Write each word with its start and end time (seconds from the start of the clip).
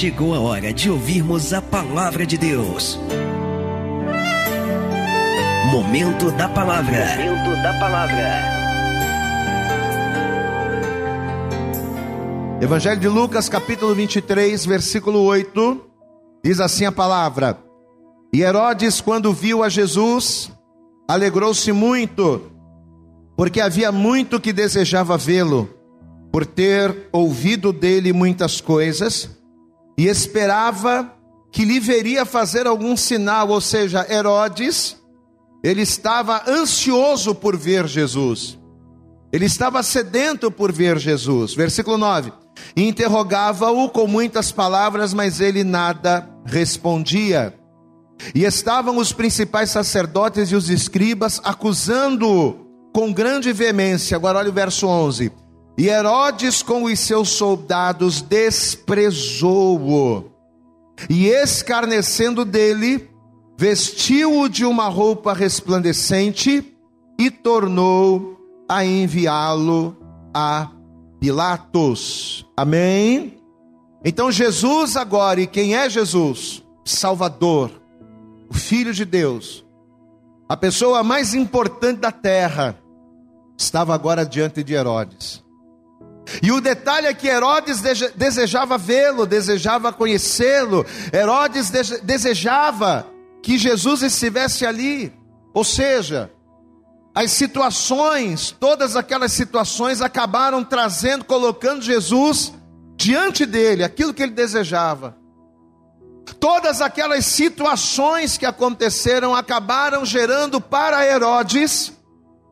chegou 0.00 0.34
a 0.34 0.40
hora 0.40 0.72
de 0.72 0.90
ouvirmos 0.90 1.52
a 1.52 1.60
palavra 1.60 2.24
de 2.24 2.38
Deus. 2.38 2.98
Momento 5.70 6.30
da 6.30 6.48
palavra. 6.48 7.04
Momento 7.18 7.62
da 7.62 7.78
palavra. 7.78 8.40
Evangelho 12.62 12.98
de 12.98 13.08
Lucas, 13.08 13.50
capítulo 13.50 13.94
23, 13.94 14.64
versículo 14.64 15.20
8, 15.20 15.78
diz 16.42 16.60
assim 16.60 16.86
a 16.86 16.92
palavra: 16.92 17.58
E 18.32 18.40
Herodes, 18.40 19.02
quando 19.02 19.34
viu 19.34 19.62
a 19.62 19.68
Jesus, 19.68 20.50
alegrou-se 21.06 21.70
muito, 21.72 22.50
porque 23.36 23.60
havia 23.60 23.92
muito 23.92 24.40
que 24.40 24.50
desejava 24.50 25.18
vê-lo, 25.18 25.68
por 26.32 26.46
ter 26.46 27.10
ouvido 27.12 27.70
dele 27.70 28.14
muitas 28.14 28.62
coisas, 28.62 29.38
e 30.00 30.06
esperava 30.06 31.12
que 31.52 31.62
lhe 31.62 31.78
veria 31.78 32.24
fazer 32.24 32.66
algum 32.66 32.96
sinal, 32.96 33.50
ou 33.50 33.60
seja, 33.60 34.06
Herodes, 34.10 34.96
ele 35.62 35.82
estava 35.82 36.42
ansioso 36.48 37.34
por 37.34 37.54
ver 37.54 37.86
Jesus. 37.86 38.58
Ele 39.30 39.44
estava 39.44 39.82
sedento 39.82 40.50
por 40.50 40.72
ver 40.72 40.96
Jesus. 40.96 41.52
Versículo 41.52 41.98
9. 41.98 42.32
Interrogava-o 42.74 43.90
com 43.90 44.06
muitas 44.06 44.50
palavras, 44.50 45.12
mas 45.12 45.38
ele 45.38 45.64
nada 45.64 46.26
respondia. 46.46 47.54
E 48.34 48.44
estavam 48.44 48.96
os 48.96 49.12
principais 49.12 49.68
sacerdotes 49.68 50.50
e 50.50 50.56
os 50.56 50.70
escribas 50.70 51.42
acusando-o 51.44 52.90
com 52.94 53.12
grande 53.12 53.52
veemência. 53.52 54.16
Agora 54.16 54.38
olha 54.38 54.48
o 54.48 54.54
verso 54.54 54.86
11. 54.86 55.30
E 55.80 55.88
Herodes 55.88 56.62
com 56.62 56.84
os 56.84 57.00
seus 57.00 57.30
soldados 57.30 58.20
desprezou-o. 58.20 60.24
E 61.08 61.28
escarnecendo 61.28 62.44
dele, 62.44 63.08
vestiu-o 63.56 64.46
de 64.46 64.66
uma 64.66 64.88
roupa 64.88 65.32
resplandecente 65.32 66.76
e 67.18 67.30
tornou 67.30 68.38
a 68.68 68.84
enviá-lo 68.84 69.96
a 70.34 70.70
Pilatos. 71.18 72.46
Amém? 72.54 73.38
Então 74.04 74.30
Jesus 74.30 74.98
agora, 74.98 75.40
e 75.40 75.46
quem 75.46 75.74
é 75.74 75.88
Jesus? 75.88 76.62
Salvador, 76.84 77.70
o 78.50 78.54
Filho 78.54 78.92
de 78.92 79.06
Deus, 79.06 79.64
a 80.46 80.58
pessoa 80.58 81.02
mais 81.02 81.32
importante 81.32 82.00
da 82.00 82.12
terra, 82.12 82.78
estava 83.56 83.94
agora 83.94 84.26
diante 84.26 84.62
de 84.62 84.74
Herodes. 84.74 85.42
E 86.42 86.52
o 86.52 86.60
detalhe 86.60 87.06
é 87.06 87.14
que 87.14 87.28
Herodes 87.28 87.80
desejava 88.14 88.78
vê-lo, 88.78 89.26
desejava 89.26 89.92
conhecê-lo, 89.92 90.86
Herodes 91.12 91.70
desejava 92.02 93.06
que 93.42 93.58
Jesus 93.58 94.02
estivesse 94.02 94.66
ali, 94.66 95.12
ou 95.52 95.64
seja, 95.64 96.30
as 97.14 97.32
situações, 97.32 98.54
todas 98.58 98.94
aquelas 98.96 99.32
situações 99.32 100.00
acabaram 100.00 100.62
trazendo, 100.62 101.24
colocando 101.24 101.82
Jesus 101.82 102.52
diante 102.96 103.44
dele, 103.44 103.82
aquilo 103.82 104.14
que 104.14 104.22
ele 104.22 104.32
desejava. 104.32 105.16
Todas 106.38 106.80
aquelas 106.80 107.26
situações 107.26 108.38
que 108.38 108.46
aconteceram 108.46 109.34
acabaram 109.34 110.04
gerando 110.04 110.60
para 110.60 111.04
Herodes 111.04 111.92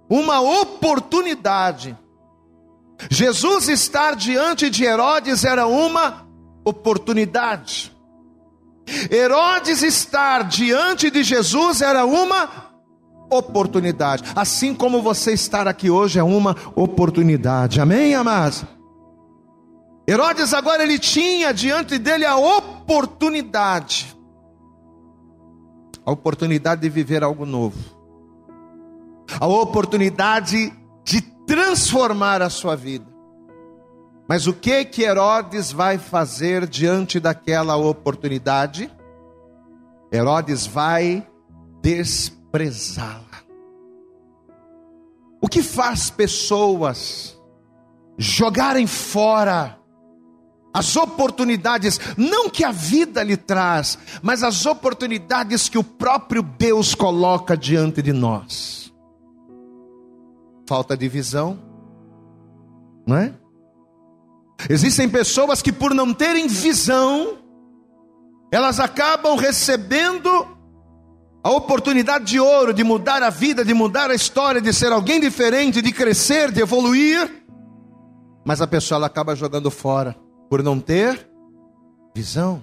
uma 0.08 0.40
oportunidade. 0.40 1.96
Jesus 3.10 3.68
estar 3.68 4.16
diante 4.16 4.68
de 4.68 4.84
Herodes 4.84 5.44
era 5.44 5.66
uma 5.66 6.26
oportunidade. 6.64 7.96
Herodes 9.10 9.82
estar 9.82 10.44
diante 10.44 11.10
de 11.10 11.22
Jesus 11.22 11.80
era 11.80 12.04
uma 12.04 12.68
oportunidade. 13.30 14.24
Assim 14.34 14.74
como 14.74 15.02
você 15.02 15.32
estar 15.32 15.68
aqui 15.68 15.90
hoje 15.90 16.18
é 16.18 16.22
uma 16.22 16.56
oportunidade. 16.74 17.80
Amém, 17.80 18.14
amados? 18.14 18.64
Herodes 20.08 20.54
agora 20.54 20.82
ele 20.82 20.98
tinha 20.98 21.52
diante 21.52 21.98
dele 21.98 22.24
a 22.24 22.36
oportunidade. 22.36 24.16
A 26.04 26.10
oportunidade 26.10 26.80
de 26.80 26.88
viver 26.88 27.22
algo 27.22 27.44
novo. 27.44 27.78
A 29.38 29.46
oportunidade 29.46 30.70
de 30.70 30.77
transformar 31.48 32.42
a 32.42 32.50
sua 32.50 32.76
vida. 32.76 33.06
Mas 34.28 34.46
o 34.46 34.52
que 34.52 34.84
que 34.84 35.02
Herodes 35.02 35.72
vai 35.72 35.96
fazer 35.96 36.68
diante 36.68 37.18
daquela 37.18 37.76
oportunidade? 37.76 38.92
Herodes 40.12 40.66
vai 40.66 41.26
desprezá-la. 41.80 43.24
O 45.40 45.48
que 45.48 45.62
faz 45.62 46.10
pessoas 46.10 47.40
jogarem 48.18 48.86
fora 48.86 49.78
as 50.74 50.96
oportunidades, 50.96 51.98
não 52.16 52.50
que 52.50 52.62
a 52.62 52.70
vida 52.70 53.22
lhe 53.22 53.36
traz, 53.36 53.98
mas 54.20 54.42
as 54.42 54.66
oportunidades 54.66 55.68
que 55.68 55.78
o 55.78 55.82
próprio 55.82 56.42
Deus 56.42 56.94
coloca 56.94 57.56
diante 57.56 58.02
de 58.02 58.12
nós? 58.12 58.77
Falta 60.68 60.94
de 60.94 61.08
visão, 61.08 61.58
não 63.06 63.16
é? 63.16 63.32
Existem 64.68 65.08
pessoas 65.08 65.62
que, 65.62 65.72
por 65.72 65.94
não 65.94 66.12
terem 66.12 66.46
visão, 66.46 67.38
elas 68.52 68.78
acabam 68.78 69.34
recebendo 69.38 70.28
a 71.42 71.50
oportunidade 71.52 72.26
de 72.26 72.38
ouro 72.38 72.74
de 72.74 72.84
mudar 72.84 73.22
a 73.22 73.30
vida, 73.30 73.64
de 73.64 73.72
mudar 73.72 74.10
a 74.10 74.14
história, 74.14 74.60
de 74.60 74.70
ser 74.74 74.92
alguém 74.92 75.18
diferente, 75.18 75.80
de 75.80 75.90
crescer, 75.90 76.52
de 76.52 76.60
evoluir, 76.60 77.46
mas 78.44 78.60
a 78.60 78.66
pessoa 78.66 78.98
ela 78.98 79.06
acaba 79.06 79.34
jogando 79.34 79.70
fora 79.70 80.14
por 80.50 80.62
não 80.62 80.78
ter 80.80 81.30
visão. 82.14 82.62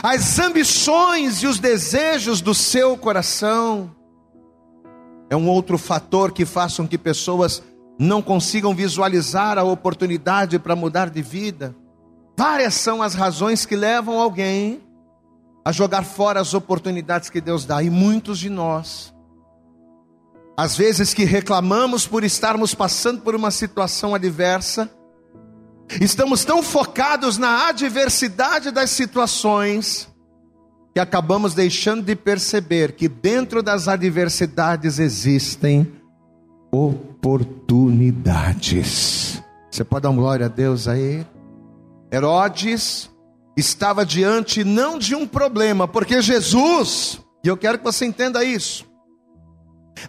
As 0.00 0.38
ambições 0.38 1.42
e 1.42 1.48
os 1.48 1.58
desejos 1.58 2.40
do 2.40 2.54
seu 2.54 2.96
coração 2.96 3.90
é 5.30 5.36
um 5.36 5.48
outro 5.48 5.78
fator 5.78 6.32
que 6.32 6.44
faz 6.44 6.76
com 6.76 6.86
que 6.86 6.98
pessoas 6.98 7.62
não 7.98 8.20
consigam 8.20 8.74
visualizar 8.74 9.58
a 9.58 9.64
oportunidade 9.64 10.58
para 10.58 10.76
mudar 10.76 11.10
de 11.10 11.22
vida. 11.22 11.74
Várias 12.36 12.74
são 12.74 13.02
as 13.02 13.14
razões 13.14 13.64
que 13.64 13.76
levam 13.76 14.18
alguém 14.20 14.82
a 15.64 15.72
jogar 15.72 16.04
fora 16.04 16.40
as 16.40 16.52
oportunidades 16.52 17.30
que 17.30 17.40
Deus 17.40 17.64
dá. 17.64 17.82
E 17.82 17.88
muitos 17.88 18.38
de 18.38 18.50
nós, 18.50 19.14
às 20.56 20.76
vezes 20.76 21.14
que 21.14 21.24
reclamamos 21.24 22.06
por 22.06 22.22
estarmos 22.22 22.74
passando 22.74 23.22
por 23.22 23.34
uma 23.34 23.50
situação 23.50 24.14
adversa, 24.14 24.90
estamos 26.00 26.44
tão 26.44 26.62
focados 26.62 27.38
na 27.38 27.68
adversidade 27.68 28.70
das 28.70 28.90
situações, 28.90 30.08
que 30.94 31.00
acabamos 31.00 31.54
deixando 31.54 32.04
de 32.04 32.14
perceber 32.14 32.92
que 32.92 33.08
dentro 33.08 33.64
das 33.64 33.88
adversidades 33.88 35.00
existem 35.00 35.92
oportunidades. 36.70 39.42
Você 39.68 39.82
pode 39.82 40.04
dar 40.04 40.10
uma 40.10 40.22
glória 40.22 40.46
a 40.46 40.48
Deus 40.48 40.86
aí? 40.86 41.26
Herodes 42.12 43.10
estava 43.56 44.06
diante 44.06 44.62
não 44.62 44.96
de 44.96 45.16
um 45.16 45.26
problema, 45.26 45.88
porque 45.88 46.22
Jesus, 46.22 47.20
e 47.44 47.48
eu 47.48 47.56
quero 47.56 47.78
que 47.78 47.84
você 47.84 48.06
entenda 48.06 48.44
isso, 48.44 48.86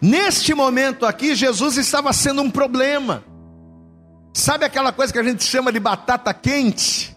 neste 0.00 0.54
momento 0.54 1.04
aqui, 1.04 1.34
Jesus 1.34 1.76
estava 1.78 2.12
sendo 2.12 2.42
um 2.42 2.50
problema. 2.50 3.24
Sabe 4.32 4.64
aquela 4.64 4.92
coisa 4.92 5.12
que 5.12 5.18
a 5.18 5.24
gente 5.24 5.42
chama 5.42 5.72
de 5.72 5.80
batata 5.80 6.32
quente? 6.32 7.15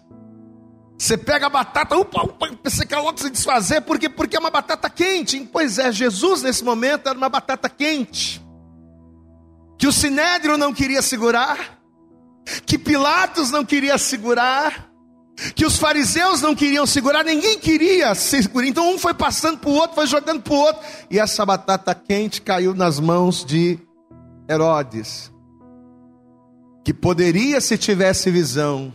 Você 1.00 1.16
pega 1.16 1.46
a 1.46 1.48
batata, 1.48 1.96
upa, 1.96 2.24
upa, 2.24 2.50
você 2.62 2.84
quer 2.84 2.98
logo 2.98 3.18
se 3.18 3.30
desfazer, 3.30 3.80
porque, 3.80 4.06
porque 4.06 4.36
é 4.36 4.38
uma 4.38 4.50
batata 4.50 4.90
quente. 4.90 5.40
Pois 5.50 5.78
é, 5.78 5.90
Jesus 5.90 6.42
nesse 6.42 6.62
momento 6.62 7.08
era 7.08 7.16
uma 7.16 7.30
batata 7.30 7.70
quente. 7.70 8.38
Que 9.78 9.86
o 9.86 9.92
Sinédrio 9.92 10.58
não 10.58 10.74
queria 10.74 11.00
segurar, 11.00 11.80
que 12.66 12.76
Pilatos 12.76 13.50
não 13.50 13.64
queria 13.64 13.96
segurar, 13.96 14.90
que 15.54 15.64
os 15.64 15.78
fariseus 15.78 16.42
não 16.42 16.54
queriam 16.54 16.84
segurar, 16.84 17.24
ninguém 17.24 17.58
queria 17.58 18.14
segurar. 18.14 18.66
Então 18.66 18.94
um 18.94 18.98
foi 18.98 19.14
passando 19.14 19.56
para 19.56 19.70
o 19.70 19.72
outro, 19.72 19.94
foi 19.94 20.06
jogando 20.06 20.42
para 20.42 20.52
o 20.52 20.58
outro, 20.58 20.82
e 21.10 21.18
essa 21.18 21.46
batata 21.46 21.94
quente 21.94 22.42
caiu 22.42 22.74
nas 22.74 23.00
mãos 23.00 23.42
de 23.42 23.78
Herodes, 24.46 25.32
que 26.84 26.92
poderia, 26.92 27.58
se 27.58 27.78
tivesse 27.78 28.30
visão, 28.30 28.92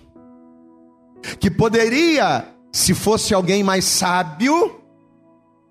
que 1.39 1.49
poderia, 1.49 2.45
se 2.71 2.93
fosse 2.93 3.33
alguém 3.33 3.63
mais 3.63 3.85
sábio, 3.85 4.81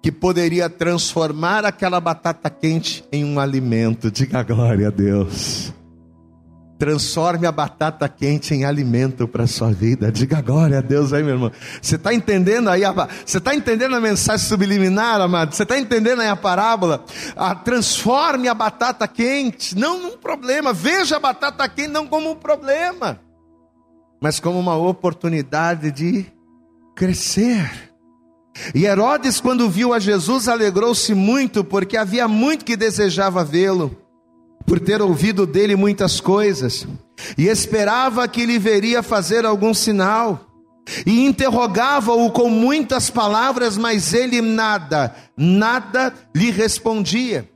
que 0.02 0.12
poderia 0.12 0.68
transformar 0.68 1.64
aquela 1.64 2.00
batata 2.00 2.50
quente 2.50 3.04
em 3.10 3.24
um 3.24 3.40
alimento. 3.40 4.10
Diga 4.10 4.42
glória 4.42 4.88
a 4.88 4.90
Deus 4.90 5.72
Transforme 6.78 7.46
a 7.46 7.52
batata 7.52 8.08
quente 8.08 8.52
em 8.52 8.64
alimento 8.64 9.28
para 9.28 9.44
a 9.44 9.46
sua 9.46 9.70
vida. 9.70 10.10
Diga 10.10 10.40
glória 10.40 10.78
a 10.78 10.80
Deus 10.80 11.12
aí, 11.12 11.22
meu 11.22 11.34
irmão. 11.34 11.52
Você 11.80 11.94
está 11.94 12.12
entendendo 12.12 12.68
aí? 12.68 12.84
A, 12.84 12.92
você 13.24 13.38
está 13.38 13.54
entendendo 13.54 13.94
a 13.94 14.00
mensagem 14.00 14.44
subliminar, 14.44 15.20
amado? 15.20 15.54
Você 15.54 15.62
está 15.62 15.78
entendendo 15.78 16.20
aí 16.20 16.28
a 16.28 16.34
parábola? 16.34 17.04
Ah, 17.36 17.54
transforme 17.54 18.48
a 18.48 18.54
batata 18.54 19.06
quente, 19.06 19.76
não 19.76 20.02
num 20.02 20.16
problema. 20.16 20.72
Veja 20.72 21.16
a 21.16 21.20
batata 21.20 21.68
quente 21.68 21.88
não 21.90 22.08
como 22.08 22.32
um 22.32 22.36
problema, 22.36 23.20
mas 24.24 24.40
como 24.40 24.58
uma 24.58 24.74
oportunidade 24.74 25.90
de 25.90 26.24
crescer. 26.96 27.92
E 28.74 28.86
Herodes, 28.86 29.38
quando 29.38 29.68
viu 29.68 29.92
a 29.92 29.98
Jesus, 29.98 30.48
alegrou-se 30.48 31.12
muito, 31.12 31.62
porque 31.62 31.94
havia 31.94 32.26
muito 32.26 32.64
que 32.64 32.74
desejava 32.74 33.44
vê-lo 33.44 33.94
por 34.64 34.80
ter 34.80 35.02
ouvido 35.02 35.46
dele 35.46 35.76
muitas 35.76 36.22
coisas, 36.22 36.88
e 37.36 37.48
esperava 37.48 38.26
que 38.26 38.46
lhe 38.46 38.58
veria 38.58 39.02
fazer 39.02 39.44
algum 39.44 39.74
sinal, 39.74 40.46
e 41.04 41.26
interrogava-o 41.26 42.30
com 42.30 42.48
muitas 42.48 43.10
palavras, 43.10 43.76
mas 43.76 44.14
ele 44.14 44.40
nada, 44.40 45.14
nada 45.36 46.14
lhe 46.34 46.50
respondia. 46.50 47.46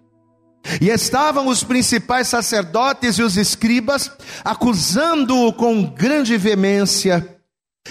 E 0.80 0.88
estavam 0.88 1.48
os 1.48 1.64
principais 1.64 2.28
sacerdotes 2.28 3.18
e 3.18 3.22
os 3.22 3.36
escribas 3.36 4.10
acusando-o 4.44 5.52
com 5.52 5.84
grande 5.84 6.36
veemência. 6.36 7.36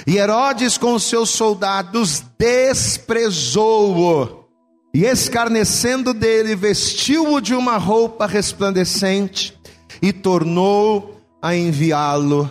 E 0.06 0.18
Herodes, 0.18 0.78
com 0.78 0.98
seus 1.00 1.32
soldados, 1.32 2.24
desprezou-o 2.38 4.46
e 4.94 5.06
escarnecendo 5.06 6.14
dele, 6.14 6.56
vestiu-o 6.56 7.40
de 7.40 7.54
uma 7.54 7.78
roupa 7.78 8.26
resplandecente 8.26 9.58
e 10.02 10.12
tornou 10.12 11.22
a 11.42 11.56
enviá-lo 11.56 12.50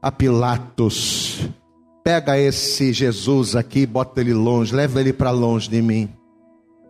a 0.00 0.12
Pilatos. 0.12 1.48
Pega 2.04 2.38
esse 2.38 2.92
Jesus 2.92 3.56
aqui, 3.56 3.86
bota 3.86 4.20
ele 4.20 4.32
longe, 4.32 4.74
leva 4.74 5.00
ele 5.00 5.12
para 5.12 5.30
longe 5.30 5.68
de 5.68 5.82
mim. 5.82 6.08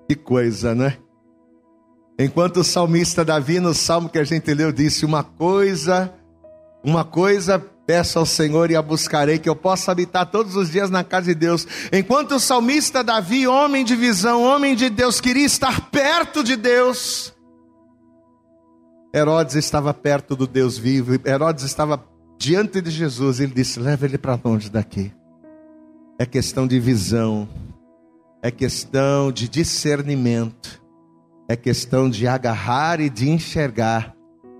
Que 0.09 0.15
coisa, 0.15 0.75
né? 0.75 0.97
Enquanto 2.20 2.58
o 2.58 2.64
salmista 2.64 3.25
Davi, 3.25 3.58
no 3.58 3.75
salmo 3.75 4.08
que 4.08 4.19
a 4.19 4.25
gente 4.25 4.52
leu, 4.52 4.70
disse: 4.70 5.05
Uma 5.05 5.25
coisa, 5.25 6.12
uma 6.84 7.05
coisa 7.05 7.58
Peço 7.90 8.20
ao 8.20 8.26
Senhor 8.26 8.70
e 8.70 8.76
a 8.76 8.82
buscarei, 8.82 9.37
que 9.37 9.49
eu 9.49 9.56
possa 9.56 9.90
habitar 9.90 10.25
todos 10.31 10.55
os 10.55 10.70
dias 10.70 10.90
na 10.90 11.02
casa 11.02 11.26
de 11.26 11.34
Deus. 11.34 11.67
Enquanto 11.93 12.37
o 12.37 12.38
salmista 12.38 13.02
Davi, 13.02 13.49
homem 13.49 13.84
de 13.84 13.96
visão, 13.96 14.44
homem 14.44 14.76
de 14.76 14.88
Deus, 14.88 15.20
queria 15.20 15.44
estar 15.44 15.90
perto 15.90 16.44
de 16.44 16.55
Deus, 16.55 17.34
Herodes 19.12 19.56
estava 19.56 19.93
perto 19.93 20.37
do 20.37 20.46
Deus 20.46 20.78
vivo, 20.78 21.20
Herodes 21.26 21.64
estava 21.64 22.00
diante 22.38 22.81
de 22.81 22.93
Jesus, 22.93 23.40
ele 23.40 23.52
disse: 23.52 23.81
leva 23.81 24.06
ele 24.06 24.19
para 24.19 24.38
longe 24.44 24.70
daqui. 24.70 25.12
É 26.17 26.25
questão 26.25 26.69
de 26.69 26.78
visão, 26.78 27.49
é 28.40 28.52
questão 28.52 29.32
de 29.32 29.49
discernimento, 29.49 30.80
é 31.50 31.56
questão 31.56 32.08
de 32.08 32.29
agarrar 32.29 33.00
e 33.00 33.11
de 33.11 33.29
enxergar 33.29 34.14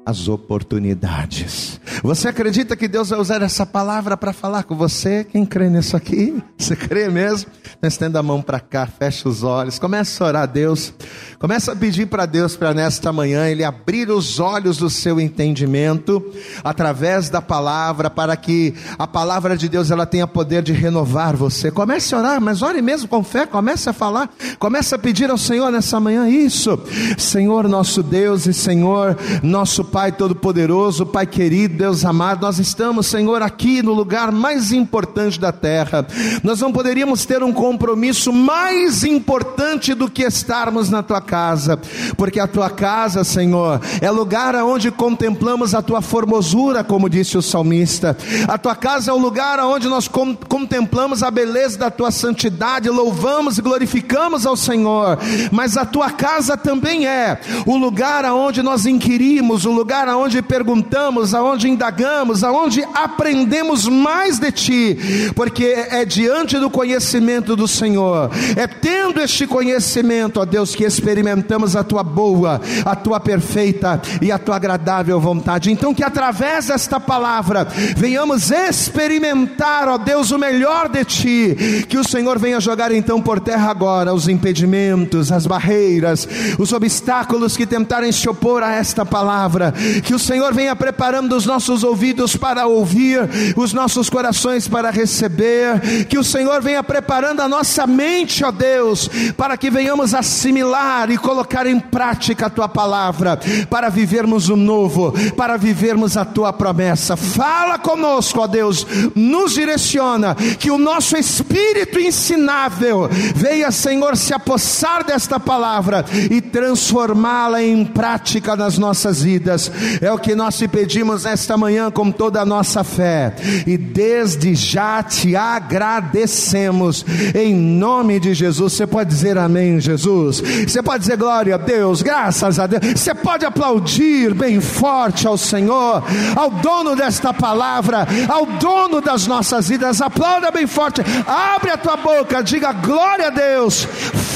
as 0.05 0.29
oportunidades. 0.29 1.81
Você 2.03 2.29
acredita 2.29 2.75
que 2.75 2.89
Deus 2.89 3.11
vai 3.11 3.19
usar 3.19 3.43
essa 3.43 3.67
palavra 3.67 4.17
para 4.17 4.33
falar 4.33 4.65
com 4.65 4.75
você? 4.75 5.25
Quem 5.25 5.45
crê 5.45 5.69
nisso 5.69 5.97
aqui? 5.97 6.43
Você 6.57 6.75
crê 6.75 7.09
mesmo? 7.09 7.51
Então 7.77 7.89
estenda 7.89 8.19
a 8.19 8.23
mão 8.23 8.43
para 8.43 8.61
cá, 8.61 8.87
fecha 8.87 9.29
os 9.29 9.43
olhos, 9.43 9.79
começa 9.79 10.23
a 10.23 10.27
orar 10.27 10.43
a 10.43 10.47
Deus, 10.47 10.93
começa 11.39 11.73
a 11.73 11.77
pedir 11.77 12.07
para 12.07 12.27
Deus 12.27 12.57
para 12.57 12.75
nesta 12.75 13.13
manhã 13.13 13.47
Ele 13.47 13.65
abrir 13.65 14.11
os 14.11 14.41
olhos 14.41 14.79
do 14.79 14.91
seu 14.91 15.21
entendimento 15.21 16.25
através 16.65 17.29
da 17.29 17.41
palavra, 17.41 18.11
para 18.11 18.37
que 18.37 18.75
a 18.99 19.07
palavra 19.07 19.57
de 19.57 19.69
Deus 19.69 19.91
ela 19.91 20.07
tenha 20.07 20.27
poder 20.27 20.63
de 20.63 20.73
renovar 20.73 21.37
você. 21.37 21.71
Comece 21.71 22.15
a 22.15 22.19
orar, 22.19 22.41
mas 22.41 22.63
ore 22.63 22.83
mesmo 22.83 23.09
com 23.09 23.23
fé, 23.23 23.47
comece 23.47 23.89
a 23.89 23.93
falar, 23.93 24.31
comece 24.59 24.95
a 24.95 24.99
pedir 24.99 25.31
ao 25.31 25.39
Senhor 25.39 25.71
nessa 25.71 26.01
manhã 26.01 26.29
isso. 26.29 26.79
Senhor 27.19 27.69
nosso 27.69 28.03
Deus 28.03 28.47
e 28.47 28.53
Senhor 28.53 29.17
nosso 29.43 29.85
Pai 29.91 30.13
Todo-Poderoso, 30.13 31.05
Pai 31.05 31.27
querido, 31.27 31.77
Deus 31.77 32.05
amado, 32.05 32.43
nós 32.43 32.61
estamos, 32.61 33.09
Senhor, 33.09 33.43
aqui 33.43 33.83
no 33.83 33.93
lugar 33.93 34.31
mais 34.31 34.71
importante 34.71 35.41
da 35.41 35.51
terra. 35.51 36.07
Nós 36.45 36.61
não 36.61 36.73
poderíamos 36.73 37.27
ter 37.27 37.43
um 37.43 37.53
compromisso 37.53 38.33
mais 38.33 39.03
importante 39.03 39.93
do 39.93 40.09
que 40.09 40.23
estarmos 40.23 40.91
na 40.91 41.03
tua 41.03 41.21
casa, 41.21 41.77
porque 42.17 42.39
a 42.39 42.47
tua 42.47 42.71
casa, 42.71 43.25
Senhor, 43.25 43.81
é 44.01 44.09
lugar 44.13 44.55
onde 44.57 44.93
contemplamos 44.93 45.75
a 45.75 45.83
tua 45.83 46.01
formosura, 46.01 46.85
como 46.85 47.11
disse 47.11 47.37
o 47.37 47.43
salmista. 47.43 48.17
A 48.47 48.57
tua 48.57 48.77
casa 48.77 49.11
é 49.11 49.15
o 49.15 49.19
lugar 49.19 49.59
onde 49.59 49.89
nós 49.89 50.07
contemplamos 50.07 51.25
a 51.25 51.33
beleza 51.33 51.77
da 51.77 51.91
tua 51.91 52.13
santidade, 52.13 52.89
louvamos 52.89 53.59
e 53.59 53.63
glorificamos 53.63 54.47
ao 54.47 54.57
Senhor. 54.57 55.19
Mas 55.51 55.77
a 55.77 55.85
tua 55.85 56.11
casa 56.11 56.57
também 56.57 57.09
é 57.09 57.41
o 57.67 57.77
lugar 57.77 58.25
onde 58.27 58.63
nós 58.63 58.87
inquirimos, 58.87 59.65
o 59.65 59.80
lugar 59.81 60.07
onde 60.09 60.43
perguntamos, 60.43 61.35
aonde 61.35 61.67
indagamos, 61.67 62.45
aonde 62.45 62.85
aprendemos 62.95 63.89
mais 63.89 64.39
de 64.39 64.53
ti, 64.53 64.99
porque 65.35 65.65
é 65.65 66.05
diante 66.05 66.59
do 66.59 66.69
conhecimento 66.69 67.57
do 67.57 67.67
Senhor. 67.67 68.31
É 68.57 68.67
tendo 68.67 69.21
este 69.23 69.47
conhecimento, 69.47 70.39
ó 70.39 70.45
Deus, 70.45 70.75
que 70.75 70.85
experimentamos 70.85 71.75
a 71.77 71.83
tua 71.83 72.03
boa, 72.03 72.61
a 72.85 72.95
tua 72.95 73.19
perfeita 73.19 74.03
e 74.21 74.31
a 74.31 74.39
tua 74.39 74.57
agradável 74.57 75.19
vontade. 75.19 75.73
Então, 75.73 75.95
que 75.95 76.05
através 76.05 76.67
desta 76.67 77.01
palavra 77.01 77.67
venhamos 77.97 78.51
experimentar, 78.51 79.89
ó 79.89 79.97
Deus, 79.97 80.31
o 80.31 80.39
melhor 80.39 80.91
de 80.91 81.05
ti. 81.07 81.87
Que 81.89 81.97
o 81.97 82.07
Senhor 82.07 82.39
venha 82.39 82.61
jogar 82.61 82.93
então 82.93 83.23
por 83.23 83.41
terra 83.41 83.71
agora 83.71 84.13
os 84.13 84.29
impedimentos, 84.29 85.33
as 85.33 85.47
barreiras, 85.47 86.29
os 86.59 86.71
obstáculos 86.75 87.57
que 87.57 87.65
tentarem 87.65 88.13
se 88.13 88.29
opor 88.29 88.63
a 88.63 88.75
esta 88.75 89.07
palavra. 89.07 89.70
Que 90.05 90.15
o 90.15 90.19
Senhor 90.19 90.53
venha 90.55 90.75
preparando 90.77 91.37
os 91.37 91.47
nossos 91.47 91.83
ouvidos 91.83 92.37
para 92.37 92.67
ouvir, 92.67 93.21
os 93.57 93.73
nossos 93.73 94.09
corações 94.09 94.69
para 94.69 94.91
receber. 94.91 96.07
Que 96.09 96.19
o 96.19 96.25
Senhor 96.25 96.63
venha 96.63 96.83
preparando 96.83 97.41
a 97.41 97.49
nossa 97.49 97.87
mente, 97.87 98.45
ó 98.45 98.51
Deus, 98.51 99.09
para 99.37 99.57
que 99.57 99.71
venhamos 99.71 100.15
assimilar 100.15 101.11
e 101.11 101.19
colocar 101.19 101.67
em 101.67 101.79
prática 101.79 102.47
a 102.47 102.51
tua 102.51 102.69
palavra, 102.69 103.39
para 103.69 103.89
vivermos 103.89 104.49
o 104.49 104.57
novo, 104.57 105.13
para 105.37 105.57
vivermos 105.57 106.17
a 106.17 106.25
tua 106.25 106.53
promessa. 106.53 107.17
Fala 107.17 107.79
conosco, 107.79 108.41
ó 108.41 108.47
Deus, 108.47 108.87
nos 109.15 109.53
direciona, 109.53 110.35
que 110.35 110.71
o 110.71 110.79
nosso 110.79 111.17
espírito 111.17 111.99
ensinável 111.99 113.09
venha, 113.35 113.71
Senhor, 113.71 114.17
se 114.17 114.33
apossar 114.33 115.05
desta 115.05 115.39
palavra 115.39 116.05
e 116.31 116.41
transformá-la 116.41 117.63
em 117.63 117.85
prática 117.85 118.57
nas 118.57 118.79
nossas 118.79 119.23
vidas. 119.23 119.60
É 120.01 120.13
o 120.13 120.19
que 120.19 120.35
nós 120.35 120.57
te 120.57 120.69
pedimos 120.69 121.27
esta 121.27 121.57
manhã 121.57 121.91
com 121.91 122.13
toda 122.13 122.41
a 122.41 122.47
nossa 122.47 122.85
fé, 122.85 123.35
e 123.67 123.77
desde 123.77 124.55
já 124.55 125.03
te 125.03 125.35
agradecemos 125.35 127.05
em 127.35 127.55
nome 127.55 128.21
de 128.21 128.33
Jesus. 128.35 128.75
Você 128.75 128.87
pode 128.87 129.11
dizer 129.11 129.37
amém, 129.37 129.81
Jesus? 129.81 130.41
Você 130.41 130.83
pode 130.83 131.01
dizer 131.01 131.17
glória 131.17 131.57
a 131.57 131.59
Deus, 131.59 132.03
graças 132.03 132.59
a 132.59 132.67
Deus. 132.67 133.01
Você 133.01 133.15
pode 133.15 133.45
aplaudir 133.45 134.35
bem 134.35 134.61
forte 134.61 135.27
ao 135.27 135.37
Senhor, 135.37 136.03
ao 136.37 136.51
dono 136.51 136.95
desta 136.95 137.33
palavra, 137.35 138.07
ao 138.29 138.47
dono 138.47 139.01
das 139.01 139.27
nossas 139.27 139.69
vidas. 139.69 140.01
Aplauda 140.01 140.51
bem 140.51 140.67
forte, 140.67 141.03
abre 141.27 141.71
a 141.71 141.77
tua 141.77 141.97
boca, 141.97 142.43
diga 142.43 142.73
glória 142.73 143.29
a 143.29 143.31
Deus. 143.31 143.87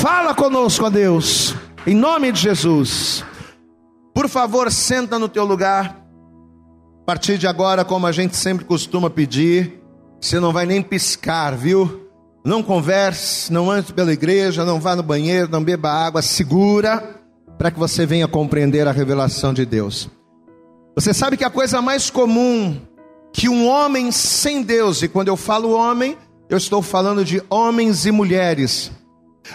Fala 0.01 0.35
conosco, 0.35 0.87
a 0.87 0.91
Deus, 0.91 1.55
em 1.87 1.95
nome 1.95 2.33
de 2.33 2.41
Jesus. 2.41 3.25
Por 4.15 4.29
favor, 4.29 4.71
senta 4.71 5.19
no 5.19 5.29
teu 5.29 5.45
lugar. 5.45 6.01
A 7.03 7.05
partir 7.05 7.37
de 7.37 7.47
agora, 7.47 7.85
como 7.85 8.07
a 8.07 8.13
gente 8.13 8.37
sempre 8.37 8.65
costuma 8.65 9.11
pedir, 9.11 9.83
você 10.21 10.41
não 10.41 10.53
vai 10.53 10.65
nem 10.65 10.81
piscar, 10.81 11.57
viu? 11.57 12.09
Não 12.45 12.63
converse, 12.63 13.53
não 13.53 13.71
ande 13.71 13.93
pela 13.93 14.13
igreja, 14.13 14.65
não 14.65 14.81
vá 14.81 14.95
no 14.95 15.03
banheiro, 15.03 15.51
não 15.51 15.63
beba 15.63 15.91
água, 15.91 16.23
segura 16.23 17.23
para 17.59 17.71
que 17.71 17.79
você 17.79 18.05
venha 18.07 18.29
compreender 18.29 18.87
a 18.87 18.93
revelação 18.93 19.53
de 19.53 19.65
Deus. 19.65 20.09
Você 20.95 21.13
sabe 21.13 21.37
que 21.37 21.45
a 21.45 21.51
coisa 21.51 21.83
mais 21.83 22.11
comum 22.11 22.81
que 23.33 23.49
um 23.49 23.67
homem 23.67 24.13
sem 24.13 24.63
Deus, 24.63 25.03
e 25.03 25.09
quando 25.09 25.29
eu 25.29 25.37
falo 25.37 25.73
homem, 25.73 26.17
eu 26.49 26.57
estou 26.57 26.81
falando 26.81 27.25
de 27.25 27.43
homens 27.51 28.07
e 28.07 28.13
mulheres. 28.13 28.93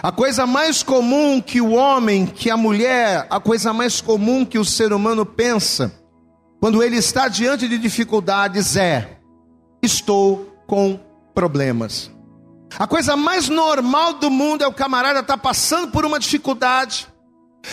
A 0.02 0.12
coisa 0.12 0.46
mais 0.46 0.82
comum 0.82 1.40
que 1.40 1.60
o 1.60 1.72
homem, 1.72 2.24
que 2.24 2.48
a 2.48 2.56
mulher, 2.56 3.26
a 3.28 3.40
coisa 3.40 3.72
mais 3.72 4.00
comum 4.00 4.44
que 4.44 4.58
o 4.58 4.64
ser 4.64 4.92
humano 4.92 5.26
pensa, 5.26 5.92
quando 6.60 6.82
ele 6.82 6.96
está 6.96 7.26
diante 7.26 7.66
de 7.66 7.76
dificuldades, 7.76 8.76
é: 8.76 9.18
estou 9.82 10.56
com 10.66 10.98
problemas. 11.34 12.10
A 12.78 12.86
coisa 12.86 13.16
mais 13.16 13.48
normal 13.48 14.14
do 14.14 14.30
mundo 14.30 14.62
é 14.62 14.66
o 14.66 14.72
camarada 14.72 15.20
estar 15.20 15.36
tá 15.36 15.42
passando 15.42 15.88
por 15.88 16.04
uma 16.04 16.20
dificuldade, 16.20 17.08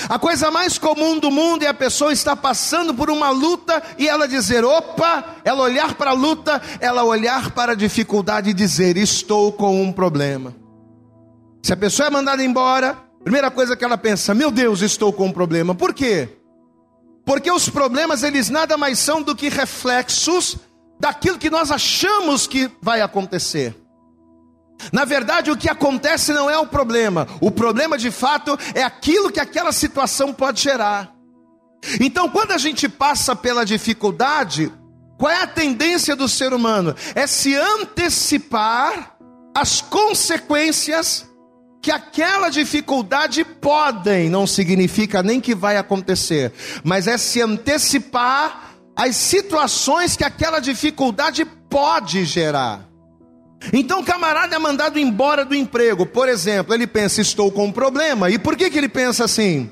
A 0.10 0.20
coisa 0.20 0.52
mais 0.52 0.78
comum 0.78 1.18
do 1.18 1.32
mundo 1.32 1.64
é 1.64 1.68
a 1.68 1.74
pessoa 1.74 2.12
estar 2.12 2.36
passando 2.36 2.94
por 2.94 3.10
uma 3.10 3.30
luta 3.30 3.82
e 3.98 4.08
ela 4.08 4.28
dizer: 4.28 4.66
opa, 4.66 5.24
ela 5.46 5.64
olhar 5.64 5.96
para 5.96 6.12
a 6.12 6.14
luta, 6.14 6.62
ela 6.82 7.04
olhar 7.04 7.52
para 7.52 7.72
a 7.72 7.76
dificuldade 7.76 8.50
e 8.50 8.54
dizer: 8.54 8.98
estou 8.98 9.52
com 9.52 9.82
um 9.82 9.94
problema. 9.94 10.67
Se 11.62 11.74
a 11.74 11.78
pessoa 11.78 12.08
é 12.08 12.10
mandada 12.10 12.44
embora, 12.44 12.98
primeira 13.24 13.52
coisa 13.52 13.76
que 13.76 13.84
ela 13.84 13.98
pensa: 13.98 14.34
meu 14.34 14.52
Deus, 14.52 14.82
estou 14.82 15.12
com 15.12 15.28
um 15.28 15.32
problema. 15.32 15.76
Por 15.76 15.94
quê? 15.94 16.30
Porque 17.26 17.52
os 17.52 17.68
problemas 17.70 18.24
eles 18.24 18.50
nada 18.50 18.78
mais 18.78 19.00
são 19.00 19.22
do 19.22 19.36
que 19.36 19.50
reflexos 19.50 20.58
daquilo 21.00 21.38
que 21.38 21.50
nós 21.50 21.72
achamos 21.72 22.48
que 22.48 22.72
vai 22.82 23.02
acontecer. 23.02 23.76
Na 24.94 25.06
verdade, 25.06 25.52
o 25.52 25.58
que 25.58 25.70
acontece 25.70 26.32
não 26.32 26.50
é 26.50 26.58
o 26.58 26.68
problema, 26.68 27.28
o 27.42 27.52
problema 27.52 27.98
de 27.98 28.12
fato 28.12 28.58
é 28.74 28.84
aquilo 28.84 29.32
que 29.32 29.40
aquela 29.40 29.72
situação 29.72 30.34
pode 30.34 30.62
gerar. 30.62 31.14
Então, 32.00 32.30
quando 32.30 32.52
a 32.52 32.58
gente 32.58 32.88
passa 32.88 33.36
pela 33.36 33.66
dificuldade, 33.66 34.72
qual 35.18 35.32
é 35.32 35.42
a 35.42 35.48
tendência 35.48 36.16
do 36.16 36.30
ser 36.30 36.54
humano? 36.54 36.96
É 37.16 37.26
se 37.28 37.56
antecipar 37.56 39.18
as 39.54 39.82
consequências 39.82 41.27
que 41.88 41.92
aquela 41.92 42.50
dificuldade 42.50 43.46
podem, 43.46 44.30
não 44.30 44.46
significa 44.46 45.24
nem 45.24 45.40
que 45.40 45.56
vai 45.56 45.78
acontecer, 45.78 46.52
mas 46.84 47.08
é 47.08 47.18
se 47.18 47.42
antecipar 47.42 48.74
as 48.94 49.16
situações 49.16 50.18
que 50.18 50.26
aquela 50.26 50.60
dificuldade 50.60 51.46
pode 51.70 52.26
gerar. 52.26 52.86
Então 53.72 54.02
o 54.02 54.04
camarada 54.04 54.54
é 54.54 54.60
mandado 54.60 55.00
embora 55.00 55.46
do 55.46 55.56
emprego, 55.56 56.06
por 56.06 56.28
exemplo, 56.28 56.74
ele 56.74 56.86
pensa, 56.86 57.22
estou 57.22 57.50
com 57.50 57.68
um 57.68 57.72
problema. 57.72 58.30
E 58.30 58.38
por 58.38 58.58
que, 58.58 58.70
que 58.70 58.78
ele 58.78 58.90
pensa 58.90 59.24
assim? 59.24 59.72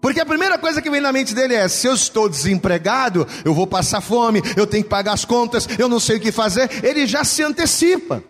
Porque 0.00 0.20
a 0.20 0.26
primeira 0.26 0.58
coisa 0.58 0.82
que 0.82 0.90
vem 0.90 1.00
na 1.00 1.12
mente 1.12 1.32
dele 1.36 1.54
é: 1.54 1.68
se 1.68 1.86
eu 1.86 1.94
estou 1.94 2.28
desempregado, 2.28 3.24
eu 3.44 3.54
vou 3.54 3.68
passar 3.68 4.00
fome, 4.00 4.42
eu 4.56 4.66
tenho 4.66 4.82
que 4.82 4.90
pagar 4.90 5.12
as 5.12 5.24
contas, 5.24 5.68
eu 5.78 5.88
não 5.88 6.00
sei 6.00 6.16
o 6.16 6.20
que 6.20 6.32
fazer. 6.32 6.68
Ele 6.82 7.06
já 7.06 7.22
se 7.22 7.44
antecipa. 7.44 8.24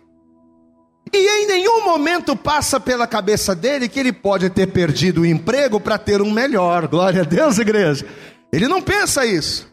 E 1.13 1.43
em 1.43 1.45
nenhum 1.45 1.85
momento 1.85 2.35
passa 2.35 2.79
pela 2.79 3.05
cabeça 3.05 3.53
dele 3.53 3.87
que 3.87 3.99
ele 3.99 4.11
pode 4.11 4.49
ter 4.49 4.67
perdido 4.67 5.21
o 5.21 5.25
emprego 5.25 5.79
para 5.79 5.97
ter 5.99 6.21
um 6.21 6.31
melhor. 6.31 6.87
Glória 6.87 7.21
a 7.21 7.25
Deus, 7.25 7.59
igreja. 7.59 8.05
Ele 8.51 8.67
não 8.67 8.81
pensa 8.81 9.23
isso. 9.23 9.71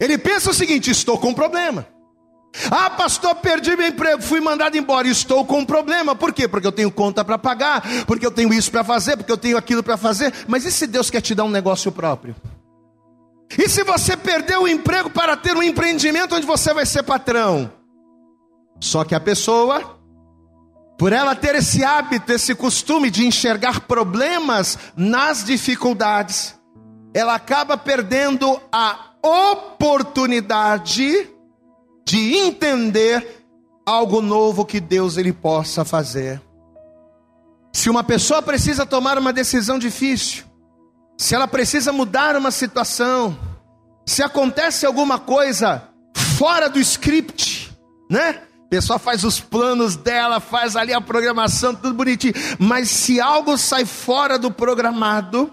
Ele 0.00 0.16
pensa 0.16 0.50
o 0.50 0.54
seguinte: 0.54 0.90
estou 0.90 1.18
com 1.18 1.30
um 1.30 1.34
problema. 1.34 1.86
Ah, 2.70 2.90
pastor, 2.90 3.34
perdi 3.36 3.74
meu 3.74 3.88
emprego, 3.88 4.22
fui 4.22 4.40
mandado 4.40 4.76
embora, 4.76 5.08
estou 5.08 5.44
com 5.44 5.60
um 5.60 5.64
problema. 5.64 6.14
Por 6.14 6.32
quê? 6.32 6.46
Porque 6.46 6.66
eu 6.66 6.72
tenho 6.72 6.90
conta 6.90 7.24
para 7.24 7.38
pagar, 7.38 7.82
porque 8.06 8.26
eu 8.26 8.30
tenho 8.30 8.52
isso 8.52 8.70
para 8.70 8.84
fazer, 8.84 9.16
porque 9.16 9.32
eu 9.32 9.38
tenho 9.38 9.56
aquilo 9.56 9.82
para 9.82 9.96
fazer. 9.96 10.32
Mas 10.46 10.64
e 10.64 10.70
se 10.70 10.86
Deus 10.86 11.10
quer 11.10 11.22
te 11.22 11.34
dar 11.34 11.44
um 11.44 11.50
negócio 11.50 11.90
próprio? 11.90 12.36
E 13.58 13.68
se 13.68 13.82
você 13.84 14.16
perdeu 14.16 14.62
o 14.62 14.68
emprego 14.68 15.10
para 15.10 15.36
ter 15.36 15.56
um 15.56 15.62
empreendimento 15.62 16.34
onde 16.34 16.46
você 16.46 16.72
vai 16.74 16.86
ser 16.86 17.02
patrão? 17.02 17.72
Só 18.80 19.04
que 19.04 19.14
a 19.14 19.20
pessoa, 19.20 19.98
por 20.98 21.12
ela 21.12 21.34
ter 21.34 21.56
esse 21.56 21.84
hábito, 21.84 22.32
esse 22.32 22.54
costume 22.54 23.10
de 23.10 23.26
enxergar 23.26 23.80
problemas 23.80 24.78
nas 24.96 25.44
dificuldades, 25.44 26.54
ela 27.14 27.34
acaba 27.34 27.76
perdendo 27.76 28.60
a 28.70 29.12
oportunidade 29.22 31.28
de 32.04 32.34
entender 32.34 33.44
algo 33.84 34.20
novo 34.20 34.64
que 34.64 34.80
Deus 34.80 35.16
ele 35.16 35.32
possa 35.32 35.84
fazer. 35.84 36.40
Se 37.72 37.88
uma 37.88 38.04
pessoa 38.04 38.42
precisa 38.42 38.84
tomar 38.84 39.18
uma 39.18 39.32
decisão 39.32 39.78
difícil, 39.78 40.44
se 41.16 41.34
ela 41.34 41.48
precisa 41.48 41.92
mudar 41.92 42.36
uma 42.36 42.50
situação, 42.50 43.38
se 44.06 44.22
acontece 44.22 44.84
alguma 44.84 45.18
coisa 45.18 45.88
fora 46.38 46.68
do 46.68 46.78
script, 46.78 47.72
né? 48.10 48.42
Pessoa 48.72 48.98
faz 48.98 49.22
os 49.22 49.38
planos 49.38 49.96
dela, 49.96 50.40
faz 50.40 50.76
ali 50.76 50.94
a 50.94 51.00
programação, 51.02 51.74
tudo 51.74 51.92
bonitinho. 51.92 52.32
Mas 52.58 52.88
se 52.88 53.20
algo 53.20 53.58
sai 53.58 53.84
fora 53.84 54.38
do 54.38 54.50
programado, 54.50 55.52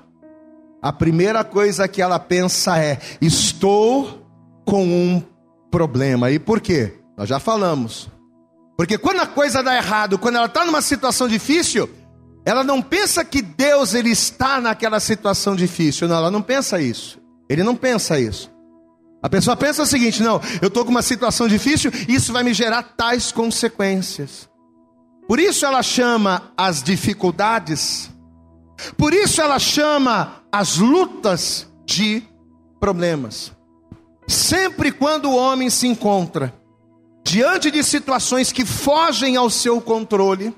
a 0.81 0.93
primeira 0.93 1.43
coisa 1.43 1.85
que 1.85 2.01
ela 2.01 2.17
pensa 2.17 2.79
é: 2.79 2.97
estou 3.19 4.25
com 4.65 4.85
um 4.85 5.21
problema. 5.69 6.31
E 6.31 6.39
por 6.39 6.61
quê? 6.61 6.93
Nós 7.17 7.27
já 7.27 7.41
falamos. 7.41 8.09
Porque 8.77 8.97
quando 8.97 9.19
a 9.19 9.27
coisa 9.27 9.61
dá 9.61 9.75
errado, 9.75 10.17
quando 10.17 10.37
ela 10.37 10.45
está 10.45 10.63
numa 10.63 10.81
situação 10.81 11.27
difícil, 11.27 11.89
ela 12.45 12.63
não 12.63 12.81
pensa 12.81 13.25
que 13.25 13.41
Deus 13.41 13.93
ele 13.93 14.11
está 14.11 14.61
naquela 14.61 15.01
situação 15.01 15.57
difícil. 15.57 16.07
Não, 16.07 16.15
ela 16.15 16.31
não 16.31 16.41
pensa 16.41 16.79
isso. 16.79 17.19
Ele 17.49 17.63
não 17.63 17.75
pensa 17.75 18.17
isso. 18.17 18.49
A 19.21 19.29
pessoa 19.29 19.55
pensa 19.55 19.83
o 19.83 19.85
seguinte: 19.85 20.23
não, 20.23 20.41
eu 20.61 20.67
estou 20.67 20.85
com 20.85 20.91
uma 20.91 21.01
situação 21.01 21.47
difícil, 21.47 21.91
isso 22.07 22.31
vai 22.31 22.43
me 22.43 22.53
gerar 22.53 22.83
tais 22.83 23.31
consequências. 23.31 24.49
Por 25.27 25.39
isso 25.39 25.65
ela 25.65 25.83
chama 25.83 26.51
as 26.57 26.81
dificuldades, 26.81 28.09
por 28.97 29.13
isso 29.13 29.41
ela 29.41 29.59
chama 29.59 30.41
as 30.51 30.77
lutas 30.77 31.67
de 31.85 32.23
problemas. 32.79 33.51
Sempre 34.27 34.91
quando 34.91 35.25
o 35.29 35.35
homem 35.35 35.69
se 35.69 35.87
encontra 35.87 36.53
diante 37.23 37.69
de 37.69 37.83
situações 37.83 38.51
que 38.51 38.65
fogem 38.65 39.35
ao 39.35 39.49
seu 39.49 39.79
controle, 39.81 40.55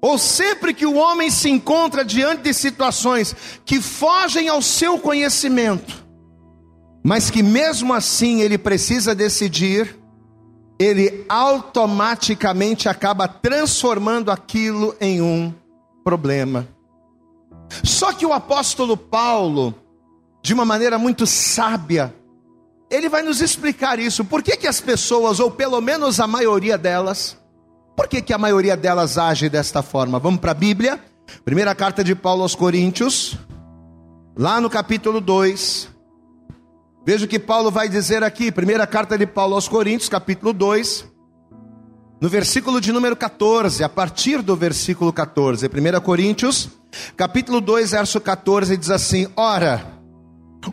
ou 0.00 0.16
sempre 0.18 0.72
que 0.72 0.86
o 0.86 0.94
homem 0.94 1.30
se 1.30 1.48
encontra 1.48 2.04
diante 2.04 2.42
de 2.42 2.54
situações 2.54 3.34
que 3.64 3.80
fogem 3.80 4.48
ao 4.48 4.62
seu 4.62 4.98
conhecimento, 4.98 6.06
mas 7.02 7.30
que 7.30 7.42
mesmo 7.42 7.94
assim 7.94 8.40
ele 8.40 8.58
precisa 8.58 9.14
decidir, 9.14 9.98
ele 10.78 11.24
automaticamente 11.28 12.88
acaba 12.88 13.26
transformando 13.26 14.30
aquilo 14.30 14.94
em 15.00 15.20
um 15.20 15.52
problema. 16.04 16.68
Só 17.82 18.12
que 18.12 18.24
o 18.24 18.32
apóstolo 18.32 18.96
Paulo, 18.96 19.74
de 20.42 20.54
uma 20.54 20.64
maneira 20.64 20.98
muito 20.98 21.26
sábia, 21.26 22.14
ele 22.90 23.08
vai 23.08 23.22
nos 23.22 23.40
explicar 23.40 23.98
isso. 23.98 24.24
Por 24.24 24.42
que, 24.42 24.56
que 24.56 24.66
as 24.66 24.80
pessoas, 24.80 25.40
ou 25.40 25.50
pelo 25.50 25.80
menos 25.80 26.20
a 26.20 26.26
maioria 26.26 26.78
delas, 26.78 27.36
por 27.96 28.08
que, 28.08 28.22
que 28.22 28.32
a 28.32 28.38
maioria 28.38 28.76
delas 28.76 29.18
age 29.18 29.48
desta 29.48 29.82
forma? 29.82 30.18
Vamos 30.18 30.40
para 30.40 30.52
a 30.52 30.54
Bíblia, 30.54 31.00
primeira 31.44 31.74
carta 31.74 32.02
de 32.02 32.14
Paulo 32.14 32.42
aos 32.42 32.54
Coríntios, 32.54 33.36
lá 34.36 34.60
no 34.60 34.70
capítulo 34.70 35.20
2. 35.20 35.97
Veja 37.08 37.24
o 37.24 37.28
que 37.28 37.38
Paulo 37.38 37.70
vai 37.70 37.88
dizer 37.88 38.22
aqui, 38.22 38.52
primeira 38.52 38.86
carta 38.86 39.16
de 39.16 39.26
Paulo 39.26 39.54
aos 39.54 39.66
Coríntios, 39.66 40.10
capítulo 40.10 40.52
2, 40.52 41.06
no 42.20 42.28
versículo 42.28 42.82
de 42.82 42.92
número 42.92 43.16
14, 43.16 43.82
a 43.82 43.88
partir 43.88 44.42
do 44.42 44.54
versículo 44.54 45.10
14, 45.10 45.68
1 45.68 46.00
Coríntios, 46.02 46.68
capítulo 47.16 47.62
2, 47.62 47.92
verso 47.92 48.20
14, 48.20 48.76
diz 48.76 48.90
assim: 48.90 49.26
Ora, 49.34 49.90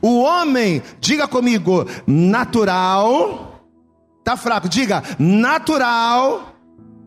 o 0.01 0.23
homem, 0.23 0.83
diga 0.99 1.25
comigo, 1.25 1.85
natural, 2.05 3.65
tá 4.21 4.35
fraco, 4.35 4.67
diga 4.67 5.03
natural. 5.17 6.53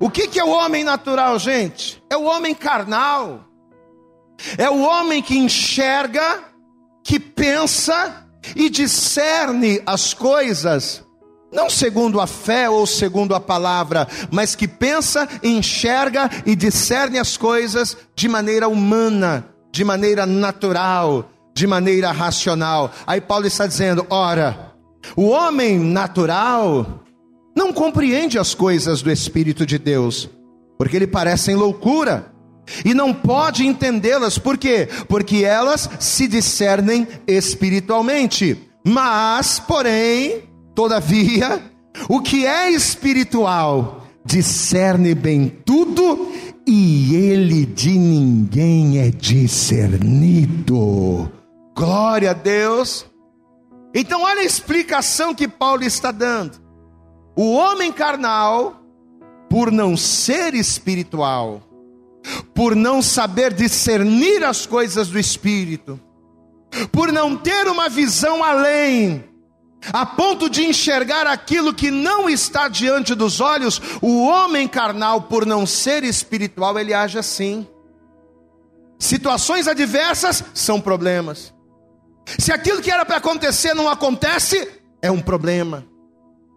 O 0.01 0.09
que, 0.09 0.27
que 0.27 0.41
é 0.41 0.45
o 0.45 0.53
homem 0.53 0.85
natural, 0.85 1.39
gente? 1.39 2.03
É 2.09 2.17
o 2.17 2.25
homem 2.25 2.55
carnal, 2.55 3.45
é 4.57 4.71
o 4.71 4.81
homem 4.81 5.23
que 5.23 5.37
enxerga, 5.37 6.45
que 7.05 7.21
pensa 7.21 8.27
e 8.55 8.71
discerne 8.71 9.81
as 9.87 10.15
coisas, 10.15 11.05
não 11.53 11.69
segundo 11.69 12.21
a 12.21 12.27
fé 12.27 12.69
ou 12.69 12.87
segundo 12.87 13.35
a 13.35 13.41
palavra, 13.41 14.07
mas 14.31 14.55
que 14.55 14.69
pensa, 14.69 15.29
enxerga 15.43 16.31
e 16.45 16.55
discerne 16.55 17.19
as 17.19 17.37
coisas 17.37 17.97
de 18.15 18.29
maneira 18.29 18.69
humana, 18.69 19.49
de 19.73 19.85
maneira 19.85 20.27
natural 20.27 21.31
de 21.59 21.67
maneira 21.67 22.13
racional. 22.13 22.93
Aí 23.05 23.21
Paulo 23.21 23.47
está 23.47 23.67
dizendo: 23.67 24.07
ora, 24.09 24.73
o 25.17 25.29
homem 25.29 25.79
natural 25.79 27.05
não 27.55 27.73
compreende 27.73 28.39
as 28.39 28.55
coisas 28.55 29.03
do 29.03 29.11
Espírito 29.11 29.67
de 29.67 29.77
Deus, 29.77 30.31
porque 30.79 30.99
lhe 30.99 31.07
parecem 31.07 31.57
loucura. 31.57 32.33
E 32.85 32.95
não 32.95 33.13
pode 33.13 33.67
entendê-las, 33.67 34.39
por 34.39 34.57
quê? 34.59 34.89
Porque 35.09 35.45
elas 35.45 35.89
se 35.99 36.27
discernem 36.29 37.07
espiritualmente. 37.27 38.57
Mas, 38.85 39.59
porém, 39.59 40.45
todavia, 40.75 41.63
o 42.09 42.21
que 42.21 42.47
é 42.47 42.71
espiritual 42.71 44.07
discerne 44.25 45.15
bem 45.15 45.49
tudo, 45.65 46.31
e 46.67 47.17
ele 47.17 47.65
de 47.65 47.97
ninguém 47.97 48.99
é 48.99 49.11
discernido. 49.11 50.69
Glória 51.75 52.33
a 52.33 52.35
Deus. 52.35 53.07
Então, 53.95 54.23
olha 54.23 54.41
a 54.41 54.45
explicação 54.45 55.35
que 55.35 55.49
Paulo 55.49 55.83
está 55.83 56.13
dando. 56.13 56.61
O 57.35 57.53
homem 57.53 57.91
carnal, 57.91 58.83
por 59.49 59.73
não 59.73 59.97
ser 59.97 60.55
espiritual, 60.55 61.63
por 62.55 62.75
não 62.75 63.03
saber 63.03 63.53
discernir 63.53 64.45
as 64.45 64.67
coisas 64.67 65.09
do 65.09 65.19
espírito, 65.19 66.01
por 66.93 67.13
não 67.13 67.37
ter 67.37 67.67
uma 67.67 67.89
visão 67.89 68.43
além, 68.43 69.25
a 69.93 70.05
ponto 70.05 70.51
de 70.51 70.65
enxergar 70.65 71.27
aquilo 71.27 71.73
que 71.73 71.91
não 71.91 72.29
está 72.29 72.69
diante 72.69 73.15
dos 73.15 73.41
olhos, 73.41 73.81
o 74.03 74.25
homem 74.27 74.67
carnal, 74.67 75.23
por 75.23 75.47
não 75.47 75.67
ser 75.67 76.05
espiritual, 76.05 76.79
ele 76.79 76.93
age 76.93 77.19
assim. 77.19 77.67
Situações 78.99 79.69
adversas 79.69 80.45
são 80.53 80.81
problemas. 80.81 81.55
Se 82.39 82.53
aquilo 82.53 82.83
que 82.83 82.91
era 82.91 83.07
para 83.07 83.17
acontecer 83.17 83.73
não 83.73 83.89
acontece, 83.89 84.69
é 85.01 85.11
um 85.11 85.21
problema. 85.21 85.87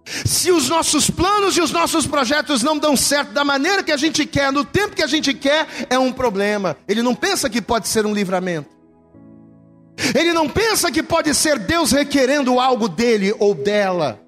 Se 0.05 0.51
os 0.51 0.67
nossos 0.67 1.09
planos 1.09 1.55
e 1.55 1.61
os 1.61 1.71
nossos 1.71 2.07
projetos 2.07 2.63
não 2.63 2.77
dão 2.77 2.97
certo 2.97 3.31
da 3.31 3.43
maneira 3.43 3.83
que 3.83 3.91
a 3.91 3.97
gente 3.97 4.25
quer, 4.25 4.51
no 4.51 4.65
tempo 4.65 4.95
que 4.95 5.03
a 5.03 5.07
gente 5.07 5.33
quer, 5.33 5.67
é 5.89 5.97
um 5.97 6.11
problema. 6.11 6.75
Ele 6.87 7.01
não 7.01 7.15
pensa 7.15 7.49
que 7.49 7.61
pode 7.61 7.87
ser 7.87 8.05
um 8.05 8.13
livramento. 8.13 8.69
Ele 10.15 10.33
não 10.33 10.49
pensa 10.49 10.91
que 10.91 11.03
pode 11.03 11.33
ser 11.33 11.59
Deus 11.59 11.91
requerendo 11.91 12.59
algo 12.59 12.89
dele 12.89 13.33
ou 13.39 13.53
dela. 13.53 14.19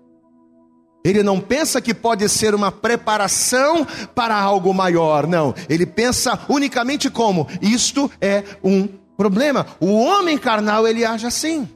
Ele 1.03 1.21
não 1.21 1.39
pensa 1.39 1.81
que 1.81 1.93
pode 1.93 2.27
ser 2.29 2.55
uma 2.55 2.71
preparação 2.71 3.85
para 4.15 4.35
algo 4.39 4.73
maior. 4.73 5.27
Não, 5.27 5.53
ele 5.67 5.85
pensa 5.85 6.39
unicamente 6.47 7.09
como 7.09 7.47
isto 7.61 8.09
é 8.21 8.43
um 8.63 8.87
problema. 9.17 9.65
O 9.81 9.93
homem 9.93 10.37
carnal 10.37 10.87
ele 10.87 11.03
age 11.03 11.25
assim. 11.25 11.67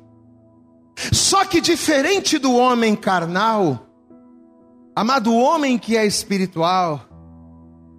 Só 1.11 1.43
que 1.43 1.59
diferente 1.59 2.37
do 2.37 2.55
homem 2.55 2.95
carnal, 2.95 3.86
amado 4.97 5.31
homem 5.31 5.77
que 5.77 5.95
é 5.95 6.07
espiritual, 6.07 7.07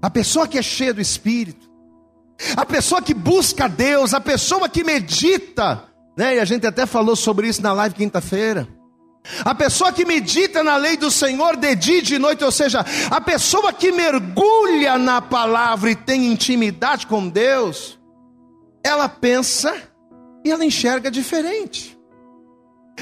a 0.02 0.10
pessoa 0.10 0.48
que 0.48 0.58
é 0.58 0.62
cheia 0.62 0.92
do 0.92 1.00
espírito, 1.00 1.70
a 2.56 2.66
pessoa 2.66 3.00
que 3.00 3.14
busca 3.14 3.68
Deus, 3.68 4.12
a 4.12 4.20
pessoa 4.20 4.68
que 4.68 4.82
medita, 4.82 5.84
né? 6.16 6.34
E 6.34 6.40
a 6.40 6.44
gente 6.44 6.66
até 6.66 6.86
falou 6.86 7.14
sobre 7.14 7.46
isso 7.46 7.62
na 7.62 7.72
live 7.72 7.94
quinta-feira. 7.94 8.66
A 9.44 9.54
pessoa 9.54 9.92
que 9.92 10.04
medita 10.04 10.64
na 10.64 10.76
lei 10.76 10.96
do 10.96 11.08
Senhor 11.08 11.56
de 11.56 11.76
dia 11.76 11.98
e 11.98 12.02
de 12.02 12.18
noite, 12.18 12.42
ou 12.42 12.50
seja, 12.50 12.84
a 13.08 13.20
pessoa 13.20 13.72
que 13.72 13.92
mergulha 13.92 14.98
na 14.98 15.22
palavra 15.22 15.92
e 15.92 15.94
tem 15.94 16.26
intimidade 16.26 17.06
com 17.06 17.28
Deus, 17.28 17.96
ela 18.82 19.08
pensa 19.08 19.72
e 20.44 20.50
ela 20.50 20.64
enxerga 20.64 21.12
diferente. 21.12 21.96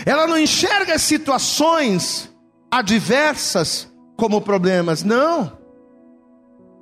Ela 0.04 0.26
não 0.26 0.38
enxerga 0.38 0.96
as 0.96 1.02
situações 1.02 2.35
adversas 2.76 3.90
como 4.16 4.40
problemas, 4.40 5.02
não. 5.02 5.52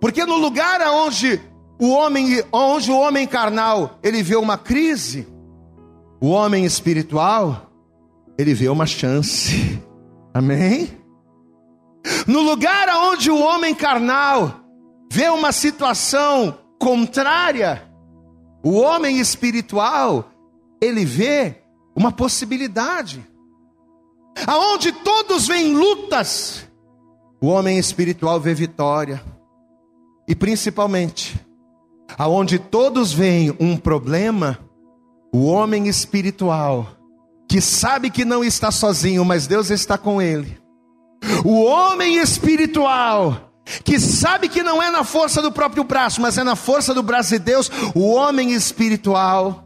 Porque 0.00 0.24
no 0.24 0.36
lugar 0.36 0.80
onde 0.88 1.40
o 1.80 1.90
homem, 1.90 2.42
onde 2.52 2.90
o 2.90 2.98
homem 2.98 3.26
carnal, 3.26 3.98
ele 4.02 4.22
vê 4.22 4.36
uma 4.36 4.58
crise, 4.58 5.26
o 6.20 6.28
homem 6.28 6.64
espiritual, 6.64 7.70
ele 8.36 8.54
vê 8.54 8.68
uma 8.68 8.86
chance. 8.86 9.80
Amém? 10.34 10.98
No 12.26 12.40
lugar 12.40 12.88
onde 12.88 13.30
o 13.30 13.40
homem 13.40 13.74
carnal 13.74 14.60
vê 15.10 15.28
uma 15.28 15.52
situação 15.52 16.58
contrária, 16.78 17.88
o 18.64 18.78
homem 18.78 19.20
espiritual, 19.20 20.28
ele 20.82 21.04
vê 21.04 21.62
uma 21.94 22.10
possibilidade. 22.10 23.24
Aonde 24.46 24.92
todos 24.92 25.46
veem 25.46 25.74
lutas, 25.74 26.66
o 27.40 27.46
homem 27.46 27.78
espiritual 27.78 28.40
vê 28.40 28.54
vitória. 28.54 29.22
E 30.26 30.34
principalmente, 30.34 31.38
aonde 32.16 32.58
todos 32.58 33.12
veem 33.12 33.54
um 33.60 33.76
problema, 33.76 34.58
o 35.32 35.44
homem 35.44 35.88
espiritual 35.88 36.88
que 37.48 37.60
sabe 37.60 38.10
que 38.10 38.24
não 38.24 38.42
está 38.42 38.70
sozinho, 38.70 39.24
mas 39.24 39.46
Deus 39.46 39.70
está 39.70 39.96
com 39.96 40.20
ele. 40.20 40.58
O 41.44 41.62
homem 41.62 42.16
espiritual, 42.16 43.52
que 43.84 43.98
sabe 44.00 44.48
que 44.48 44.62
não 44.62 44.82
é 44.82 44.90
na 44.90 45.04
força 45.04 45.40
do 45.40 45.52
próprio 45.52 45.84
braço, 45.84 46.20
mas 46.20 46.36
é 46.36 46.44
na 46.44 46.56
força 46.56 46.92
do 46.92 47.02
braço 47.02 47.30
de 47.30 47.38
Deus. 47.38 47.70
O 47.94 48.08
homem 48.08 48.52
espiritual, 48.52 49.63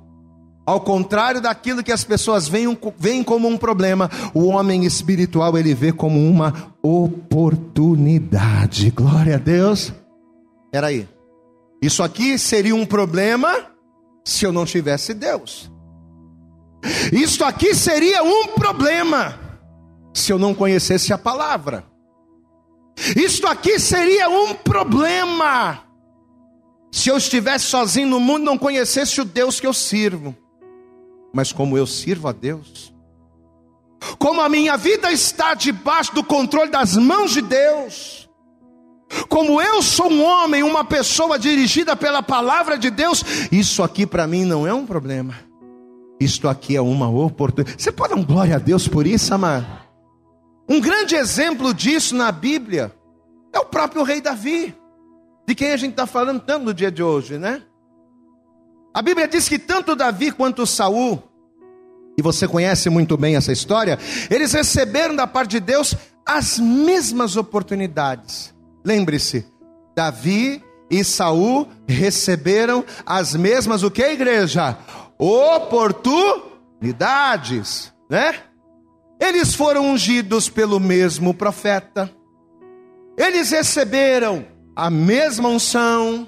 ao 0.69 0.83
contrário 0.83 1.41
daquilo 1.41 1.83
que 1.83 1.91
as 1.91 2.05
pessoas 2.05 2.47
veem, 2.47 2.79
veem 2.99 3.25
como 3.25 3.49
um 3.49 3.57
problema, 3.57 4.11
o 4.35 4.49
homem 4.49 4.85
espiritual 4.85 5.57
ele 5.57 5.73
vê 5.73 5.95
como 5.95 6.21
uma 6.21 6.75
oportunidade. 6.83 8.91
Glória 8.91 9.37
a 9.37 9.39
Deus. 9.39 9.95
Era 10.71 10.89
aí. 10.89 11.09
Isso 11.81 12.03
aqui 12.03 12.39
seria 12.39 12.75
um 12.75 12.85
problema 12.85 13.51
se 14.23 14.45
eu 14.45 14.53
não 14.53 14.67
tivesse 14.67 15.15
Deus. 15.15 15.73
Isto 17.15 17.47
aqui 17.47 17.75
seria 17.75 18.23
um 18.23 18.49
problema 18.49 19.41
se 20.13 20.35
eu 20.35 20.39
não 20.39 20.53
conhecesse 20.53 21.15
a 21.15 21.19
palavra. 21.19 21.83
Isto 23.17 23.47
aqui 23.47 23.79
seria 23.79 24.29
um 24.29 24.53
problema 24.53 25.83
se 26.93 27.09
eu 27.09 27.17
estivesse 27.17 27.65
sozinho 27.65 28.09
no 28.09 28.21
mundo 28.21 28.43
e 28.43 28.45
não 28.45 28.59
conhecesse 28.59 29.19
o 29.19 29.25
Deus 29.25 29.59
que 29.59 29.67
eu 29.67 29.73
sirvo. 29.73 30.37
Mas 31.33 31.53
como 31.53 31.77
eu 31.77 31.87
sirvo 31.87 32.29
a 32.29 32.33
Deus, 32.33 32.93
como 34.19 34.41
a 34.41 34.49
minha 34.49 34.77
vida 34.77 35.13
está 35.13 35.55
debaixo 35.55 36.15
do 36.15 36.25
controle 36.25 36.71
das 36.71 36.97
mãos 36.97 37.33
de 37.33 37.43
Deus, 37.43 38.29
como 39.29 39.61
eu 39.61 39.83
sou 39.83 40.11
um 40.11 40.23
homem, 40.23 40.63
uma 40.63 40.85
pessoa 40.85 41.39
dirigida 41.39 41.97
pela 41.97 42.23
palavra 42.23 42.77
de 42.77 42.91
Deus, 42.91 43.25
isso 43.51 43.83
aqui 43.83 44.07
para 44.07 44.27
mim 44.27 44.45
não 44.45 44.67
é 44.67 44.73
um 44.73 44.87
problema. 44.87 45.35
Isto 46.21 46.49
aqui 46.49 46.77
é 46.77 46.81
uma 46.81 47.09
oportunidade. 47.09 47.81
Você 47.83 47.93
pode 47.93 48.15
dar 48.15 48.21
um 48.21 48.25
glória 48.25 48.57
a 48.57 48.59
Deus 48.59 48.89
por 48.89 49.07
isso, 49.07 49.33
amado? 49.33 49.67
Um 50.69 50.81
grande 50.81 51.15
exemplo 51.15 51.73
disso 51.73 52.15
na 52.15 52.31
Bíblia 52.31 52.93
é 53.53 53.59
o 53.59 53.65
próprio 53.65 54.03
rei 54.03 54.21
Davi, 54.21 54.75
de 55.47 55.55
quem 55.55 55.73
a 55.73 55.77
gente 55.77 55.93
está 55.93 56.07
falando 56.07 56.41
tanto 56.41 56.67
no 56.67 56.75
dia 56.75 56.91
de 56.91 57.03
hoje, 57.03 57.39
né? 57.39 57.63
A 58.99 59.03
Bíblia 59.03 59.29
diz 59.29 59.49
que 59.49 59.61
tanto 59.61 59.95
Davi 59.95 60.33
quanto 60.33 60.67
Saul, 60.67 61.23
e 62.19 62.23
você 62.23 62.49
conhece 62.49 62.91
muito 62.91 63.17
bem 63.17 63.37
essa 63.37 63.53
história, 63.53 63.97
eles 64.29 64.53
receberam 64.53 65.15
da 65.15 65.25
parte 65.25 65.51
de 65.51 65.61
Deus 65.61 65.95
as 66.27 66.59
mesmas 66.59 67.37
oportunidades. 67.37 68.53
Lembre-se, 68.85 69.47
Davi 69.95 70.65
e 70.91 71.05
Saul 71.05 71.69
receberam 71.87 72.85
as 73.07 73.37
mesmas 73.37 73.85
o 73.85 73.91
que, 73.91 74.03
igreja? 74.03 74.77
oportunidades, 75.17 77.93
né? 78.11 78.35
Eles 79.21 79.55
foram 79.55 79.93
ungidos 79.93 80.49
pelo 80.49 80.81
mesmo 80.81 81.33
profeta, 81.33 82.11
eles 83.17 83.53
receberam 83.53 84.45
a 84.75 84.91
mesma 84.91 85.49
unção, 85.49 86.27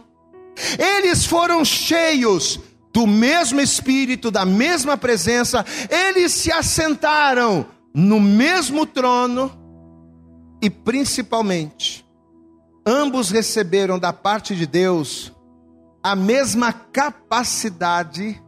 eles 0.79 1.25
foram 1.25 1.64
cheios 1.64 2.61
do 2.92 3.07
mesmo 3.07 3.61
Espírito, 3.61 4.31
da 4.31 4.44
mesma 4.44 4.96
presença, 4.96 5.64
eles 5.88 6.33
se 6.33 6.51
assentaram 6.53 7.66
no 7.94 8.20
mesmo 8.20 8.85
trono 8.85 9.53
e 10.62 10.68
principalmente, 10.68 12.05
ambos 12.87 13.31
receberam 13.31 13.99
da 13.99 14.12
parte 14.12 14.55
de 14.55 14.66
Deus 14.66 15.33
a 16.03 16.16
mesma 16.16 16.73
capacidade 16.73 18.42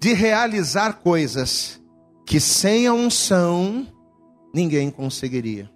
de 0.00 0.12
realizar 0.12 0.94
coisas 0.94 1.80
que 2.26 2.40
sem 2.40 2.86
a 2.86 2.92
unção 2.92 3.86
ninguém 4.54 4.90
conseguiria. 4.90 5.70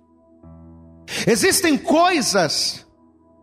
Existem 1.26 1.76
coisas 1.76 2.86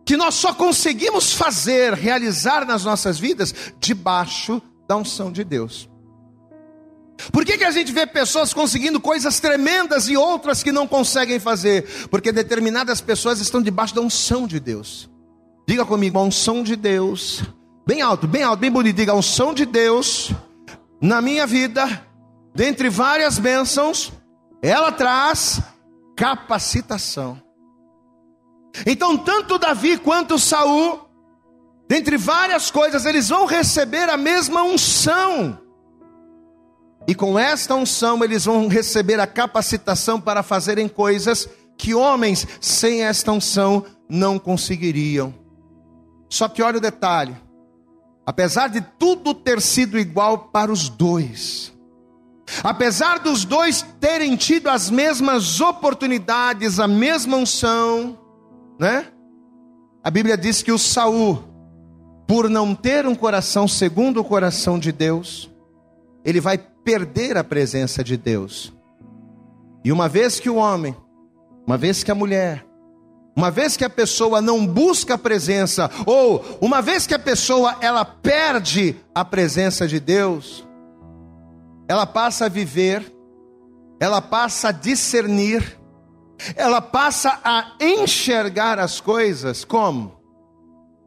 que 0.08 0.16
nós 0.16 0.36
só 0.36 0.54
conseguimos 0.54 1.34
fazer, 1.34 1.92
realizar 1.92 2.64
nas 2.64 2.82
nossas 2.82 3.18
vidas 3.18 3.54
debaixo 3.78 4.62
da 4.88 4.96
unção 4.96 5.30
de 5.30 5.44
Deus. 5.44 5.86
Por 7.30 7.44
que, 7.44 7.58
que 7.58 7.64
a 7.64 7.70
gente 7.70 7.92
vê 7.92 8.06
pessoas 8.06 8.54
conseguindo 8.54 8.98
coisas 9.00 9.38
tremendas 9.38 10.08
e 10.08 10.16
outras 10.16 10.62
que 10.62 10.72
não 10.72 10.88
conseguem 10.88 11.38
fazer? 11.38 12.08
Porque 12.10 12.32
determinadas 12.32 13.02
pessoas 13.02 13.38
estão 13.38 13.60
debaixo 13.60 13.94
da 13.94 14.00
unção 14.00 14.46
de 14.46 14.58
Deus. 14.58 15.10
Diga 15.68 15.84
comigo, 15.84 16.18
a 16.18 16.22
unção 16.22 16.62
de 16.62 16.74
Deus. 16.74 17.42
Bem 17.86 18.00
alto, 18.00 18.26
bem 18.26 18.42
alto, 18.42 18.60
bem 18.60 18.70
bonito. 18.70 18.96
Diga 18.96 19.12
a 19.12 19.16
unção 19.16 19.52
de 19.52 19.66
Deus 19.66 20.30
na 21.02 21.20
minha 21.20 21.46
vida, 21.46 22.02
dentre 22.54 22.88
várias 22.88 23.38
bênçãos, 23.38 24.10
ela 24.62 24.90
traz 24.90 25.60
capacitação. 26.16 27.46
Então, 28.86 29.16
tanto 29.16 29.58
Davi 29.58 29.98
quanto 29.98 30.38
Saul, 30.38 31.00
dentre 31.88 32.16
várias 32.16 32.70
coisas, 32.70 33.04
eles 33.04 33.28
vão 33.28 33.46
receber 33.46 34.08
a 34.08 34.16
mesma 34.16 34.62
unção. 34.62 35.58
E 37.06 37.14
com 37.14 37.38
esta 37.38 37.74
unção, 37.74 38.22
eles 38.22 38.44
vão 38.44 38.68
receber 38.68 39.18
a 39.18 39.26
capacitação 39.26 40.20
para 40.20 40.42
fazerem 40.42 40.88
coisas 40.88 41.48
que 41.78 41.94
homens 41.94 42.46
sem 42.60 43.04
esta 43.04 43.32
unção 43.32 43.84
não 44.08 44.38
conseguiriam. 44.38 45.32
Só 46.28 46.48
que 46.48 46.62
olha 46.62 46.78
o 46.78 46.82
detalhe: 46.82 47.34
apesar 48.26 48.68
de 48.68 48.80
tudo 48.98 49.32
ter 49.32 49.60
sido 49.62 49.98
igual 49.98 50.50
para 50.50 50.70
os 50.70 50.88
dois, 50.88 51.72
apesar 52.62 53.20
dos 53.20 53.44
dois 53.44 53.80
terem 54.00 54.36
tido 54.36 54.68
as 54.68 54.90
mesmas 54.90 55.60
oportunidades, 55.60 56.78
a 56.78 56.88
mesma 56.88 57.38
unção, 57.38 58.17
né? 58.78 59.06
A 60.02 60.10
Bíblia 60.10 60.36
diz 60.36 60.62
que 60.62 60.72
o 60.72 60.78
Saul, 60.78 61.42
por 62.26 62.48
não 62.48 62.74
ter 62.74 63.06
um 63.06 63.14
coração 63.14 63.66
segundo 63.66 64.20
o 64.20 64.24
coração 64.24 64.78
de 64.78 64.92
Deus, 64.92 65.50
ele 66.24 66.40
vai 66.40 66.58
perder 66.58 67.36
a 67.36 67.44
presença 67.44 68.04
de 68.04 68.16
Deus. 68.16 68.72
E 69.84 69.92
uma 69.92 70.08
vez 70.08 70.38
que 70.38 70.50
o 70.50 70.56
homem, 70.56 70.96
uma 71.66 71.76
vez 71.76 72.02
que 72.02 72.10
a 72.10 72.14
mulher, 72.14 72.64
uma 73.36 73.50
vez 73.50 73.76
que 73.76 73.84
a 73.84 73.90
pessoa 73.90 74.42
não 74.42 74.66
busca 74.66 75.14
a 75.14 75.18
presença, 75.18 75.88
ou 76.04 76.44
uma 76.60 76.82
vez 76.82 77.06
que 77.06 77.14
a 77.14 77.18
pessoa 77.18 77.76
ela 77.80 78.04
perde 78.04 78.96
a 79.14 79.24
presença 79.24 79.86
de 79.86 80.00
Deus, 80.00 80.66
ela 81.88 82.04
passa 82.04 82.46
a 82.46 82.48
viver, 82.48 83.14
ela 84.00 84.20
passa 84.20 84.70
a 84.70 84.72
discernir, 84.72 85.77
ela 86.54 86.80
passa 86.80 87.40
a 87.42 87.72
enxergar 87.80 88.78
as 88.78 89.00
coisas 89.00 89.64
como? 89.64 90.18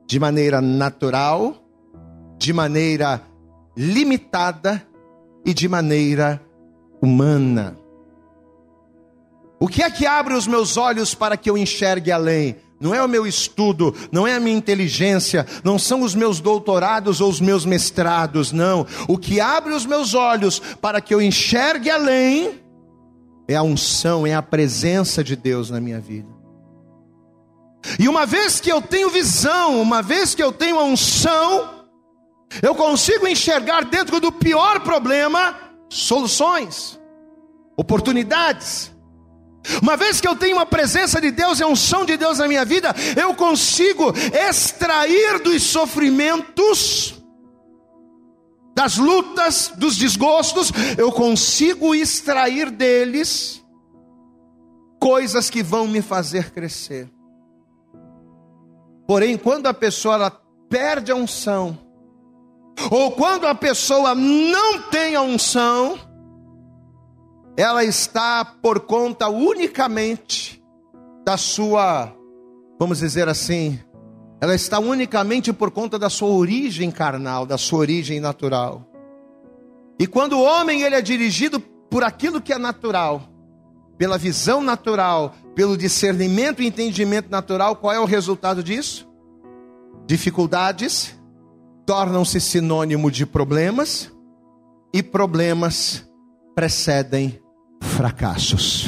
De 0.08 0.20
maneira 0.20 0.62
natural, 0.62 1.56
de 2.38 2.52
maneira 2.52 3.22
limitada 3.76 4.86
e 5.46 5.54
de 5.54 5.67
maneira 5.67 6.41
humana. 7.02 7.78
O 9.60 9.67
que 9.67 9.84
é 9.84 9.89
que 9.89 10.06
abre 10.06 10.34
os 10.34 10.48
meus 10.48 10.76
olhos 10.76 11.13
para 11.13 11.38
que 11.38 11.50
eu 11.50 11.58
enxergue 11.58 12.12
além? 12.12 12.58
Não 12.80 12.96
é 12.96 13.04
o 13.04 13.08
meu 13.08 13.28
estudo, 13.28 13.96
não 14.12 14.26
é 14.26 14.34
a 14.34 14.39
minha 14.39 14.58
inteligência, 14.58 15.46
não 15.63 15.78
são 15.78 16.02
os 16.02 16.15
meus 16.15 16.39
doutorados 16.39 17.22
ou 17.22 17.30
os 17.30 17.39
meus 17.39 17.63
mestrados, 17.63 18.52
não. 18.52 18.88
O 19.08 19.20
que 19.20 19.39
abre 19.39 19.72
os 19.72 19.86
meus 19.86 20.15
olhos 20.15 20.60
para 20.60 21.00
que 21.00 21.13
eu 21.13 21.22
enxergue 21.22 21.91
além 21.91 22.60
é 23.52 23.56
a 23.56 23.64
unção, 23.64 24.26
é 24.26 24.34
a 24.34 24.42
presença 24.42 25.24
de 25.24 25.36
Deus 25.36 25.70
na 25.70 25.80
minha 25.80 26.00
vida. 26.00 26.28
E 28.00 28.08
uma 28.08 28.26
vez 28.26 28.60
que 28.60 28.72
eu 28.72 28.82
tenho 28.82 29.10
visão, 29.10 29.82
uma 29.82 30.02
vez 30.02 30.36
que 30.36 30.44
eu 30.44 30.52
tenho 30.52 30.80
a 30.80 30.84
unção, 30.84 31.86
eu 32.62 32.76
consigo 32.76 33.28
enxergar 33.28 33.86
dentro 33.86 34.20
do 34.20 34.32
pior 34.32 34.82
problema 34.82 35.56
soluções, 35.90 37.00
oportunidades. 37.76 38.92
Uma 39.82 39.96
vez 39.96 40.20
que 40.20 40.28
eu 40.28 40.36
tenho 40.36 40.58
a 40.60 40.66
presença 40.66 41.22
de 41.22 41.32
Deus 41.32 41.60
e 41.60 41.64
a 41.64 41.68
unção 41.68 42.04
de 42.04 42.18
Deus 42.18 42.40
na 42.40 42.48
minha 42.48 42.66
vida, 42.66 42.96
eu 43.16 43.34
consigo 43.36 44.12
extrair 44.50 45.40
dos 45.40 45.62
sofrimentos, 45.64 47.21
das 48.82 48.98
lutas, 48.98 49.72
dos 49.78 49.96
desgostos, 49.96 50.72
eu 50.98 51.12
consigo 51.12 51.94
extrair 51.94 52.72
deles 52.72 53.63
coisas 55.00 55.52
que 55.52 55.62
vão 55.62 55.88
me 55.88 56.02
fazer 56.02 56.50
crescer. 56.50 57.08
Porém, 59.08 59.38
quando 59.38 59.67
a 59.67 59.74
pessoa 59.74 60.32
perde 60.67 61.12
a 61.12 61.15
unção, 61.15 61.78
ou 62.89 63.12
quando 63.12 63.46
a 63.46 63.54
pessoa 63.54 64.15
não 64.15 64.82
tem 64.89 65.15
a 65.15 65.22
unção, 65.22 66.00
ela 67.56 67.84
está 67.84 68.44
por 68.44 68.80
conta 68.80 69.30
unicamente 69.30 70.60
da 71.24 71.38
sua, 71.38 72.12
vamos 72.80 72.98
dizer 72.98 73.30
assim, 73.30 73.80
ela 74.41 74.56
está 74.56 74.80
unicamente 74.80 75.54
por 75.54 75.69
conta 75.69 75.99
da 75.99 76.10
sua 76.10 76.30
origem 76.30 76.89
carnal, 76.89 77.45
da 77.45 77.60
sua 77.60 77.77
origem 77.77 78.19
natural. 78.19 78.88
E 79.99 80.08
quando 80.08 80.34
o 80.34 80.41
homem 80.41 80.82
ele 80.82 80.95
é 80.95 81.01
dirigido 81.01 81.60
por 81.60 82.04
aquilo 82.04 82.41
que 82.41 82.51
é 82.51 82.58
natural, 82.58 83.30
pela 83.99 84.17
visão 84.17 84.63
natural, 84.63 85.36
pelo 85.54 85.77
discernimento 85.77 86.60
e 86.60 86.65
entendimento 86.65 87.30
natural, 87.30 87.75
qual 87.75 87.93
é 87.93 87.99
o 87.99 88.06
resultado 88.06 88.63
disso? 88.63 89.08
Dificuldades 90.08 91.15
tornam-se 91.86 92.41
sinônimo 92.41 93.12
de 93.12 93.27
problemas 93.27 94.12
e 94.91 95.04
problemas 95.04 96.04
precedem 96.56 97.39
fracassos. 97.80 98.88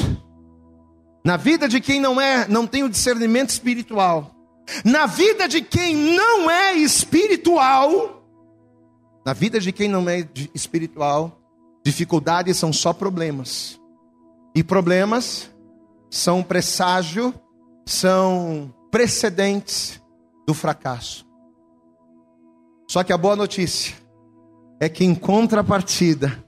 Na 1.24 1.36
vida 1.36 1.68
de 1.68 1.80
quem 1.80 2.00
não 2.00 2.20
é, 2.20 2.48
não 2.48 2.66
tem 2.66 2.82
o 2.82 2.88
discernimento 2.88 3.50
espiritual, 3.50 4.33
na 4.84 5.06
vida 5.06 5.46
de 5.48 5.60
quem 5.60 5.94
não 5.94 6.50
é 6.50 6.74
espiritual, 6.74 8.24
na 9.24 9.32
vida 9.32 9.60
de 9.60 9.72
quem 9.72 9.88
não 9.88 10.08
é 10.08 10.26
espiritual, 10.54 11.40
dificuldades 11.84 12.56
são 12.56 12.72
só 12.72 12.92
problemas. 12.92 13.80
E 14.54 14.62
problemas 14.62 15.50
são 16.10 16.42
presságio, 16.42 17.34
são 17.86 18.72
precedentes 18.90 20.00
do 20.46 20.54
fracasso. 20.54 21.26
Só 22.88 23.02
que 23.02 23.12
a 23.12 23.18
boa 23.18 23.34
notícia 23.34 23.94
é 24.78 24.88
que 24.88 25.04
em 25.04 25.14
contrapartida, 25.14 26.44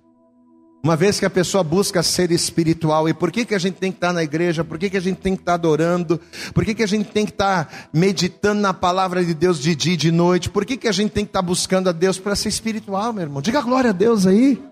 uma 0.86 0.94
vez 0.94 1.18
que 1.18 1.26
a 1.26 1.30
pessoa 1.30 1.64
busca 1.64 2.00
ser 2.00 2.30
espiritual, 2.30 3.08
e 3.08 3.12
por 3.12 3.32
que, 3.32 3.44
que 3.44 3.56
a 3.56 3.58
gente 3.58 3.74
tem 3.74 3.90
que 3.90 3.96
estar 3.96 4.12
na 4.12 4.22
igreja? 4.22 4.62
Por 4.62 4.78
que, 4.78 4.88
que 4.88 4.96
a 4.96 5.00
gente 5.00 5.16
tem 5.16 5.34
que 5.34 5.42
estar 5.42 5.54
adorando? 5.54 6.20
Por 6.54 6.64
que, 6.64 6.76
que 6.76 6.82
a 6.84 6.86
gente 6.86 7.10
tem 7.10 7.26
que 7.26 7.32
estar 7.32 7.88
meditando 7.92 8.60
na 8.60 8.72
palavra 8.72 9.24
de 9.24 9.34
Deus 9.34 9.58
de 9.58 9.74
dia 9.74 9.94
e 9.94 9.96
de 9.96 10.12
noite? 10.12 10.48
Por 10.48 10.64
que, 10.64 10.76
que 10.76 10.86
a 10.86 10.92
gente 10.92 11.10
tem 11.10 11.24
que 11.24 11.30
estar 11.30 11.42
buscando 11.42 11.88
a 11.88 11.92
Deus 11.92 12.20
para 12.20 12.36
ser 12.36 12.50
espiritual, 12.50 13.12
meu 13.12 13.22
irmão? 13.22 13.42
Diga 13.42 13.60
glória 13.62 13.90
a 13.90 13.92
Deus 13.92 14.28
aí. 14.28 14.62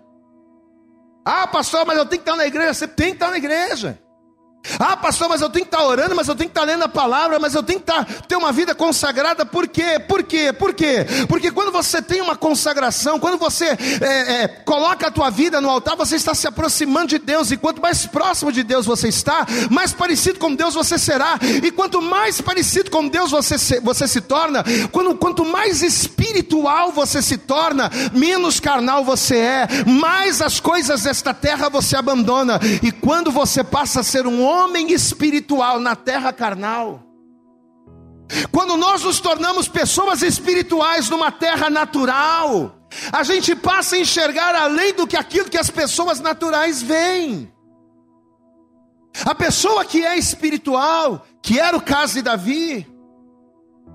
Ah, 1.25 1.49
pastor, 1.49 1.85
mas 1.85 1.99
eu 1.99 2.07
tenho 2.07 2.23
que 2.23 2.31
estar 2.31 2.41
na 2.41 2.47
igreja. 2.47 2.75
Você 2.75 2.87
tem 2.87 3.09
que 3.09 3.15
estar 3.15 3.31
na 3.31 3.39
igreja. 3.39 3.99
Ah, 4.79 4.97
pastor, 4.97 5.29
mas 5.29 5.41
eu 5.41 5.51
tenho 5.51 5.67
que 5.67 5.75
estar 5.75 5.85
orando, 5.85 6.15
mas 6.15 6.27
eu 6.27 6.35
tenho 6.35 6.49
que 6.49 6.57
estar 6.57 6.67
lendo 6.67 6.85
a 6.85 6.89
palavra, 6.89 7.39
mas 7.39 7.55
eu 7.55 7.63
tenho 7.63 7.81
que 7.81 7.91
estar, 7.91 8.05
ter 8.27 8.37
uma 8.37 8.51
vida 8.51 8.75
consagrada, 8.75 9.45
por 9.45 9.69
quê? 9.69 10.01
Por 10.09 10.23
quê? 10.23 10.53
Por 10.53 10.73
quê? 10.73 11.07
Porque 11.29 11.51
quando 11.51 11.71
você 11.71 12.01
tem 12.01 12.21
uma 12.21 12.35
consagração, 12.35 13.21
quando 13.21 13.39
você 13.39 13.67
é, 14.01 14.43
é, 14.43 14.49
coloca 14.49 15.09
a 15.09 15.11
tua 15.11 15.31
vida 15.31 15.61
no 15.61 15.69
altar, 15.69 15.97
você 15.97 16.17
está 16.17 16.35
se 16.35 16.47
aproximando 16.47 17.09
de 17.09 17.19
Deus, 17.19 17.51
e 17.51 17.57
quanto 17.57 17.81
mais 17.81 18.07
próximo 18.07 18.51
de 18.51 18.63
Deus 18.63 18.87
você 18.87 19.09
está, 19.09 19.47
mais 19.71 19.93
parecido 19.93 20.39
com 20.39 20.55
Deus 20.55 20.75
você 20.75 20.99
será, 20.99 21.39
e 21.43 21.71
quanto 21.71 22.01
mais 22.01 22.41
parecido 22.41 22.91
com 22.91 23.07
Deus 23.07 23.31
você 23.31 23.59
se, 23.59 23.81
você 23.81 24.09
se 24.09 24.21
torna, 24.21 24.65
quando, 24.91 25.15
quanto 25.17 25.45
mais 25.45 25.83
espiritual 25.83 26.91
você 26.91 27.21
se 27.21 27.37
torna, 27.37 27.91
menos 28.13 28.59
carnal 28.61 29.05
você 29.05 29.37
é, 29.37 29.69
mais 29.87 30.41
as 30.41 30.59
coisas 30.59 31.03
desta 31.03 31.35
terra 31.35 31.69
você 31.69 31.97
abandona, 31.97 32.59
e 32.83 32.91
quando 32.91 33.31
você 33.31 33.63
passa 33.63 34.01
a 34.01 34.03
ser 34.03 34.27
um 34.27 34.43
homem, 34.43 34.54
homem 34.55 34.93
espiritual 34.93 35.81
na 35.81 35.97
terra 35.97 36.33
carnal. 36.33 37.03
Quando 38.51 38.77
nós 38.77 39.03
nos 39.03 39.21
tornamos 39.21 39.69
pessoas 39.69 40.23
espirituais 40.23 41.11
numa 41.11 41.31
terra 41.31 41.69
natural, 41.69 42.75
a 43.13 43.23
gente 43.23 43.55
passa 43.55 43.97
a 43.97 43.99
enxergar 43.99 44.55
além 44.55 44.95
do 44.95 45.07
que 45.07 45.17
aquilo 45.17 45.51
que 45.51 45.59
as 45.59 45.71
pessoas 45.71 46.21
naturais 46.21 46.83
veem. 46.83 47.53
A 49.25 49.35
pessoa 49.35 49.85
que 49.85 50.05
é 50.05 50.17
espiritual, 50.17 51.27
que 51.43 51.61
era 51.61 51.77
o 51.77 51.83
caso 51.83 52.15
de 52.15 52.23
Davi, 52.23 52.87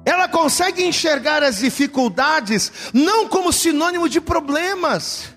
ela 0.06 0.28
consegue 0.28 0.84
enxergar 0.84 1.44
as 1.44 1.58
dificuldades 1.58 2.72
não 2.94 3.28
como 3.28 3.52
sinônimo 3.52 4.08
de 4.08 4.22
problemas, 4.22 5.36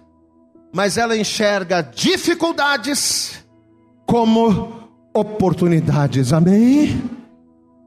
mas 0.72 0.96
ela 0.96 1.16
enxerga 1.16 1.82
dificuldades 1.82 3.44
como 4.06 4.81
oportunidades. 5.14 6.32
Amém? 6.32 7.02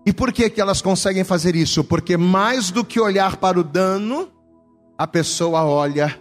E 0.05 0.13
por 0.13 0.31
que, 0.31 0.49
que 0.49 0.61
elas 0.61 0.81
conseguem 0.81 1.23
fazer 1.23 1.55
isso? 1.55 1.83
Porque 1.83 2.15
mais 2.15 2.69
do 2.69 2.85
que 2.85 2.99
olhar 2.99 3.37
para 3.37 3.59
o 3.59 3.63
dano, 3.63 4.29
a 4.97 5.07
pessoa 5.07 5.63
olha 5.65 6.15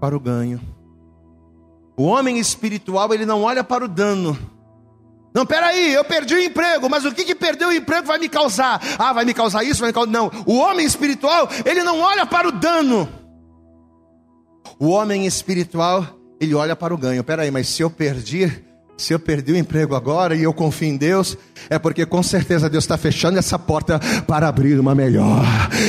para 0.00 0.16
o 0.16 0.20
ganho. 0.20 0.60
O 1.96 2.04
homem 2.04 2.38
espiritual, 2.38 3.12
ele 3.12 3.26
não 3.26 3.42
olha 3.42 3.64
para 3.64 3.84
o 3.84 3.88
dano. 3.88 4.38
Não, 5.34 5.44
peraí, 5.44 5.92
eu 5.92 6.04
perdi 6.04 6.34
o 6.34 6.40
emprego, 6.40 6.88
mas 6.88 7.04
o 7.04 7.12
que, 7.12 7.24
que 7.24 7.34
perder 7.34 7.66
o 7.66 7.72
emprego 7.72 8.06
vai 8.06 8.18
me 8.18 8.28
causar? 8.28 8.80
Ah, 8.98 9.12
vai 9.12 9.24
me 9.24 9.34
causar 9.34 9.64
isso, 9.64 9.80
vai 9.80 9.90
me 9.90 9.92
causar. 9.92 10.10
Não, 10.10 10.30
o 10.46 10.58
homem 10.58 10.86
espiritual, 10.86 11.48
ele 11.64 11.82
não 11.82 12.00
olha 12.00 12.24
para 12.24 12.48
o 12.48 12.52
dano. 12.52 13.08
O 14.78 14.88
homem 14.88 15.26
espiritual, 15.26 16.06
ele 16.40 16.54
olha 16.54 16.76
para 16.76 16.94
o 16.94 16.98
ganho. 16.98 17.24
Peraí, 17.24 17.50
mas 17.50 17.68
se 17.68 17.82
eu 17.82 17.90
perdi, 17.90 18.64
se 18.96 19.12
eu 19.12 19.18
perdi 19.18 19.52
o 19.52 19.56
emprego 19.56 19.94
agora 19.94 20.34
e 20.34 20.42
eu 20.42 20.52
confio 20.52 20.88
em 20.88 20.96
Deus, 20.96 21.36
é 21.68 21.78
porque 21.78 22.06
com 22.06 22.22
certeza 22.22 22.68
Deus 22.68 22.84
está 22.84 22.96
fechando 22.96 23.38
essa 23.38 23.58
porta 23.58 24.00
para 24.26 24.48
abrir 24.48 24.78
uma 24.78 24.94
melhor. 24.94 25.44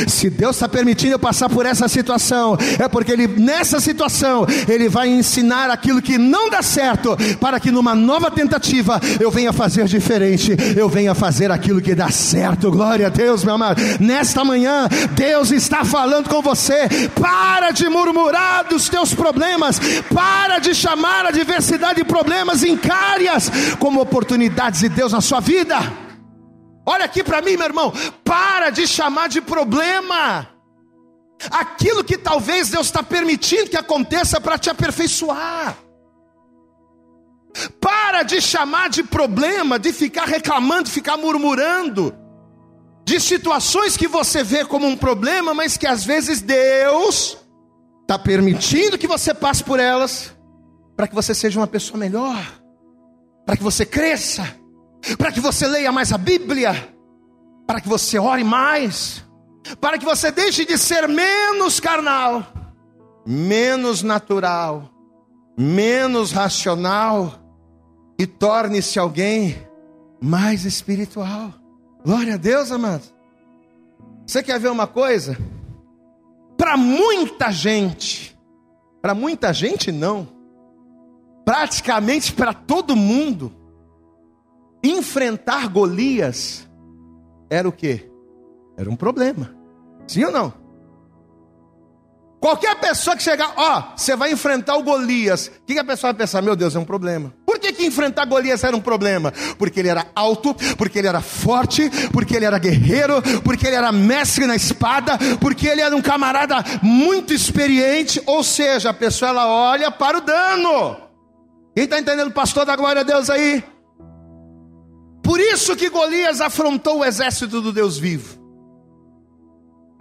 Se 0.07 0.29
Deus 0.29 0.55
está 0.55 0.67
permitindo 0.67 1.13
eu 1.13 1.19
passar 1.19 1.49
por 1.49 1.65
essa 1.65 1.87
situação, 1.87 2.57
é 2.79 2.87
porque 2.87 3.11
Ele, 3.11 3.27
nessa 3.27 3.79
situação, 3.79 4.45
Ele 4.67 4.89
vai 4.89 5.09
ensinar 5.09 5.69
aquilo 5.69 6.01
que 6.01 6.17
não 6.17 6.49
dá 6.49 6.61
certo, 6.61 7.15
para 7.39 7.59
que 7.59 7.71
numa 7.71 7.93
nova 7.93 8.31
tentativa 8.31 8.99
eu 9.19 9.29
venha 9.29 9.53
fazer 9.53 9.85
diferente, 9.85 10.55
eu 10.75 10.89
venha 10.89 11.13
fazer 11.13 11.51
aquilo 11.51 11.81
que 11.81 11.95
dá 11.95 12.09
certo. 12.09 12.71
Glória 12.71 13.07
a 13.07 13.09
Deus, 13.09 13.43
meu 13.43 13.55
amado. 13.55 13.81
Nesta 13.99 14.43
manhã, 14.43 14.87
Deus 15.11 15.51
está 15.51 15.83
falando 15.85 16.29
com 16.29 16.41
você. 16.41 16.87
Para 17.19 17.71
de 17.71 17.87
murmurar 17.89 18.65
dos 18.67 18.89
teus 18.89 19.13
problemas, 19.13 19.79
para 20.13 20.59
de 20.59 20.73
chamar 20.73 21.25
a 21.25 21.31
diversidade 21.31 21.95
de 21.95 22.03
problemas, 22.03 22.63
encare-as 22.63 23.51
como 23.79 24.01
oportunidades 24.01 24.81
de 24.81 24.89
Deus 24.89 25.11
na 25.11 25.21
sua 25.21 25.39
vida 25.39 25.56
vida. 25.57 25.77
Olha 26.85 27.05
aqui 27.05 27.23
para 27.23 27.41
mim, 27.41 27.57
meu 27.57 27.65
irmão. 27.65 27.91
Para 28.23 28.69
de 28.69 28.87
chamar 28.87 29.27
de 29.27 29.41
problema 29.41 30.47
aquilo 31.51 32.03
que 32.03 32.17
talvez 32.17 32.69
Deus 32.69 32.87
está 32.87 33.03
permitindo 33.03 33.69
que 33.69 33.77
aconteça 33.77 34.39
para 34.39 34.57
te 34.57 34.69
aperfeiçoar. 34.69 35.77
Para 37.81 38.23
de 38.23 38.39
chamar 38.39 38.89
de 38.89 39.03
problema, 39.03 39.79
de 39.79 39.91
ficar 39.91 40.25
reclamando, 40.25 40.83
de 40.83 40.91
ficar 40.91 41.17
murmurando, 41.17 42.15
de 43.03 43.19
situações 43.19 43.97
que 43.97 44.07
você 44.07 44.43
vê 44.43 44.63
como 44.63 44.85
um 44.85 44.95
problema, 44.95 45.53
mas 45.53 45.75
que 45.75 45.87
às 45.87 46.05
vezes 46.05 46.41
Deus 46.41 47.37
está 48.01 48.17
permitindo 48.19 48.97
que 48.97 49.07
você 49.07 49.33
passe 49.33 49.63
por 49.63 49.79
elas, 49.79 50.35
para 50.95 51.07
que 51.07 51.15
você 51.15 51.33
seja 51.33 51.59
uma 51.59 51.67
pessoa 51.67 51.99
melhor, 51.99 52.39
para 53.45 53.57
que 53.57 53.63
você 53.63 53.85
cresça 53.85 54.55
para 55.15 55.31
que 55.31 55.39
você 55.39 55.67
leia 55.67 55.91
mais 55.91 56.11
a 56.11 56.17
Bíblia, 56.17 56.93
para 57.65 57.79
que 57.79 57.87
você 57.87 58.17
ore 58.17 58.43
mais, 58.43 59.23
para 59.79 59.97
que 59.97 60.05
você 60.05 60.31
deixe 60.31 60.65
de 60.65 60.77
ser 60.77 61.07
menos 61.07 61.79
carnal, 61.79 62.45
menos 63.25 64.01
natural, 64.01 64.89
menos 65.57 66.31
racional 66.31 67.33
e 68.19 68.25
torne-se 68.25 68.97
alguém 68.99 69.57
mais 70.21 70.65
espiritual. 70.65 71.53
Glória 72.03 72.35
a 72.35 72.37
Deus, 72.37 72.71
amado. 72.71 73.03
Você 74.25 74.41
quer 74.43 74.59
ver 74.59 74.69
uma 74.69 74.87
coisa? 74.87 75.37
Para 76.57 76.75
muita 76.75 77.51
gente, 77.51 78.37
para 79.01 79.13
muita 79.13 79.53
gente 79.53 79.91
não, 79.91 80.27
praticamente 81.45 82.33
para 82.33 82.53
todo 82.53 82.95
mundo, 82.95 83.53
enfrentar 84.91 85.67
Golias 85.69 86.67
era 87.49 87.67
o 87.67 87.71
que? 87.71 88.09
Era 88.77 88.89
um 88.89 88.95
problema. 88.95 89.55
Sim 90.07 90.25
ou 90.25 90.31
não? 90.31 90.67
Qualquer 92.39 92.79
pessoa 92.79 93.15
que 93.15 93.23
chegar, 93.23 93.51
ó, 93.57 93.95
você 93.97 94.15
vai 94.15 94.31
enfrentar 94.31 94.77
o 94.77 94.83
Golias, 94.83 95.47
o 95.47 95.65
que, 95.65 95.73
que 95.73 95.79
a 95.79 95.83
pessoa 95.83 96.13
vai 96.13 96.19
pensar? 96.19 96.39
Meu 96.41 96.55
Deus, 96.55 96.75
é 96.75 96.79
um 96.79 96.85
problema. 96.85 97.33
Por 97.43 97.57
que, 97.57 97.73
que 97.73 97.83
enfrentar 97.83 98.25
Golias 98.25 98.63
era 98.63 98.77
um 98.77 98.79
problema? 98.79 99.33
Porque 99.57 99.79
ele 99.79 99.89
era 99.89 100.05
alto, 100.13 100.55
porque 100.77 100.99
ele 100.99 101.07
era 101.07 101.19
forte, 101.19 101.89
porque 102.13 102.35
ele 102.35 102.45
era 102.45 102.59
guerreiro, 102.59 103.23
porque 103.43 103.65
ele 103.65 103.75
era 103.75 103.91
mestre 103.91 104.45
na 104.45 104.55
espada, 104.55 105.17
porque 105.41 105.67
ele 105.67 105.81
era 105.81 105.95
um 105.95 106.01
camarada 106.01 106.63
muito 106.83 107.33
experiente. 107.33 108.21
Ou 108.27 108.43
seja, 108.43 108.91
a 108.91 108.93
pessoa 108.93 109.29
ela 109.29 109.47
olha 109.47 109.89
para 109.89 110.19
o 110.19 110.21
dano. 110.21 110.97
Quem 111.73 111.85
está 111.85 111.97
entendendo, 111.97 112.31
pastor 112.31 112.65
da 112.65 112.75
glória 112.75 113.01
a 113.01 113.03
Deus 113.03 113.31
aí? 113.31 113.63
Por 115.37 115.43
isso 115.43 115.75
que 115.75 115.87
Golias 115.87 116.41
afrontou 116.41 116.97
o 116.97 117.05
exército 117.05 117.61
do 117.61 117.71
Deus 117.71 117.95
vivo. 117.95 118.39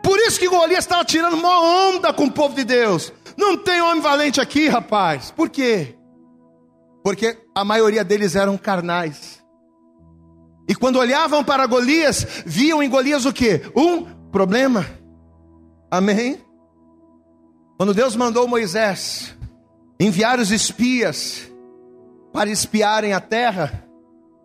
Por 0.02 0.18
isso 0.20 0.40
que 0.40 0.48
Golias 0.48 0.84
estava 0.84 1.04
tirando 1.04 1.34
uma 1.34 1.60
onda 1.90 2.10
com 2.10 2.24
o 2.24 2.32
povo 2.32 2.54
de 2.54 2.64
Deus. 2.64 3.12
Não 3.36 3.54
tem 3.54 3.82
homem 3.82 4.00
valente 4.00 4.40
aqui, 4.40 4.66
rapaz. 4.66 5.30
Por 5.32 5.50
quê? 5.50 5.94
Porque 7.04 7.36
a 7.54 7.62
maioria 7.66 8.02
deles 8.02 8.34
eram 8.34 8.56
carnais. 8.56 9.44
E 10.66 10.74
quando 10.74 10.98
olhavam 10.98 11.44
para 11.44 11.66
Golias, 11.66 12.26
viam 12.46 12.82
em 12.82 12.88
Golias 12.88 13.26
o 13.26 13.32
que? 13.32 13.60
Um 13.76 14.06
problema. 14.32 14.86
Amém? 15.90 16.40
Quando 17.76 17.92
Deus 17.92 18.16
mandou 18.16 18.48
Moisés 18.48 19.36
enviar 20.00 20.40
os 20.40 20.50
espias 20.50 21.46
para 22.32 22.48
espiarem 22.48 23.12
a 23.12 23.20
terra, 23.20 23.85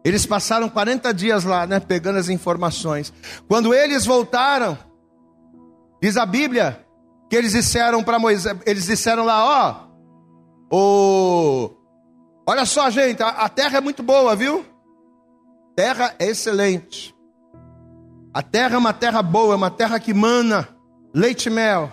eles 0.04 0.26
passaram 0.26 0.70
40 0.70 1.14
dias 1.14 1.44
lá, 1.44 1.68
né, 1.68 1.80
pegando 1.80 2.18
as 2.20 2.30
informações. 2.30 3.14
Quando 3.48 3.74
eles 3.74 4.06
voltaram, 4.06 4.78
diz 6.02 6.18
a 6.18 6.26
Bíblia, 6.26 6.86
que 7.30 7.36
eles 7.36 7.54
disseram 7.54 8.04
para 8.04 8.20
Moisés, 8.20 8.58
eles 8.66 8.86
disseram 8.86 9.26
lá, 9.26 9.46
ó, 9.46 10.76
o 10.76 11.82
Olha 12.48 12.66
só, 12.66 12.90
gente, 12.90 13.22
a, 13.22 13.30
a 13.30 13.50
terra 13.50 13.78
é 13.78 13.82
muito 13.82 14.02
boa, 14.02 14.36
viu? 14.36 14.66
Terra 15.76 16.16
é 16.20 16.28
excelente. 16.28 17.16
A 18.34 18.42
terra 18.42 18.76
é 18.76 18.78
uma 18.78 18.94
terra 18.94 19.22
boa, 19.22 19.54
é 19.54 19.56
uma 19.56 19.72
terra 19.72 20.00
que 20.00 20.14
mana 20.14 20.68
leite 21.14 21.46
e 21.48 21.50
mel. 21.50 21.92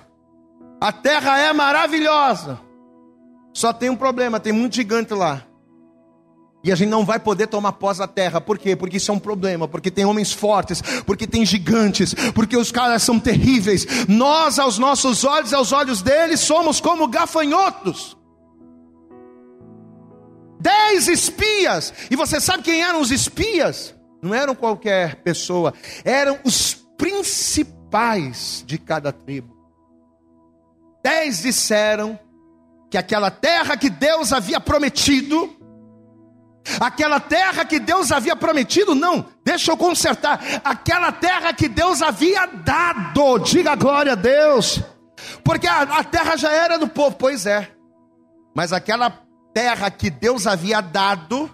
A 0.80 0.90
terra 0.92 1.38
é 1.38 1.52
maravilhosa. 1.52 2.60
Só 3.52 3.72
tem 3.72 3.90
um 3.90 3.96
problema, 3.96 4.40
tem 4.40 4.52
muito 4.52 4.76
gigante 4.76 5.12
lá. 5.12 5.42
E 6.62 6.72
a 6.72 6.74
gente 6.74 6.88
não 6.88 7.04
vai 7.04 7.20
poder 7.20 7.46
tomar 7.46 7.72
posse 7.72 8.00
da 8.00 8.08
terra. 8.08 8.40
Por 8.40 8.58
quê? 8.58 8.74
Porque 8.74 8.96
isso 8.96 9.10
é 9.10 9.14
um 9.14 9.18
problema. 9.18 9.68
Porque 9.68 9.90
tem 9.90 10.04
homens 10.04 10.32
fortes. 10.32 10.82
Porque 11.06 11.26
tem 11.26 11.46
gigantes. 11.46 12.14
Porque 12.34 12.56
os 12.56 12.72
caras 12.72 13.02
são 13.02 13.18
terríveis. 13.18 13.86
Nós, 14.08 14.58
aos 14.58 14.76
nossos 14.76 15.24
olhos, 15.24 15.52
aos 15.52 15.72
olhos 15.72 16.02
deles, 16.02 16.40
somos 16.40 16.80
como 16.80 17.06
gafanhotos. 17.06 18.16
Dez 20.60 21.06
espias. 21.06 21.94
E 22.10 22.16
você 22.16 22.40
sabe 22.40 22.64
quem 22.64 22.82
eram 22.82 23.00
os 23.00 23.12
espias? 23.12 23.94
Não 24.20 24.34
eram 24.34 24.54
qualquer 24.54 25.22
pessoa. 25.22 25.72
Eram 26.04 26.40
os 26.44 26.74
principais 26.96 28.64
de 28.66 28.78
cada 28.78 29.12
tribo. 29.12 29.56
Dez 31.04 31.42
disseram 31.42 32.18
que 32.90 32.98
aquela 32.98 33.30
terra 33.30 33.76
que 33.76 33.88
Deus 33.88 34.32
havia 34.32 34.58
prometido 34.60 35.57
Aquela 36.80 37.18
terra 37.18 37.64
que 37.64 37.78
Deus 37.78 38.12
havia 38.12 38.36
prometido, 38.36 38.94
não, 38.94 39.26
deixa 39.44 39.72
eu 39.72 39.76
consertar. 39.76 40.40
Aquela 40.64 41.10
terra 41.10 41.52
que 41.52 41.68
Deus 41.68 42.02
havia 42.02 42.46
dado, 42.46 43.38
diga 43.38 43.74
glória 43.74 44.12
a 44.12 44.16
Deus, 44.16 44.80
porque 45.42 45.66
a, 45.66 45.82
a 45.82 46.04
terra 46.04 46.36
já 46.36 46.52
era 46.52 46.78
do 46.78 46.88
povo, 46.88 47.16
pois 47.16 47.46
é, 47.46 47.70
mas 48.54 48.72
aquela 48.72 49.10
terra 49.54 49.90
que 49.90 50.10
Deus 50.10 50.46
havia 50.46 50.80
dado, 50.80 51.50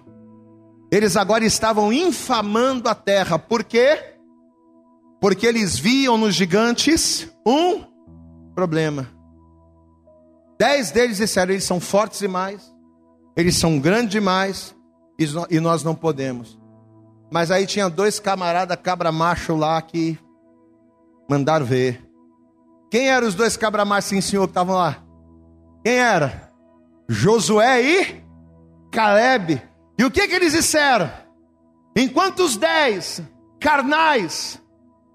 eles 0.90 1.16
agora 1.16 1.44
estavam 1.44 1.92
infamando 1.92 2.88
a 2.88 2.94
terra, 2.94 3.38
por 3.38 3.64
quê? 3.64 4.16
Porque 5.20 5.46
eles 5.46 5.78
viam 5.78 6.18
nos 6.18 6.34
gigantes 6.34 7.28
um 7.46 7.84
problema. 8.54 9.08
Dez 10.58 10.90
deles 10.90 11.16
disseram: 11.16 11.52
eles 11.52 11.64
são 11.64 11.80
fortes 11.80 12.20
demais, 12.20 12.62
eles 13.36 13.56
são 13.56 13.78
grandes 13.78 14.10
demais, 14.10 14.74
e 15.18 15.60
nós 15.60 15.82
não 15.82 15.94
podemos. 15.94 16.58
Mas 17.30 17.50
aí 17.50 17.66
tinha 17.66 17.88
dois 17.88 18.18
camaradas 18.18 18.76
cabra 18.82 19.10
macho 19.10 19.56
lá 19.56 19.80
que 19.80 20.18
mandaram 21.28 21.64
ver. 21.64 22.04
Quem 22.90 23.08
eram 23.08 23.26
os 23.26 23.34
dois 23.34 23.56
cabra 23.56 23.84
machos, 23.84 24.10
sim, 24.10 24.20
senhor, 24.20 24.46
que 24.46 24.52
estavam 24.52 24.76
lá? 24.76 25.02
Quem 25.84 25.94
era? 25.94 26.52
Josué 27.08 27.82
e 27.82 28.24
Caleb. 28.90 29.60
E 29.98 30.04
o 30.04 30.10
que, 30.10 30.28
que 30.28 30.34
eles 30.34 30.52
disseram? 30.52 31.10
Enquanto 31.96 32.40
os 32.40 32.56
dez 32.56 33.22
carnais 33.60 34.60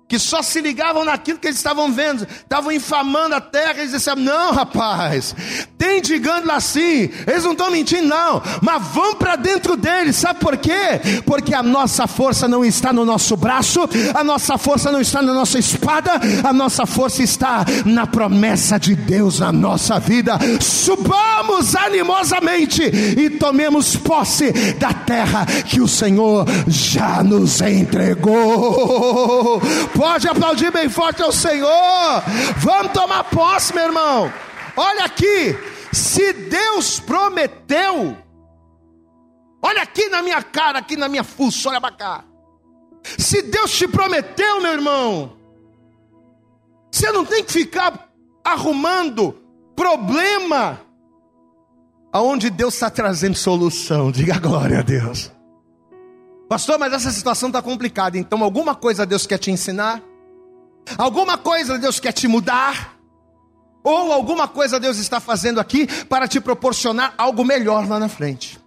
que 0.09 0.17
só 0.17 0.41
se 0.41 0.59
ligavam 0.59 1.05
naquilo 1.05 1.37
que 1.37 1.47
eles 1.47 1.59
estavam 1.59 1.91
vendo, 1.91 2.23
estavam 2.23 2.71
infamando 2.71 3.35
a 3.35 3.39
terra, 3.39 3.75
eles 3.77 3.91
disseram: 3.91 4.23
Não, 4.23 4.51
rapaz, 4.51 5.35
tem 5.77 6.03
gigante 6.03 6.47
lá 6.47 6.59
sim, 6.59 7.11
eles 7.27 7.43
não 7.43 7.51
estão 7.51 7.69
mentindo, 7.69 8.07
não, 8.07 8.41
mas 8.59 8.83
vão 8.87 9.13
para 9.13 9.35
dentro 9.35 9.77
deles, 9.77 10.15
sabe 10.15 10.39
por 10.39 10.57
quê? 10.57 11.21
Porque 11.25 11.53
a 11.53 11.61
nossa 11.61 12.07
força 12.07 12.47
não 12.47 12.65
está 12.65 12.91
no 12.91 13.05
nosso 13.05 13.37
braço, 13.37 13.87
a 14.15 14.23
nossa 14.23 14.57
força 14.57 14.91
não 14.91 14.99
está 14.99 15.21
na 15.21 15.31
nossa 15.31 15.59
espada, 15.59 16.13
a 16.43 16.51
nossa 16.51 16.87
força 16.87 17.21
está 17.21 17.63
na 17.85 18.07
promessa 18.07 18.79
de 18.79 18.95
Deus 18.95 19.39
na 19.39 19.51
nossa 19.51 19.99
vida. 19.99 20.39
Subamos 20.59 21.75
animosamente 21.75 22.81
e 22.81 23.29
tomemos 23.29 23.95
posse 23.95 24.51
da 24.79 24.91
terra 24.91 25.45
que 25.45 25.79
o 25.79 25.87
Senhor 25.87 26.47
já 26.67 27.21
nos 27.21 27.61
entregou 27.61 29.61
Pode 29.99 30.29
aplaudir 30.29 30.71
bem 30.71 30.87
forte 30.87 31.21
ao 31.21 31.29
Senhor. 31.29 32.23
Vamos 32.59 32.93
tomar 32.93 33.21
posse, 33.25 33.75
meu 33.75 33.83
irmão. 33.83 34.31
Olha 34.77 35.03
aqui, 35.03 35.57
se 35.91 36.31
Deus 36.31 37.01
prometeu, 37.01 38.15
olha 39.61 39.81
aqui 39.81 40.07
na 40.07 40.21
minha 40.21 40.41
cara, 40.41 40.79
aqui 40.79 40.95
na 40.95 41.09
minha 41.09 41.25
fuça, 41.25 41.67
olha 41.67 41.81
para 41.81 41.91
cá. 41.93 42.23
Se 43.17 43.41
Deus 43.41 43.77
te 43.77 43.89
prometeu, 43.89 44.61
meu 44.61 44.71
irmão, 44.71 45.33
você 46.89 47.11
não 47.11 47.25
tem 47.25 47.43
que 47.43 47.51
ficar 47.51 48.09
arrumando 48.41 49.35
problema 49.75 50.79
aonde 52.09 52.49
Deus 52.49 52.75
está 52.75 52.89
trazendo 52.89 53.35
solução. 53.35 54.13
Diga 54.13 54.39
glória 54.39 54.79
a 54.79 54.81
Deus. 54.81 55.29
Pastor, 56.49 56.79
mas 56.79 56.91
essa 56.91 57.11
situação 57.11 57.49
está 57.49 57.61
complicada. 57.61 58.17
Então, 58.17 58.43
alguma 58.43 58.73
coisa 58.73 59.05
Deus 59.05 59.27
quer 59.27 59.37
te 59.37 59.51
ensinar? 59.51 60.01
Alguma 60.97 61.37
coisa 61.37 61.77
Deus 61.77 61.99
quer 61.99 62.11
te 62.11 62.27
mudar? 62.27 62.97
Ou 63.83 64.11
alguma 64.11 64.47
coisa 64.47 64.79
Deus 64.79 64.97
está 64.97 65.19
fazendo 65.19 65.59
aqui 65.59 65.85
para 66.05 66.27
te 66.27 66.41
proporcionar 66.41 67.13
algo 67.19 67.45
melhor 67.45 67.87
lá 67.87 67.99
na 67.99 68.09
frente? 68.09 68.59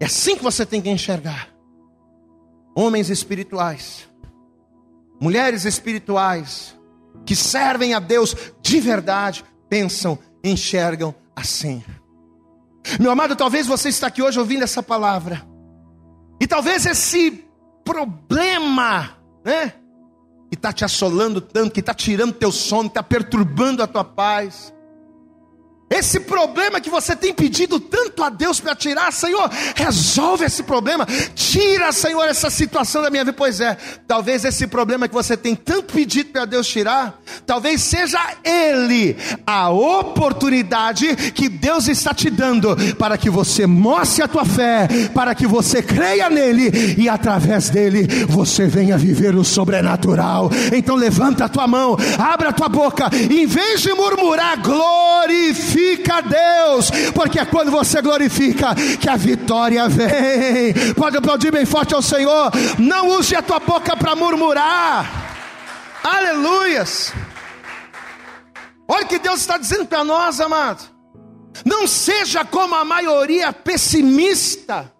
É 0.00 0.06
assim 0.06 0.34
que 0.34 0.42
você 0.42 0.64
tem 0.64 0.80
que 0.80 0.88
enxergar. 0.88 1.48
Homens 2.74 3.10
espirituais, 3.10 4.08
mulheres 5.20 5.66
espirituais, 5.66 6.74
que 7.26 7.36
servem 7.36 7.92
a 7.92 8.00
Deus 8.00 8.34
de 8.62 8.80
verdade, 8.80 9.44
pensam, 9.68 10.18
enxergam 10.42 11.14
assim. 11.36 11.84
Meu 12.98 13.10
amado, 13.10 13.36
talvez 13.36 13.66
você 13.66 13.90
está 13.90 14.06
aqui 14.06 14.22
hoje 14.22 14.38
ouvindo 14.38 14.64
essa 14.64 14.82
palavra. 14.82 15.51
E 16.42 16.46
talvez 16.48 16.84
esse 16.86 17.44
problema, 17.84 19.16
né? 19.44 19.74
Que 20.50 20.56
está 20.56 20.72
te 20.72 20.84
assolando 20.84 21.40
tanto, 21.40 21.70
que 21.70 21.78
está 21.78 21.94
tirando 21.94 22.32
teu 22.32 22.50
sono, 22.50 22.88
está 22.88 23.00
perturbando 23.00 23.80
a 23.80 23.86
tua 23.86 24.02
paz. 24.02 24.74
Esse 25.92 26.20
problema 26.20 26.80
que 26.80 26.88
você 26.88 27.14
tem 27.14 27.34
pedido 27.34 27.78
tanto 27.78 28.22
a 28.22 28.30
Deus 28.30 28.58
para 28.58 28.74
tirar, 28.74 29.12
Senhor, 29.12 29.50
resolve 29.74 30.46
esse 30.46 30.62
problema. 30.62 31.06
Tira, 31.34 31.92
Senhor, 31.92 32.24
essa 32.24 32.48
situação 32.48 33.02
da 33.02 33.10
minha 33.10 33.24
vida. 33.24 33.36
Pois 33.36 33.60
é, 33.60 33.76
talvez 34.06 34.44
esse 34.44 34.66
problema 34.66 35.06
que 35.06 35.14
você 35.14 35.36
tem 35.36 35.54
tanto 35.54 35.92
pedido 35.92 36.30
para 36.30 36.46
Deus 36.46 36.66
tirar, 36.66 37.20
talvez 37.46 37.82
seja 37.82 38.18
ele 38.42 39.16
a 39.46 39.68
oportunidade 39.68 41.14
que 41.32 41.48
Deus 41.48 41.88
está 41.88 42.14
te 42.14 42.30
dando 42.30 42.74
para 42.96 43.18
que 43.18 43.28
você 43.28 43.66
mostre 43.66 44.22
a 44.22 44.28
tua 44.28 44.46
fé, 44.46 44.88
para 45.14 45.34
que 45.34 45.46
você 45.46 45.82
creia 45.82 46.30
nele 46.30 46.96
e 46.96 47.08
através 47.08 47.68
dele 47.68 48.06
você 48.26 48.66
venha 48.66 48.96
viver 48.96 49.34
o 49.34 49.44
sobrenatural. 49.44 50.50
Então 50.74 50.96
levanta 50.96 51.44
a 51.44 51.48
tua 51.48 51.66
mão, 51.66 51.96
abra 52.18 52.48
a 52.48 52.52
tua 52.52 52.68
boca, 52.68 53.10
em 53.12 53.46
vez 53.46 53.82
de 53.82 53.92
murmurar, 53.92 54.60
glorifique 54.62 55.81
glorifica 55.82 56.16
a 56.16 56.20
Deus, 56.20 56.90
porque 57.14 57.38
é 57.38 57.44
quando 57.44 57.70
você 57.70 58.00
glorifica 58.00 58.74
que 59.00 59.08
a 59.08 59.16
vitória 59.16 59.88
vem. 59.88 60.94
Pode 60.94 61.16
aplaudir 61.16 61.50
bem 61.50 61.66
forte 61.66 61.94
ao 61.94 62.02
Senhor. 62.02 62.50
Não 62.78 63.08
use 63.10 63.34
a 63.34 63.42
tua 63.42 63.58
boca 63.58 63.96
para 63.96 64.14
murmurar. 64.14 65.10
Aleluias. 66.02 67.12
Olha 68.88 69.04
o 69.04 69.08
que 69.08 69.18
Deus 69.18 69.40
está 69.40 69.58
dizendo 69.58 69.86
para 69.86 70.04
nós, 70.04 70.40
amado. 70.40 70.90
Não 71.64 71.86
seja 71.86 72.44
como 72.44 72.74
a 72.74 72.84
maioria 72.84 73.52
pessimista, 73.52 74.92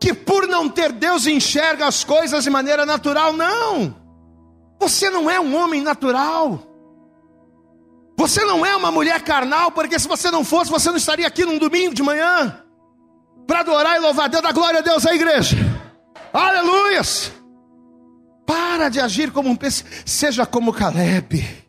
que 0.00 0.12
por 0.12 0.46
não 0.46 0.68
ter 0.68 0.92
Deus 0.92 1.26
enxerga 1.26 1.86
as 1.86 2.04
coisas 2.04 2.44
de 2.44 2.50
maneira 2.50 2.84
natural. 2.84 3.32
Não, 3.32 3.94
você 4.78 5.10
não 5.10 5.30
é 5.30 5.40
um 5.40 5.56
homem 5.56 5.80
natural. 5.80 6.73
Você 8.24 8.42
não 8.42 8.64
é 8.64 8.74
uma 8.74 8.90
mulher 8.90 9.20
carnal, 9.20 9.70
porque 9.70 9.98
se 9.98 10.08
você 10.08 10.30
não 10.30 10.42
fosse, 10.42 10.70
você 10.70 10.88
não 10.88 10.96
estaria 10.96 11.26
aqui 11.26 11.44
num 11.44 11.58
domingo 11.58 11.94
de 11.94 12.02
manhã 12.02 12.58
para 13.46 13.60
adorar 13.60 13.96
e 13.96 13.98
louvar 13.98 14.30
Deus, 14.30 14.42
da 14.42 14.50
glória 14.50 14.78
a 14.78 14.82
Deus 14.82 15.04
à 15.04 15.14
igreja. 15.14 15.54
Aleluias! 16.32 17.30
Para 18.46 18.88
de 18.88 18.98
agir 18.98 19.30
como 19.30 19.50
um 19.50 19.54
peixe, 19.54 19.84
seja 20.06 20.46
como 20.46 20.72
Caleb. 20.72 21.63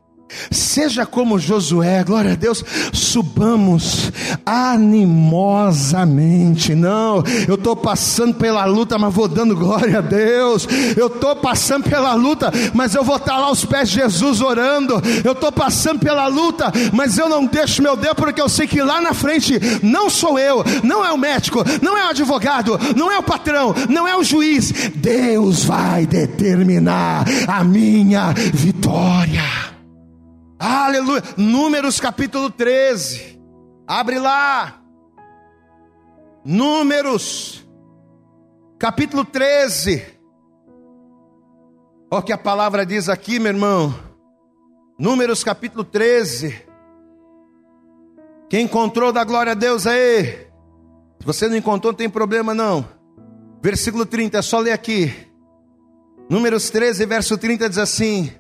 Seja 0.49 1.05
como 1.05 1.37
Josué, 1.39 2.03
glória 2.03 2.31
a 2.33 2.35
Deus, 2.35 2.63
subamos 2.91 4.11
animosamente. 4.45 6.75
Não, 6.75 7.23
eu 7.47 7.55
estou 7.55 7.73
passando 7.75 8.35
pela 8.35 8.65
luta, 8.65 8.97
mas 8.97 9.13
vou 9.13 9.27
dando 9.27 9.55
glória 9.55 9.99
a 9.99 10.01
Deus. 10.01 10.67
Eu 10.97 11.05
estou 11.07 11.35
passando 11.35 11.87
pela 11.89 12.15
luta, 12.15 12.51
mas 12.73 12.95
eu 12.95 13.03
vou 13.03 13.17
estar 13.17 13.37
lá 13.37 13.47
aos 13.47 13.65
pés 13.65 13.89
de 13.89 13.95
Jesus 13.95 14.39
orando. 14.41 15.01
Eu 15.23 15.33
estou 15.33 15.51
passando 15.51 15.99
pela 15.99 16.27
luta, 16.27 16.71
mas 16.91 17.17
eu 17.17 17.29
não 17.29 17.45
deixo 17.45 17.83
meu 17.83 17.95
Deus, 17.95 18.15
porque 18.15 18.41
eu 18.41 18.49
sei 18.49 18.67
que 18.67 18.81
lá 18.81 18.99
na 19.01 19.13
frente 19.13 19.59
não 19.83 20.09
sou 20.09 20.39
eu, 20.39 20.63
não 20.83 21.05
é 21.05 21.11
o 21.11 21.17
médico, 21.17 21.63
não 21.81 21.97
é 21.97 22.05
o 22.05 22.09
advogado, 22.09 22.79
não 22.95 23.11
é 23.11 23.17
o 23.17 23.23
patrão, 23.23 23.75
não 23.89 24.07
é 24.07 24.15
o 24.17 24.23
juiz. 24.23 24.71
Deus 24.95 25.63
vai 25.63 26.05
determinar 26.05 27.25
a 27.47 27.63
minha 27.63 28.33
vitória. 28.33 29.74
Aleluia. 30.57 31.21
Números 31.37 31.99
capítulo 31.99 32.49
13. 32.49 33.41
Abre 33.85 34.19
lá. 34.19 34.81
Números 36.43 37.65
capítulo 38.79 39.25
13. 39.25 40.05
Olha 42.09 42.19
o 42.19 42.23
que 42.23 42.31
a 42.31 42.37
palavra 42.37 42.85
diz 42.85 43.09
aqui, 43.09 43.39
meu 43.39 43.51
irmão. 43.51 43.93
Números 44.97 45.43
capítulo 45.43 45.83
13. 45.83 46.63
Quem 48.49 48.65
encontrou 48.65 49.11
da 49.11 49.23
glória 49.23 49.51
a 49.51 49.55
Deus 49.55 49.85
aí? 49.85 50.25
Se 51.19 51.25
você 51.25 51.47
não 51.49 51.57
encontrou, 51.57 51.91
não 51.91 51.97
tem 51.97 52.09
problema 52.09 52.53
não. 52.53 52.87
Versículo 53.61 54.05
30, 54.05 54.37
é 54.37 54.41
só 54.41 54.59
ler 54.59 54.71
aqui. 54.71 55.13
Números 56.29 56.69
13, 56.69 57.05
verso 57.05 57.37
30 57.37 57.67
diz 57.67 57.77
assim: 57.77 58.31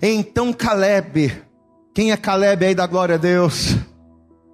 Então 0.00 0.52
Caleb 0.52 1.47
quem 1.98 2.12
é 2.12 2.16
Caleb 2.16 2.64
aí 2.64 2.76
da 2.76 2.86
glória 2.86 3.16
a 3.16 3.18
Deus? 3.18 3.74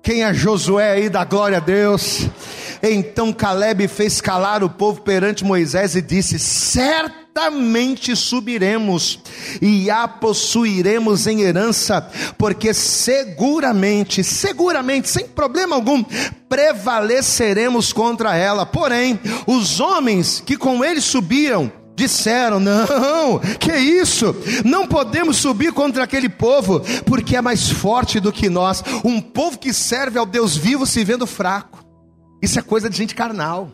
Quem 0.02 0.24
é 0.24 0.32
Josué 0.32 0.92
aí 0.92 1.10
da 1.10 1.26
glória 1.26 1.58
a 1.58 1.60
Deus? 1.60 2.26
Então 2.82 3.34
Caleb 3.34 3.86
fez 3.86 4.18
calar 4.18 4.64
o 4.64 4.70
povo 4.70 5.02
perante 5.02 5.44
Moisés 5.44 5.94
e 5.94 6.00
disse: 6.00 6.38
Certamente 6.38 8.16
subiremos 8.16 9.20
e 9.60 9.90
a 9.90 10.08
possuiremos 10.08 11.26
em 11.26 11.42
herança, 11.42 12.10
porque 12.38 12.72
seguramente, 12.72 14.24
seguramente, 14.24 15.10
sem 15.10 15.28
problema 15.28 15.76
algum, 15.76 16.02
prevaleceremos 16.48 17.92
contra 17.92 18.34
ela. 18.34 18.64
Porém, 18.64 19.20
os 19.46 19.80
homens 19.80 20.40
que 20.40 20.56
com 20.56 20.82
ele 20.82 21.02
subiam, 21.02 21.70
Disseram: 21.94 22.58
Não, 22.58 23.38
que 23.60 23.72
isso? 23.72 24.34
Não 24.64 24.86
podemos 24.86 25.36
subir 25.36 25.72
contra 25.72 26.04
aquele 26.04 26.28
povo, 26.28 26.80
porque 27.06 27.36
é 27.36 27.40
mais 27.40 27.70
forte 27.70 28.18
do 28.18 28.32
que 28.32 28.48
nós. 28.48 28.82
Um 29.04 29.20
povo 29.20 29.58
que 29.58 29.72
serve 29.72 30.18
ao 30.18 30.26
Deus 30.26 30.56
vivo 30.56 30.86
se 30.86 31.04
vendo 31.04 31.26
fraco. 31.26 31.84
Isso 32.42 32.58
é 32.58 32.62
coisa 32.62 32.90
de 32.90 32.96
gente 32.96 33.14
carnal. 33.14 33.70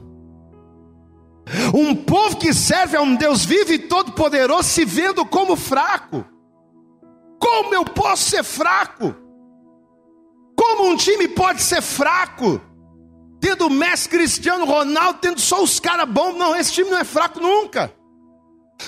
Um 1.74 1.94
povo 1.94 2.37
que 2.37 2.52
serve 2.52 2.96
a 2.96 3.02
um 3.02 3.16
Deus 3.16 3.44
vivo 3.44 3.72
e 3.72 3.78
todo-poderoso 3.78 4.68
se 4.68 4.85
vendo 4.85 5.24
como 5.24 5.56
fraco. 5.56 6.24
Como 7.40 7.74
eu 7.74 7.85
posso 7.85 8.30
ser 8.30 8.44
fraco? 8.44 9.14
Como 10.56 10.90
um 10.90 10.96
time 10.96 11.26
pode 11.26 11.62
ser 11.62 11.80
fraco? 11.80 12.61
Tendo 13.40 13.66
o 13.66 13.70
Messi 13.70 14.09
Cristiano 14.09 14.66
Ronaldo, 14.66 15.20
tendo 15.20 15.40
só 15.40 15.62
os 15.62 15.80
caras 15.80 16.06
bons. 16.09 16.37
Não, 16.37 16.54
esse 16.54 16.72
time 16.72 16.90
não 16.90 16.98
é 16.98 17.04
fraco 17.04 17.40
nunca. 17.40 17.92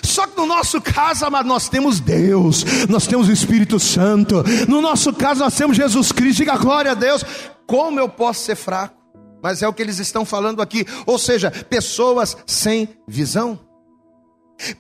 Só 0.03 0.27
que 0.27 0.37
no 0.37 0.47
nosso 0.47 0.81
caso, 0.81 1.25
amado, 1.27 1.47
nós 1.47 1.69
temos 1.69 2.01
Deus, 2.01 2.65
nós 2.89 3.07
temos 3.07 3.29
o 3.29 3.33
Espírito 3.33 3.79
Santo, 3.79 4.43
no 4.69 4.81
nosso 4.81 5.13
caso, 5.13 5.41
nós 5.41 5.55
temos 5.55 5.77
Jesus 5.77 6.13
Cristo, 6.13 6.39
diga 6.39 6.57
glória 6.57 6.93
a 6.93 6.95
Deus. 6.95 7.25
Como 7.67 7.99
eu 7.99 8.09
posso 8.09 8.45
ser 8.45 8.57
fraco? 8.57 8.97
Mas 9.43 9.63
é 9.63 9.69
o 9.69 9.73
que 9.73 9.83
eles 9.83 9.99
estão 9.99 10.25
falando 10.25 10.63
aqui, 10.63 10.87
ou 11.05 11.19
seja, 11.19 11.51
pessoas 11.51 12.37
sem 12.47 12.89
visão, 13.09 13.59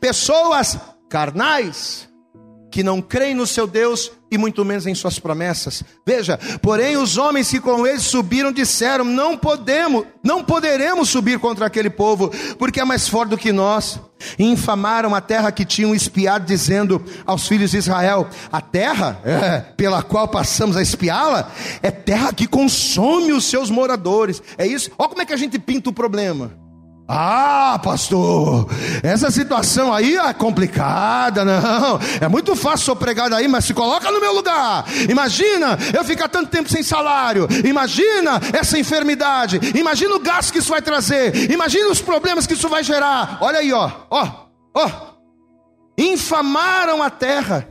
pessoas 0.01 0.79
carnais, 1.11 2.09
que 2.71 2.83
não 2.83 3.03
creem 3.03 3.35
no 3.35 3.47
seu 3.47 3.67
Deus 3.67 4.13
e 4.33 4.39
muito 4.39 4.65
menos 4.65 4.87
em 4.87 4.95
suas 4.95 5.19
promessas. 5.19 5.85
Veja, 6.07 6.39
porém 6.63 6.97
os 6.97 7.19
homens 7.19 7.51
que 7.51 7.61
com 7.61 7.87
eles 7.87 8.03
subiram 8.03 8.51
disseram: 8.51 9.05
Não 9.05 9.37
podemos, 9.37 10.07
não 10.25 10.43
poderemos 10.43 11.11
subir 11.11 11.39
contra 11.39 11.67
aquele 11.67 11.91
povo, 11.91 12.33
porque 12.59 12.81
é 12.81 12.85
mais 12.85 13.07
forte 13.07 13.31
do 13.31 13.39
que 13.39 13.53
nós. 13.53 14.01
E 14.39 14.45
infamaram 14.45 15.15
a 15.15 15.21
terra 15.21 15.53
que 15.53 15.65
tinham 15.65 15.95
espiado, 15.95 16.47
dizendo 16.47 17.05
aos 17.27 17.47
filhos 17.47 17.73
de 17.73 17.77
Israel: 17.77 18.27
A 18.51 18.61
terra 18.63 19.21
é, 19.23 19.61
pela 19.77 20.03
qual 20.03 20.27
passamos 20.29 20.79
a 20.79 20.83
espiá-la 20.83 21.51
é 21.83 21.91
terra 21.91 22.33
que 22.33 22.47
consome 22.47 23.33
os 23.33 23.45
seus 23.45 23.69
moradores. 23.69 24.43
É 24.57 24.67
isso. 24.67 24.91
Olha 24.99 25.09
como 25.11 25.21
é 25.21 25.27
que 25.27 25.35
a 25.35 25.37
gente 25.37 25.59
pinta 25.59 25.91
o 25.91 25.93
problema. 25.93 26.63
Ah, 27.09 27.81
pastor, 27.83 28.69
essa 29.03 29.31
situação 29.31 29.93
aí 29.93 30.17
é 30.17 30.33
complicada, 30.33 31.45
não. 31.45 31.99
É 32.21 32.29
muito 32.29 32.55
fácil 32.55 32.87
sou 32.87 32.97
pregado 32.97 33.35
aí, 33.35 33.49
mas 33.49 33.65
se 33.65 33.75
coloca 33.75 34.11
no 34.11 34.21
meu 34.21 34.33
lugar. 34.33 34.85
Imagina 35.09 35.79
eu 35.93 36.05
ficar 36.05 36.29
tanto 36.29 36.51
tempo 36.51 36.71
sem 36.71 36.83
salário. 36.83 37.49
Imagina 37.65 38.41
essa 38.53 38.79
enfermidade. 38.79 39.61
Imagina 39.75 40.15
o 40.15 40.21
gasto 40.21 40.53
que 40.53 40.59
isso 40.59 40.71
vai 40.71 40.81
trazer. 40.81 41.51
Imagina 41.51 41.91
os 41.91 42.01
problemas 42.01 42.47
que 42.47 42.55
isso 42.55 42.69
vai 42.69 42.85
gerar. 42.85 43.39
Olha 43.41 43.59
aí, 43.59 43.73
ó, 43.73 43.91
ó. 44.09 44.29
Oh, 44.75 44.89
infamaram 45.99 47.03
a 47.03 47.11
terra 47.11 47.69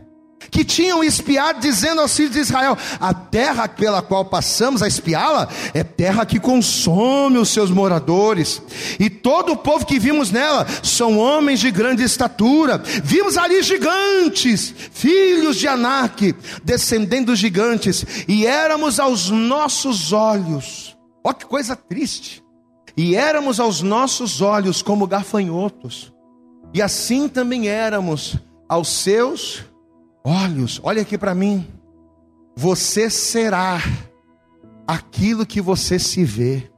que 0.52 0.66
tinham 0.66 1.02
espiado, 1.02 1.62
dizendo 1.62 2.02
aos 2.02 2.14
filhos 2.14 2.34
de 2.34 2.40
Israel: 2.42 2.78
A 3.00 3.14
terra 3.14 3.70
pela 3.70 4.02
qual 4.02 4.26
passamos 4.26 4.84
a 4.84 4.88
espiá-la 4.88 5.48
é 5.74 5.82
terra 5.82 6.26
que 6.26 6.40
consome 6.40 7.38
os 7.38 7.50
seus 7.50 7.72
moradores, 7.72 8.62
e 9.00 9.10
todo 9.10 9.54
o 9.54 9.58
povo 9.58 9.86
que 9.86 9.98
vimos 9.98 10.30
nela 10.30 10.68
são 10.84 11.18
homens 11.18 11.62
de 11.62 11.72
grande 11.72 12.04
estatura. 12.04 12.78
Vimos 13.04 13.38
ali 13.38 13.64
gigantes, 13.64 14.74
filhos 14.92 15.56
de 15.56 15.68
Anak, 15.68 16.36
descendendo 16.64 17.34
gigantes, 17.36 18.06
e 18.28 18.46
éramos 18.46 19.00
aos 19.00 19.30
nossos 19.30 20.12
olhos, 20.12 20.98
ó 21.24 21.32
que 21.32 21.46
coisa 21.46 21.78
triste, 21.78 22.44
e 22.98 23.16
éramos 23.16 23.58
aos 23.58 23.82
nossos 23.82 24.42
olhos 24.42 24.82
como 24.82 25.08
gafanhotos, 25.08 26.12
e 26.74 26.82
assim 26.82 27.30
também 27.30 27.70
éramos 27.70 28.36
aos 28.68 28.90
seus 28.90 29.71
olhos, 30.24 30.80
olha 30.84 31.02
aqui 31.02 31.18
para 31.18 31.36
mim. 31.36 31.68
Você 32.56 33.10
será 33.10 33.80
aquilo 34.88 35.46
que 35.46 35.62
você 35.62 35.98
se 35.98 36.24
vê. 36.24 36.70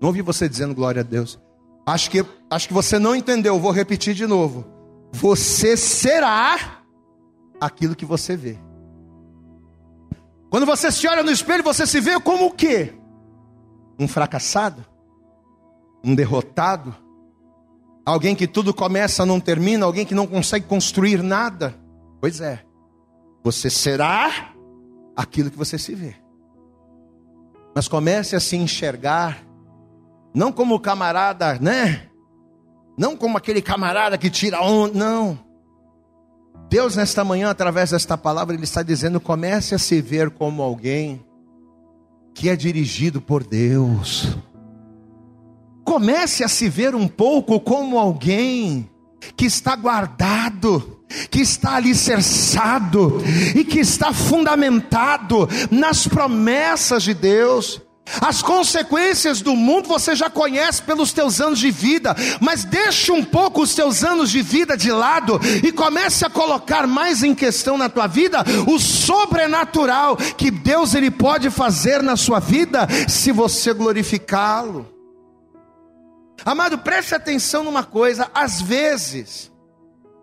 Não 0.00 0.08
ouvi 0.08 0.20
você 0.20 0.48
dizendo 0.48 0.74
glória 0.74 1.00
a 1.00 1.04
Deus. 1.04 1.38
Acho 1.86 2.10
que, 2.10 2.24
acho 2.50 2.68
que 2.68 2.74
você 2.74 2.98
não 2.98 3.14
entendeu, 3.14 3.58
vou 3.58 3.72
repetir 3.72 4.14
de 4.14 4.26
novo. 4.26 4.64
Você 5.12 5.76
será 5.76 6.82
aquilo 7.60 7.94
que 7.94 8.04
você 8.04 8.36
vê. 8.36 8.58
Quando 10.50 10.66
você 10.66 10.90
se 10.90 11.06
olha 11.08 11.22
no 11.22 11.30
espelho, 11.30 11.62
você 11.62 11.86
se 11.86 12.00
vê 12.00 12.18
como 12.20 12.46
o 12.46 12.50
quê? 12.50 12.92
Um 13.98 14.06
fracassado? 14.06 14.84
Um 16.04 16.14
derrotado? 16.14 16.94
Alguém 18.04 18.34
que 18.34 18.46
tudo 18.46 18.74
começa, 18.74 19.24
não 19.24 19.38
termina? 19.38 19.86
Alguém 19.86 20.04
que 20.04 20.14
não 20.14 20.26
consegue 20.26 20.66
construir 20.66 21.22
nada? 21.22 21.81
Pois 22.22 22.40
é. 22.40 22.64
Você 23.42 23.68
será 23.68 24.54
aquilo 25.16 25.50
que 25.50 25.58
você 25.58 25.76
se 25.76 25.92
vê. 25.92 26.14
Mas 27.74 27.88
comece 27.88 28.36
a 28.36 28.40
se 28.40 28.54
enxergar, 28.54 29.44
não 30.32 30.52
como 30.52 30.78
camarada, 30.78 31.58
né? 31.58 32.08
Não 32.96 33.16
como 33.16 33.36
aquele 33.36 33.60
camarada 33.60 34.16
que 34.16 34.30
tira 34.30 34.62
onda, 34.62 34.96
não. 34.96 35.36
Deus, 36.68 36.94
nesta 36.94 37.24
manhã, 37.24 37.50
através 37.50 37.90
desta 37.90 38.16
palavra, 38.16 38.54
Ele 38.54 38.62
está 38.62 38.84
dizendo: 38.84 39.20
comece 39.20 39.74
a 39.74 39.78
se 39.78 40.00
ver 40.00 40.30
como 40.30 40.62
alguém 40.62 41.26
que 42.32 42.48
é 42.48 42.54
dirigido 42.54 43.20
por 43.20 43.42
Deus. 43.42 44.36
Comece 45.84 46.44
a 46.44 46.48
se 46.48 46.68
ver 46.68 46.94
um 46.94 47.08
pouco 47.08 47.58
como 47.58 47.98
alguém 47.98 48.88
que 49.36 49.44
está 49.44 49.74
guardado 49.74 51.01
que 51.30 51.40
está 51.40 51.76
alicerçado 51.76 53.22
e 53.54 53.64
que 53.64 53.80
está 53.80 54.12
fundamentado 54.12 55.48
nas 55.70 56.06
promessas 56.06 57.02
de 57.02 57.14
Deus. 57.14 57.80
As 58.20 58.42
consequências 58.42 59.40
do 59.40 59.54
mundo 59.54 59.88
você 59.88 60.14
já 60.14 60.28
conhece 60.28 60.82
pelos 60.82 61.12
teus 61.12 61.40
anos 61.40 61.58
de 61.58 61.70
vida, 61.70 62.14
mas 62.40 62.64
deixe 62.64 63.12
um 63.12 63.24
pouco 63.24 63.62
os 63.62 63.74
teus 63.74 64.02
anos 64.02 64.30
de 64.30 64.42
vida 64.42 64.76
de 64.76 64.90
lado 64.90 65.40
e 65.62 65.72
comece 65.72 66.24
a 66.24 66.30
colocar 66.30 66.86
mais 66.86 67.22
em 67.22 67.34
questão 67.34 67.78
na 67.78 67.88
tua 67.88 68.06
vida 68.06 68.44
o 68.66 68.78
sobrenatural 68.78 70.16
que 70.16 70.50
Deus 70.50 70.94
ele 70.94 71.10
pode 71.10 71.48
fazer 71.48 72.02
na 72.02 72.16
sua 72.16 72.40
vida 72.40 72.86
se 73.08 73.30
você 73.30 73.72
glorificá-lo. 73.72 74.88
Amado, 76.44 76.78
preste 76.78 77.14
atenção 77.14 77.62
numa 77.62 77.84
coisa, 77.84 78.28
às 78.34 78.60
vezes 78.60 79.51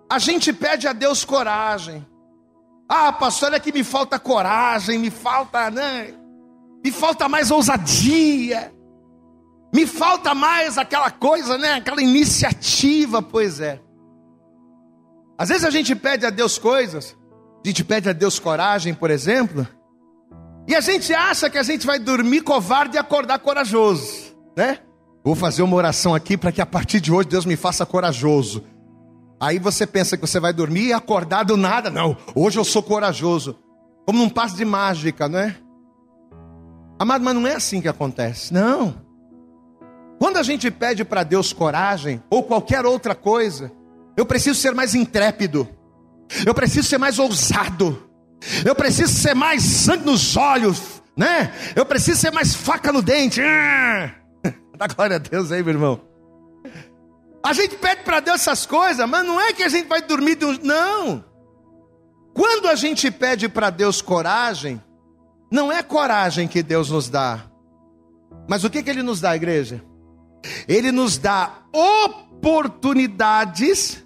a 0.09 0.17
gente 0.17 0.51
pede 0.51 0.87
a 0.87 0.93
Deus 0.93 1.23
coragem. 1.23 2.05
Ah, 2.87 3.13
pastor, 3.13 3.53
é 3.53 3.59
que 3.59 3.71
me 3.71 3.83
falta 3.83 4.17
coragem, 4.17 4.97
me 4.97 5.11
falta, 5.11 5.69
né? 5.69 6.13
Me 6.83 6.91
falta 6.91 7.29
mais 7.29 7.51
ousadia. 7.51 8.73
Me 9.71 9.85
falta 9.85 10.33
mais 10.33 10.77
aquela 10.77 11.11
coisa, 11.11 11.57
né? 11.57 11.73
Aquela 11.73 12.01
iniciativa, 12.01 13.21
pois 13.21 13.59
é. 13.59 13.79
Às 15.37 15.49
vezes 15.49 15.63
a 15.63 15.69
gente 15.69 15.95
pede 15.95 16.25
a 16.25 16.31
Deus 16.31 16.57
coisas, 16.57 17.15
a 17.63 17.67
gente 17.67 17.83
pede 17.83 18.09
a 18.09 18.13
Deus 18.13 18.39
coragem, 18.39 18.93
por 18.93 19.09
exemplo, 19.09 19.65
e 20.67 20.75
a 20.75 20.81
gente 20.81 21.13
acha 21.13 21.49
que 21.49 21.57
a 21.57 21.63
gente 21.63 21.85
vai 21.87 21.97
dormir 21.97 22.41
covarde 22.41 22.95
e 22.95 22.99
acordar 22.99 23.39
corajoso, 23.39 24.35
né? 24.57 24.79
Vou 25.23 25.35
fazer 25.35 25.61
uma 25.61 25.75
oração 25.75 26.15
aqui 26.15 26.35
para 26.35 26.51
que 26.51 26.61
a 26.61 26.65
partir 26.65 26.99
de 26.99 27.11
hoje 27.11 27.29
Deus 27.29 27.45
me 27.45 27.55
faça 27.55 27.85
corajoso. 27.85 28.63
Aí 29.39 29.57
você 29.57 29.87
pensa 29.87 30.17
que 30.17 30.27
você 30.27 30.39
vai 30.39 30.51
dormir 30.51 30.87
e 30.87 30.93
acordar 30.93 31.43
do 31.43 31.55
nada. 31.55 31.89
Não, 31.89 32.17
hoje 32.35 32.59
eu 32.59 32.65
sou 32.65 32.83
corajoso. 32.83 33.57
Como 34.05 34.19
num 34.19 34.29
passo 34.29 34.55
de 34.55 34.65
mágica, 34.65 35.29
não 35.29 35.39
é? 35.39 35.55
Amado, 36.99 37.23
mas 37.23 37.35
não 37.35 37.47
é 37.47 37.55
assim 37.55 37.79
que 37.79 37.87
acontece. 37.87 38.53
Não. 38.53 38.95
Quando 40.19 40.37
a 40.37 40.43
gente 40.43 40.69
pede 40.69 41.05
para 41.05 41.23
Deus 41.23 41.53
coragem 41.53 42.21
ou 42.29 42.43
qualquer 42.43 42.85
outra 42.85 43.15
coisa, 43.15 43.71
eu 44.17 44.25
preciso 44.25 44.59
ser 44.59 44.75
mais 44.75 44.93
intrépido. 44.93 45.67
Eu 46.45 46.53
preciso 46.53 46.87
ser 46.87 46.97
mais 46.97 47.17
ousado. 47.17 48.09
Eu 48.65 48.75
preciso 48.75 49.13
ser 49.13 49.33
mais 49.33 49.63
sangue 49.63 50.05
nos 50.05 50.35
olhos, 50.35 51.01
né? 51.15 51.53
Eu 51.75 51.85
preciso 51.85 52.19
ser 52.19 52.31
mais 52.31 52.53
faca 52.53 52.91
no 52.91 53.01
dente. 53.01 53.41
Ah! 53.41 54.11
Dá 54.77 54.87
glória 54.87 55.15
a 55.15 55.19
Deus 55.19 55.51
aí, 55.51 55.63
meu 55.63 55.73
irmão. 55.73 56.08
A 57.49 57.53
gente 57.53 57.75
pede 57.77 58.03
para 58.03 58.19
Deus 58.19 58.41
essas 58.41 58.67
coisas, 58.67 59.09
mas 59.09 59.25
não 59.25 59.41
é 59.41 59.51
que 59.51 59.63
a 59.63 59.69
gente 59.69 59.87
vai 59.87 60.03
dormir 60.03 60.35
de 60.35 60.45
um. 60.45 60.55
Não. 60.61 61.25
Quando 62.31 62.67
a 62.67 62.75
gente 62.75 63.09
pede 63.09 63.49
para 63.49 63.71
Deus 63.71 64.03
coragem, 64.03 64.79
não 65.49 65.71
é 65.71 65.81
coragem 65.81 66.47
que 66.47 66.61
Deus 66.61 66.91
nos 66.91 67.09
dá. 67.09 67.43
Mas 68.47 68.63
o 68.63 68.69
que, 68.69 68.83
que 68.83 68.89
Ele 68.91 69.01
nos 69.01 69.19
dá, 69.19 69.35
igreja? 69.35 69.83
Ele 70.67 70.91
nos 70.91 71.17
dá 71.17 71.63
oportunidades 71.73 74.05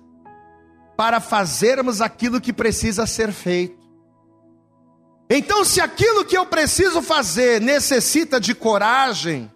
para 0.95 1.19
fazermos 1.19 1.99
aquilo 1.99 2.39
que 2.39 2.53
precisa 2.53 3.05
ser 3.05 3.33
feito. 3.33 3.83
Então, 5.29 5.65
se 5.65 5.81
aquilo 5.81 6.23
que 6.23 6.37
eu 6.37 6.45
preciso 6.45 7.01
fazer 7.01 7.59
necessita 7.59 8.39
de 8.39 8.55
coragem, 8.55 9.51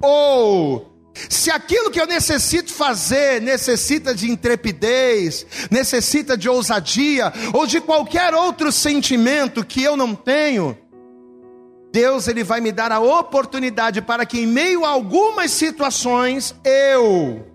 ou 0.00 0.89
se 1.28 1.50
aquilo 1.50 1.90
que 1.90 2.00
eu 2.00 2.06
necessito 2.06 2.72
fazer 2.72 3.40
necessita 3.40 4.14
de 4.14 4.30
intrepidez, 4.30 5.46
necessita 5.70 6.36
de 6.36 6.48
ousadia 6.48 7.32
ou 7.52 7.66
de 7.66 7.80
qualquer 7.80 8.34
outro 8.34 8.70
sentimento 8.72 9.64
que 9.64 9.82
eu 9.82 9.96
não 9.96 10.14
tenho, 10.14 10.76
Deus 11.92 12.28
ele 12.28 12.44
vai 12.44 12.60
me 12.60 12.70
dar 12.70 12.92
a 12.92 13.00
oportunidade 13.00 14.00
para 14.00 14.24
que 14.24 14.40
em 14.40 14.46
meio 14.46 14.84
a 14.84 14.90
algumas 14.90 15.50
situações 15.50 16.54
eu, 16.64 17.46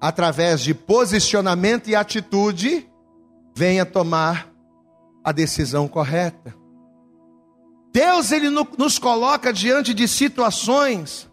através 0.00 0.60
de 0.60 0.74
posicionamento 0.74 1.88
e 1.88 1.94
atitude, 1.94 2.86
venha 3.54 3.86
tomar 3.86 4.52
a 5.24 5.32
decisão 5.32 5.88
correta. 5.88 6.54
Deus 7.92 8.30
ele 8.30 8.50
nos 8.50 8.98
coloca 8.98 9.50
diante 9.50 9.94
de 9.94 10.06
situações 10.06 11.26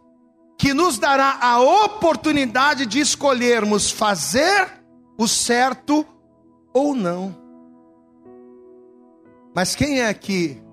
que 0.63 0.73
nos 0.73 0.97
dará 0.97 1.39
a 1.41 1.59
oportunidade 1.59 2.85
de 2.85 2.97
escolhermos 2.97 3.91
fazer 3.91 4.65
o 5.17 5.27
certo 5.27 6.05
ou 6.73 6.95
não. 6.95 7.35
Mas 9.53 9.75
quem 9.75 9.99
é 9.99 10.07
aqui 10.07 10.63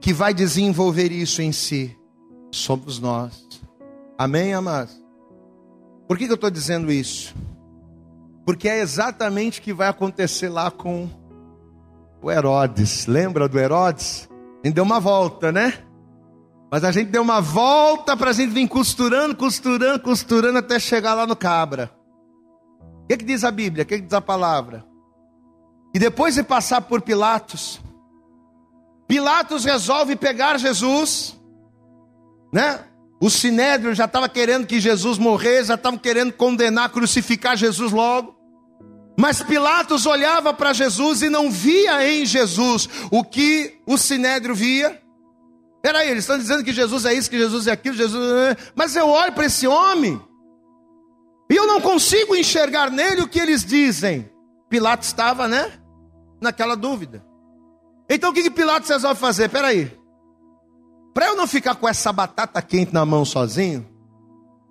que 0.00 0.12
vai 0.12 0.32
desenvolver 0.32 1.10
isso 1.10 1.42
em 1.42 1.50
si? 1.50 1.98
Somos 2.52 3.00
nós. 3.00 3.44
Amém, 4.16 4.54
amados? 4.54 5.02
Por 6.06 6.16
que, 6.16 6.26
que 6.26 6.30
eu 6.30 6.36
estou 6.36 6.48
dizendo 6.48 6.92
isso? 6.92 7.34
Porque 8.46 8.68
é 8.68 8.78
exatamente 8.78 9.58
o 9.58 9.62
que 9.64 9.72
vai 9.72 9.88
acontecer 9.88 10.48
lá 10.48 10.70
com 10.70 11.10
o 12.22 12.30
Herodes. 12.30 13.06
Lembra 13.06 13.48
do 13.48 13.58
Herodes? 13.58 14.28
Ele 14.62 14.74
deu 14.74 14.84
uma 14.84 15.00
volta, 15.00 15.50
né? 15.50 15.87
Mas 16.70 16.84
a 16.84 16.92
gente 16.92 17.10
deu 17.10 17.22
uma 17.22 17.40
volta 17.40 18.16
para 18.16 18.30
a 18.30 18.32
gente 18.32 18.52
vir 18.52 18.68
costurando, 18.68 19.34
costurando, 19.34 20.00
costurando 20.00 20.58
até 20.58 20.78
chegar 20.78 21.14
lá 21.14 21.26
no 21.26 21.34
cabra. 21.34 21.90
O 23.04 23.06
que, 23.08 23.16
que 23.16 23.24
diz 23.24 23.42
a 23.42 23.50
Bíblia? 23.50 23.84
O 23.84 23.86
que, 23.86 23.96
que 23.96 24.04
diz 24.04 24.12
a 24.12 24.20
palavra? 24.20 24.84
E 25.94 25.98
depois 25.98 26.34
de 26.34 26.42
passar 26.42 26.82
por 26.82 27.00
Pilatos, 27.00 27.80
Pilatos 29.06 29.64
resolve 29.64 30.14
pegar 30.14 30.58
Jesus, 30.58 31.34
né? 32.52 32.84
O 33.20 33.30
sinédrio 33.30 33.94
já 33.94 34.04
estava 34.04 34.28
querendo 34.28 34.66
que 34.66 34.78
Jesus 34.78 35.18
morresse, 35.18 35.68
já 35.68 35.74
estavam 35.74 35.98
querendo 35.98 36.32
condenar, 36.32 36.90
crucificar 36.90 37.56
Jesus 37.56 37.90
logo. 37.90 38.36
Mas 39.18 39.42
Pilatos 39.42 40.06
olhava 40.06 40.54
para 40.54 40.72
Jesus 40.72 41.22
e 41.22 41.30
não 41.30 41.50
via 41.50 42.08
em 42.08 42.24
Jesus 42.24 42.88
o 43.10 43.24
que 43.24 43.80
o 43.86 43.96
sinédrio 43.96 44.54
via. 44.54 45.02
Peraí, 45.82 46.10
eles 46.10 46.24
estão 46.24 46.38
dizendo 46.38 46.64
que 46.64 46.72
Jesus 46.72 47.04
é 47.04 47.14
isso, 47.14 47.30
que 47.30 47.38
Jesus 47.38 47.66
é 47.66 47.72
aquilo, 47.72 47.96
Jesus 47.96 48.32
é... 48.32 48.56
Mas 48.74 48.96
eu 48.96 49.08
olho 49.08 49.32
para 49.32 49.46
esse 49.46 49.66
homem 49.66 50.20
E 51.48 51.54
eu 51.54 51.66
não 51.66 51.80
consigo 51.80 52.34
enxergar 52.34 52.90
nele 52.90 53.22
o 53.22 53.28
que 53.28 53.38
eles 53.38 53.64
dizem. 53.64 54.28
Pilatos 54.68 55.08
estava, 55.08 55.46
né? 55.48 55.72
Naquela 56.40 56.76
dúvida. 56.76 57.24
Então 58.08 58.30
o 58.30 58.34
que, 58.34 58.42
que 58.42 58.50
Pilatos 58.50 58.88
resolve 58.88 59.20
fazer? 59.20 59.48
Peraí. 59.48 59.96
Para 61.14 61.26
eu 61.26 61.36
não 61.36 61.46
ficar 61.46 61.74
com 61.74 61.88
essa 61.88 62.12
batata 62.12 62.60
quente 62.60 62.92
na 62.92 63.04
mão 63.04 63.24
sozinho, 63.24 63.86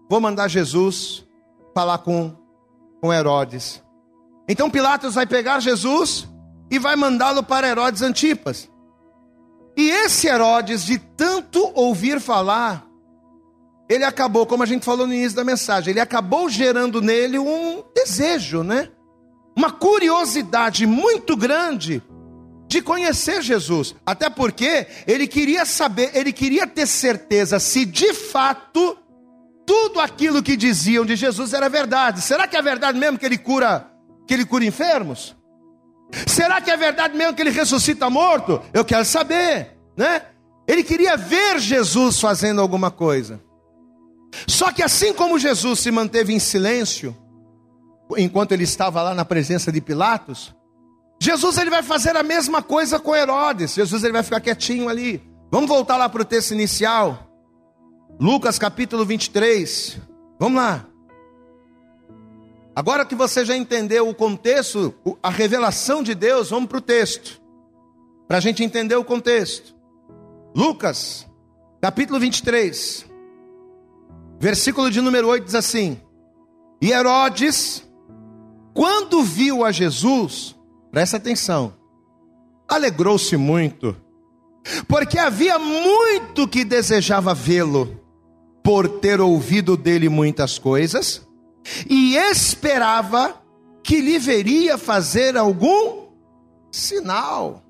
vou 0.10 0.22
mandar 0.22 0.48
Jesus 0.48 1.26
falar 1.74 2.00
com, 2.00 2.36
com 3.02 3.14
Herodes. 3.14 3.84
Então 4.48 4.70
Pilatos 4.70 5.16
vai 5.16 5.26
pegar 5.26 5.60
Jesus 5.60 6.28
e 6.70 6.80
vai 6.80 6.96
mandá-lo 6.96 7.44
para 7.44 7.68
Herodes 7.68 8.02
Antipas. 8.02 8.70
E 9.78 9.92
esse 9.92 10.28
Herodes, 10.28 10.84
de 10.84 10.98
tanto 10.98 11.72
ouvir 11.76 12.20
falar, 12.20 12.84
ele 13.88 14.04
acabou, 14.04 14.48
como 14.48 14.64
a 14.64 14.66
gente 14.66 14.84
falou 14.84 15.06
no 15.06 15.14
início 15.14 15.36
da 15.36 15.44
mensagem, 15.44 15.92
ele 15.92 16.00
acabou 16.00 16.50
gerando 16.50 17.00
nele 17.00 17.38
um 17.38 17.84
desejo, 17.96 18.64
né? 18.64 18.90
Uma 19.56 19.72
curiosidade 19.72 20.88
muito 20.88 21.38
grande 21.38 22.02
de 22.68 22.82
conhecer 22.82 23.44
Jesus. 23.44 23.96
Até 24.04 24.32
porque 24.32 24.88
ele 25.06 25.28
queria 25.28 25.64
saber, 25.64 26.10
ele 26.16 26.34
queria 26.34 26.66
ter 26.66 26.88
certeza 26.88 27.60
se 27.60 27.86
de 27.86 28.16
fato 28.16 28.98
tudo 29.64 30.00
aquilo 30.00 30.42
que 30.42 30.58
diziam 30.58 31.06
de 31.06 31.16
Jesus 31.16 31.54
era 31.54 31.70
verdade. 31.70 32.22
Será 32.22 32.48
que 32.48 32.58
é 32.58 32.62
verdade 32.64 32.98
mesmo 32.98 33.20
que 33.20 33.26
ele 33.26 33.38
cura, 33.38 33.88
que 34.28 34.34
ele 34.34 34.46
cura 34.46 34.66
enfermos? 34.66 35.37
Será 36.26 36.62
que 36.62 36.72
é 36.72 36.78
verdade 36.78 37.18
mesmo 37.18 37.34
que 37.34 37.42
ele 37.42 37.50
ressuscita 37.50 38.10
morto? 38.10 38.62
Eu 38.74 38.86
quero 38.86 39.06
saber, 39.06 39.78
né? 39.96 40.22
Ele 40.68 40.84
queria 40.84 41.16
ver 41.16 41.60
Jesus 41.60 42.20
fazendo 42.20 42.62
alguma 42.62 42.92
coisa. 42.92 43.42
Só 44.48 44.72
que 44.72 44.84
assim 44.84 45.14
como 45.14 45.40
Jesus 45.40 45.80
se 45.80 45.92
manteve 45.92 46.34
em 46.34 46.40
silêncio, 46.40 47.16
enquanto 48.18 48.52
ele 48.52 48.64
estava 48.64 49.02
lá 49.02 49.14
na 49.14 49.26
presença 49.26 49.72
de 49.72 49.82
Pilatos, 49.82 50.56
Jesus 51.22 51.58
ele 51.58 51.70
vai 51.70 51.84
fazer 51.84 52.16
a 52.16 52.24
mesma 52.24 52.62
coisa 52.62 53.00
com 53.00 53.16
Herodes. 53.16 53.74
Jesus 53.74 54.04
ele 54.04 54.14
vai 54.14 54.24
ficar 54.24 54.40
quietinho 54.40 54.88
ali. 54.88 55.22
Vamos 55.52 55.70
voltar 55.70 55.98
lá 55.98 56.08
para 56.08 56.22
o 56.22 56.26
texto 56.26 56.52
inicial. 56.52 57.28
Lucas 58.20 58.60
capítulo 58.60 59.06
23. 59.06 60.00
Vamos 60.40 60.62
lá. 60.62 60.87
Agora 62.78 63.04
que 63.04 63.16
você 63.16 63.44
já 63.44 63.58
entendeu 63.58 64.08
o 64.08 64.14
contexto, 64.14 64.94
a 65.24 65.32
revelação 65.32 66.04
de 66.04 66.14
Deus, 66.14 66.52
vamos 66.52 66.70
para 66.70 66.78
o 66.78 66.82
texto. 66.82 67.42
Para 68.28 68.38
a 68.38 68.40
gente 68.40 68.64
entender 68.64 68.96
o 68.96 69.04
contexto. 69.04 69.76
Lucas, 70.56 71.26
capítulo 71.82 72.20
23, 72.20 73.04
versículo 74.40 74.92
de 74.92 75.02
número 75.02 75.28
8 75.28 75.46
diz 75.46 75.56
assim: 75.56 76.00
E 76.80 76.92
Herodes, 76.92 77.84
quando 78.76 79.24
viu 79.24 79.66
a 79.66 79.72
Jesus, 79.72 80.56
presta 80.92 81.18
atenção, 81.18 81.74
alegrou-se 82.68 83.36
muito, 83.38 83.98
porque 84.88 85.18
havia 85.18 85.58
muito 85.58 86.48
que 86.48 86.64
desejava 86.64 87.34
vê-lo, 87.34 88.00
por 88.64 88.88
ter 89.00 89.20
ouvido 89.20 89.76
dele 89.76 90.10
muitas 90.10 90.60
coisas 90.60 91.27
e 91.90 92.16
esperava 92.16 93.42
que 93.84 94.02
lhe 94.02 94.20
veria 94.20 94.78
fazer 94.78 95.38
algum 95.38 96.08
sinal. 96.72 97.64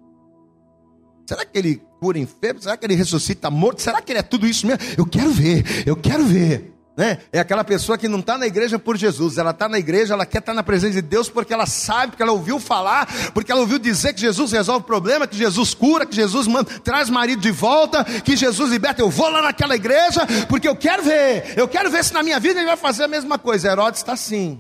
Será 1.26 1.46
que 1.46 1.58
ele 1.58 1.82
cura 2.00 2.18
enfermo? 2.18 2.62
Será 2.62 2.78
que 2.78 2.86
ele 2.86 2.96
ressuscita 2.96 3.52
morto? 3.52 3.82
Será 3.82 4.02
que 4.02 4.12
ele 4.12 4.20
é 4.20 4.24
tudo 4.24 4.48
isso 4.48 4.66
mesmo? 4.66 4.82
Eu 4.98 5.06
quero 5.06 5.30
ver, 5.32 5.88
eu 5.88 5.96
quero 5.96 6.24
ver. 6.26 6.77
Né? 6.98 7.20
É 7.32 7.40
aquela 7.40 7.64
pessoa 7.64 7.96
que 7.96 8.08
não 8.08 8.20
está 8.20 8.40
na 8.40 8.48
igreja 8.48 8.80
por 8.80 8.98
Jesus, 8.98 9.38
ela 9.38 9.52
está 9.52 9.70
na 9.70 9.78
igreja, 9.78 10.16
ela 10.16 10.26
quer 10.26 10.40
estar 10.40 10.52
tá 10.52 10.56
na 10.56 10.64
presença 10.64 10.96
de 10.96 11.02
Deus 11.04 11.30
porque 11.30 11.54
ela 11.54 11.68
sabe, 11.68 12.08
porque 12.08 12.24
ela 12.24 12.32
ouviu 12.32 12.60
falar, 12.60 13.08
porque 13.36 13.52
ela 13.52 13.62
ouviu 13.62 13.78
dizer 13.78 14.14
que 14.14 14.22
Jesus 14.22 14.52
resolve 14.52 14.82
o 14.82 14.88
problema, 14.88 15.28
que 15.28 15.38
Jesus 15.38 15.76
cura, 15.76 16.08
que 16.08 16.16
Jesus 16.16 16.48
manda, 16.48 16.68
traz 16.84 17.08
marido 17.08 17.40
de 17.40 17.52
volta, 17.52 18.04
que 18.04 18.36
Jesus 18.36 18.72
liberta. 18.72 19.00
Eu 19.00 19.12
vou 19.12 19.30
lá 19.30 19.44
naquela 19.44 19.76
igreja 19.76 20.26
porque 20.50 20.68
eu 20.68 20.76
quero 20.76 21.04
ver, 21.04 21.54
eu 21.56 21.68
quero 21.68 21.92
ver 21.92 22.04
se 22.04 22.16
na 22.16 22.24
minha 22.24 22.40
vida 22.40 22.60
ele 22.60 22.68
vai 22.68 22.78
fazer 22.78 23.04
a 23.04 23.08
mesma 23.08 23.38
coisa. 23.38 23.70
Herodes 23.70 24.00
está 24.00 24.14
assim. 24.14 24.60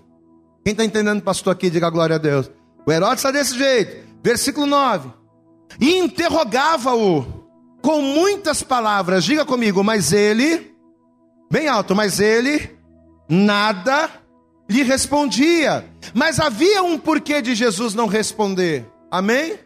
Quem 0.63 0.73
está 0.73 0.85
entendendo, 0.85 1.23
pastor, 1.23 1.53
aqui, 1.53 1.71
diga 1.71 1.89
glória 1.89 2.17
a 2.17 2.19
Deus. 2.19 2.51
O 2.85 2.91
Herodes 2.91 3.17
está 3.17 3.31
desse 3.31 3.57
jeito. 3.57 4.07
Versículo 4.21 4.67
9: 4.67 5.09
E 5.79 5.97
interrogava-o 5.97 7.47
com 7.81 7.99
muitas 7.99 8.61
palavras, 8.61 9.23
diga 9.23 9.43
comigo, 9.43 9.83
mas 9.83 10.13
ele 10.13 10.76
bem 11.51 11.67
alto, 11.67 11.95
mas 11.95 12.19
ele 12.19 12.77
nada 13.29 14.09
lhe 14.69 14.83
respondia. 14.83 15.85
Mas 16.13 16.39
havia 16.39 16.83
um 16.83 16.97
porquê 16.97 17.41
de 17.41 17.55
Jesus 17.55 17.93
não 17.93 18.07
responder. 18.07 18.85
Amém? 19.09 19.57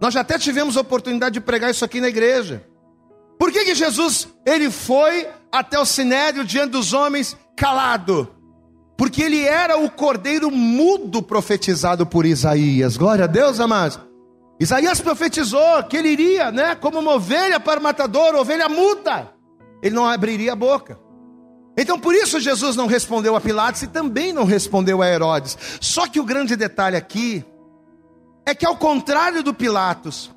Nós 0.00 0.14
já 0.14 0.20
até 0.20 0.38
tivemos 0.38 0.76
a 0.76 0.80
oportunidade 0.80 1.34
de 1.34 1.40
pregar 1.40 1.70
isso 1.70 1.84
aqui 1.84 2.00
na 2.00 2.08
igreja. 2.08 2.64
Por 3.38 3.52
que, 3.52 3.64
que 3.64 3.74
Jesus 3.74 4.28
ele 4.44 4.70
foi 4.70 5.28
até 5.52 5.78
o 5.78 5.84
sinédrio 5.84 6.44
diante 6.44 6.70
dos 6.70 6.92
homens 6.92 7.36
calado? 7.56 8.28
Porque 8.96 9.22
ele 9.22 9.44
era 9.44 9.78
o 9.78 9.88
cordeiro 9.90 10.50
mudo 10.50 11.22
profetizado 11.22 12.04
por 12.04 12.26
Isaías. 12.26 12.96
Glória 12.96 13.24
a 13.24 13.28
Deus, 13.28 13.60
amados. 13.60 14.00
Isaías 14.58 15.00
profetizou 15.00 15.84
que 15.84 15.96
ele 15.96 16.08
iria, 16.08 16.50
né, 16.50 16.74
como 16.74 16.98
uma 16.98 17.14
ovelha 17.14 17.60
para 17.60 17.78
o 17.78 17.82
matador, 17.82 18.34
ovelha 18.34 18.68
muda. 18.68 19.32
Ele 19.80 19.94
não 19.94 20.04
abriria 20.04 20.52
a 20.52 20.56
boca. 20.56 20.98
Então 21.80 21.96
por 21.96 22.12
isso 22.12 22.40
Jesus 22.40 22.74
não 22.74 22.88
respondeu 22.88 23.36
a 23.36 23.40
Pilatos 23.40 23.82
e 23.82 23.86
também 23.86 24.32
não 24.32 24.44
respondeu 24.44 25.00
a 25.00 25.08
Herodes. 25.08 25.56
Só 25.80 26.08
que 26.08 26.18
o 26.18 26.24
grande 26.24 26.56
detalhe 26.56 26.96
aqui 26.96 27.44
é 28.44 28.52
que 28.52 28.66
ao 28.66 28.76
contrário 28.76 29.44
do 29.44 29.54
Pilatos, 29.54 30.34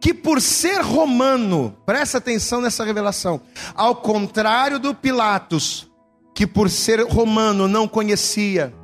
que 0.00 0.12
por 0.12 0.40
ser 0.40 0.80
romano, 0.80 1.76
presta 1.86 2.18
atenção 2.18 2.60
nessa 2.60 2.84
revelação, 2.84 3.40
ao 3.72 3.94
contrário 3.94 4.80
do 4.80 4.92
Pilatos, 4.92 5.88
que 6.34 6.44
por 6.44 6.68
ser 6.68 7.00
romano 7.06 7.68
não 7.68 7.86
conhecia 7.86 8.74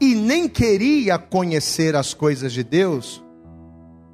e 0.00 0.16
nem 0.16 0.48
queria 0.48 1.16
conhecer 1.16 1.94
as 1.94 2.12
coisas 2.12 2.52
de 2.52 2.64
Deus, 2.64 3.22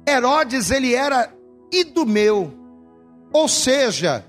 Herodes 0.07 0.69
ele 0.69 0.93
era 0.93 1.33
idumeu, 1.71 2.53
ou 3.33 3.47
seja, 3.47 4.23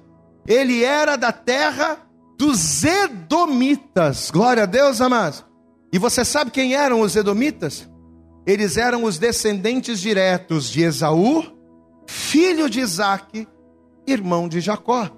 ele 0.46 0.82
era 0.82 1.16
da 1.16 1.32
terra 1.32 1.98
dos 2.40 2.82
Edomitas. 2.84 4.30
Glória 4.30 4.62
a 4.62 4.66
Deus, 4.66 5.02
amados. 5.02 5.44
E 5.92 5.98
você 5.98 6.24
sabe 6.24 6.50
quem 6.50 6.74
eram 6.74 7.02
os 7.02 7.14
Edomitas? 7.14 7.86
Eles 8.46 8.78
eram 8.78 9.04
os 9.04 9.18
descendentes 9.18 10.00
diretos 10.00 10.70
de 10.70 10.80
Esaú, 10.80 11.44
filho 12.06 12.70
de 12.70 12.80
Isaac, 12.80 13.46
irmão 14.06 14.48
de 14.48 14.58
Jacó. 14.58 15.10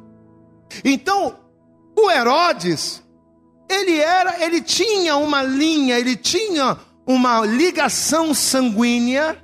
Então, 0.85 1.39
o 1.97 2.11
Herodes, 2.11 3.05
ele 3.70 4.01
era, 4.01 4.45
ele 4.45 4.61
tinha 4.61 5.16
uma 5.16 5.45
linha, 5.45 6.01
ele 6.01 6.16
tinha 6.16 6.77
uma 7.07 7.47
ligação 7.47 8.35
sanguínea 8.35 9.41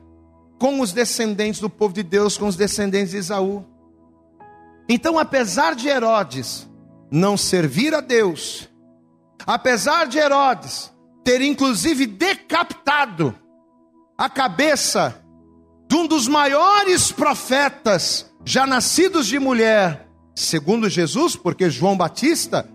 com 0.59 0.81
os 0.81 0.93
descendentes 0.93 1.61
do 1.61 1.71
povo 1.71 1.95
de 1.95 2.03
Deus, 2.03 2.37
com 2.37 2.49
os 2.49 2.57
descendentes 2.57 3.13
de 3.13 3.19
Esaú. 3.19 3.65
Então, 4.89 5.17
apesar 5.17 5.77
de 5.77 5.87
Herodes 5.87 6.69
não 7.11 7.37
servir 7.37 7.95
a 7.95 8.01
Deus, 8.01 8.69
apesar 9.47 10.07
de 10.07 10.19
Herodes 10.19 10.93
ter 11.25 11.41
inclusive 11.43 12.07
decapitado 12.07 13.35
a 14.17 14.29
cabeça 14.29 15.23
de 15.87 15.95
um 15.95 16.07
dos 16.07 16.27
maiores 16.27 17.13
profetas 17.13 18.31
já 18.45 18.67
nascidos 18.67 19.27
de 19.27 19.39
mulher, 19.39 20.09
segundo 20.35 20.89
Jesus, 20.89 21.37
porque 21.37 21.69
João 21.69 21.97
Batista, 21.97 22.69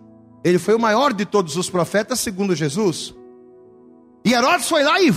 ele 0.43 0.59
foi 0.59 0.75
o 0.75 0.79
maior 0.79 1.13
de 1.13 1.25
todos 1.25 1.57
os 1.57 1.69
profetas, 1.69 2.19
segundo 2.19 2.55
Jesus. 2.55 3.13
E 4.25 4.33
Herodes 4.33 4.69
foi 4.69 4.83
lá 4.83 5.01
e 5.01 5.11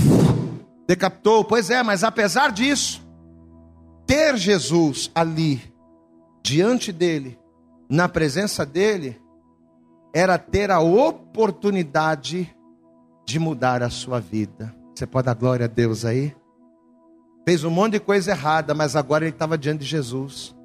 decapitou. 0.87 1.45
Pois 1.45 1.71
é, 1.71 1.83
mas 1.83 2.03
apesar 2.03 2.51
disso, 2.53 3.07
ter 4.07 4.37
Jesus 4.37 5.11
ali, 5.15 5.61
diante 6.43 6.91
dele, 6.91 7.39
na 7.89 8.09
presença 8.09 8.67
dele 8.67 9.21
era 10.15 10.39
ter 10.39 10.71
a 10.71 10.81
oportunidade 10.81 12.55
de 13.27 13.39
mudar 13.39 13.83
a 13.83 13.91
sua 13.91 14.21
vida. 14.21 14.75
Você 14.95 15.07
pode 15.07 15.27
dar 15.27 15.35
glória 15.35 15.67
a 15.67 15.69
Deus 15.69 16.05
aí? 16.05 16.35
Fez 17.47 17.63
um 17.65 17.71
monte 17.71 17.93
de 17.93 18.01
coisa 18.01 18.31
errada, 18.31 18.75
mas 18.75 18.97
agora 18.97 19.25
ele 19.25 19.35
estava 19.35 19.59
diante 19.59 19.81
de 19.81 19.87
Jesus. 19.87 20.57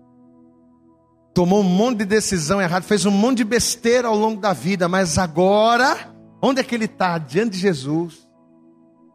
Tomou 1.34 1.60
um 1.60 1.64
monte 1.64 2.00
de 2.00 2.06
decisão 2.06 2.62
errada, 2.62 2.86
fez 2.86 3.06
um 3.06 3.12
monte 3.12 3.38
de 3.38 3.44
besteira 3.44 4.08
ao 4.08 4.16
longo 4.16 4.42
da 4.42 4.54
vida, 4.54 4.88
mas 4.88 5.18
agora, 5.18 6.14
onde 6.42 6.60
é 6.60 6.64
que 6.64 6.74
ele 6.74 6.86
está? 6.86 7.18
Diante 7.18 7.52
de 7.52 7.60
Jesus. 7.60 8.28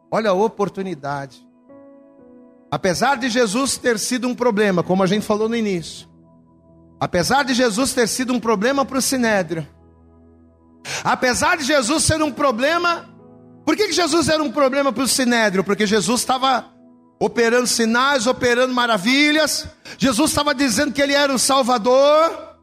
Olha 0.09 0.29
a 0.29 0.33
oportunidade. 0.33 1.45
Apesar 2.71 3.17
de 3.17 3.29
Jesus 3.29 3.77
ter 3.77 3.97
sido 3.97 4.27
um 4.27 4.35
problema, 4.35 4.83
como 4.83 5.03
a 5.03 5.07
gente 5.07 5.25
falou 5.25 5.49
no 5.49 5.55
início, 5.55 6.06
Apesar 6.99 7.43
de 7.43 7.53
Jesus 7.53 7.93
ter 7.93 8.07
sido 8.07 8.33
um 8.33 8.39
problema 8.39 8.83
para 8.85 8.97
o 8.97 9.01
sinédrio, 9.01 9.67
apesar 11.03 11.57
de 11.57 11.63
Jesus 11.63 12.03
ser 12.03 12.21
um 12.21 12.31
problema 12.31 13.05
Por 13.67 13.75
que, 13.75 13.87
que 13.87 13.93
Jesus 13.93 14.29
era 14.29 14.41
um 14.41 14.49
problema 14.49 14.93
para 14.93 15.03
o 15.03 15.07
sinédrio? 15.09 15.61
Porque 15.61 15.85
Jesus 15.85 16.21
estava 16.21 16.71
operando 17.19 17.67
sinais, 17.67 18.25
operando 18.25 18.73
maravilhas. 18.73 19.67
Jesus 19.97 20.31
estava 20.31 20.55
dizendo 20.55 20.93
que 20.93 21.01
ele 21.01 21.11
era 21.11 21.33
o 21.33 21.37
Salvador. 21.37 22.55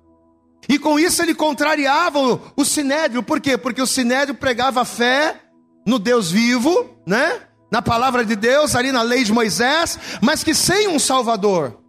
E 0.66 0.78
com 0.78 0.98
isso 0.98 1.20
ele 1.20 1.34
contrariava 1.34 2.18
o, 2.18 2.40
o 2.56 2.64
sinédrio. 2.64 3.22
Por 3.22 3.38
quê? 3.38 3.58
Porque 3.58 3.82
o 3.82 3.86
sinédrio 3.86 4.34
pregava 4.34 4.82
fé 4.86 5.42
no 5.86 5.98
Deus 5.98 6.30
vivo, 6.30 6.96
né? 7.06 7.38
Na 7.70 7.82
palavra 7.82 8.24
de 8.24 8.34
Deus, 8.34 8.74
ali 8.74 8.90
na 8.90 9.02
lei 9.02 9.24
de 9.24 9.32
Moisés, 9.32 9.98
mas 10.22 10.42
que 10.42 10.54
sem 10.54 10.88
um 10.88 10.98
Salvador. 10.98 11.83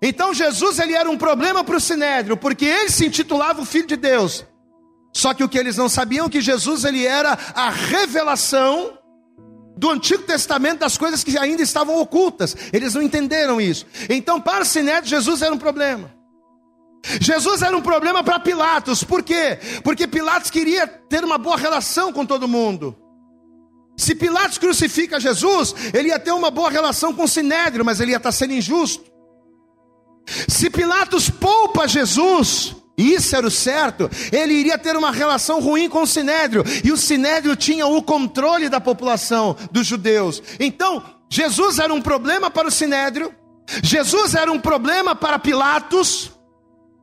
Então 0.00 0.34
Jesus 0.34 0.78
ele 0.78 0.94
era 0.94 1.10
um 1.10 1.16
problema 1.16 1.64
para 1.64 1.76
o 1.76 1.80
sinédrio, 1.80 2.36
porque 2.36 2.64
ele 2.64 2.90
se 2.90 3.06
intitulava 3.06 3.62
o 3.62 3.66
Filho 3.66 3.86
de 3.86 3.96
Deus. 3.96 4.44
Só 5.12 5.32
que 5.32 5.42
o 5.42 5.48
que 5.48 5.58
eles 5.58 5.76
não 5.76 5.88
sabiam 5.88 6.26
é 6.26 6.28
que 6.28 6.40
Jesus 6.40 6.84
ele 6.84 7.06
era 7.06 7.38
a 7.54 7.70
revelação 7.70 8.98
do 9.76 9.90
Antigo 9.90 10.22
Testamento 10.24 10.80
das 10.80 10.96
coisas 10.98 11.22
que 11.22 11.38
ainda 11.38 11.62
estavam 11.62 11.98
ocultas. 11.98 12.56
Eles 12.72 12.94
não 12.94 13.02
entenderam 13.02 13.60
isso. 13.60 13.86
Então, 14.08 14.40
para 14.40 14.62
o 14.62 14.66
Sinédrio, 14.66 15.08
Jesus 15.08 15.42
era 15.42 15.54
um 15.54 15.58
problema. 15.58 16.14
Jesus 17.20 17.62
era 17.62 17.76
um 17.76 17.82
problema 17.82 18.24
para 18.24 18.40
Pilatos. 18.40 19.04
Por 19.04 19.22
quê? 19.22 19.58
Porque 19.84 20.06
Pilatos 20.06 20.50
queria 20.50 20.86
ter 20.86 21.24
uma 21.24 21.38
boa 21.38 21.56
relação 21.56 22.12
com 22.12 22.26
todo 22.26 22.48
mundo. 22.48 22.96
Se 23.96 24.14
Pilatos 24.14 24.58
crucifica 24.58 25.20
Jesus, 25.20 25.74
ele 25.94 26.08
ia 26.08 26.18
ter 26.18 26.32
uma 26.32 26.50
boa 26.50 26.70
relação 26.70 27.14
com 27.14 27.24
o 27.24 27.28
Sinédrio, 27.28 27.84
mas 27.84 28.00
ele 28.00 28.10
ia 28.10 28.18
estar 28.18 28.32
sendo 28.32 28.54
injusto. 28.54 29.05
Se 30.26 30.68
Pilatos 30.68 31.30
poupa 31.30 31.86
Jesus, 31.86 32.76
isso 32.96 33.36
era 33.36 33.46
o 33.46 33.50
certo, 33.50 34.10
ele 34.32 34.54
iria 34.54 34.78
ter 34.78 34.96
uma 34.96 35.10
relação 35.10 35.60
ruim 35.60 35.88
com 35.88 36.02
o 36.02 36.06
sinédrio, 36.06 36.64
e 36.82 36.90
o 36.90 36.96
sinédrio 36.96 37.54
tinha 37.54 37.86
o 37.86 38.02
controle 38.02 38.68
da 38.68 38.80
população 38.80 39.56
dos 39.70 39.86
judeus. 39.86 40.42
Então, 40.58 41.02
Jesus 41.28 41.78
era 41.78 41.92
um 41.92 42.00
problema 42.00 42.50
para 42.50 42.68
o 42.68 42.70
sinédrio, 42.70 43.34
Jesus 43.82 44.34
era 44.34 44.50
um 44.50 44.58
problema 44.58 45.14
para 45.14 45.38
Pilatos, 45.38 46.32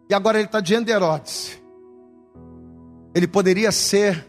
e 0.09 0.13
agora 0.13 0.39
ele 0.39 0.47
está 0.47 0.59
diante 0.59 0.85
de 0.85 0.91
Herodes. 0.91 1.61
Ele 3.15 3.27
poderia 3.27 3.71
ser 3.71 4.27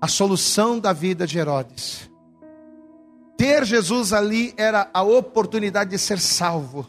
a 0.00 0.06
solução 0.06 0.78
da 0.78 0.92
vida 0.92 1.26
de 1.26 1.38
Herodes. 1.38 2.10
Ter 3.36 3.64
Jesus 3.64 4.12
ali 4.12 4.52
era 4.56 4.90
a 4.92 5.02
oportunidade 5.02 5.90
de 5.90 5.98
ser 5.98 6.18
salvo, 6.18 6.86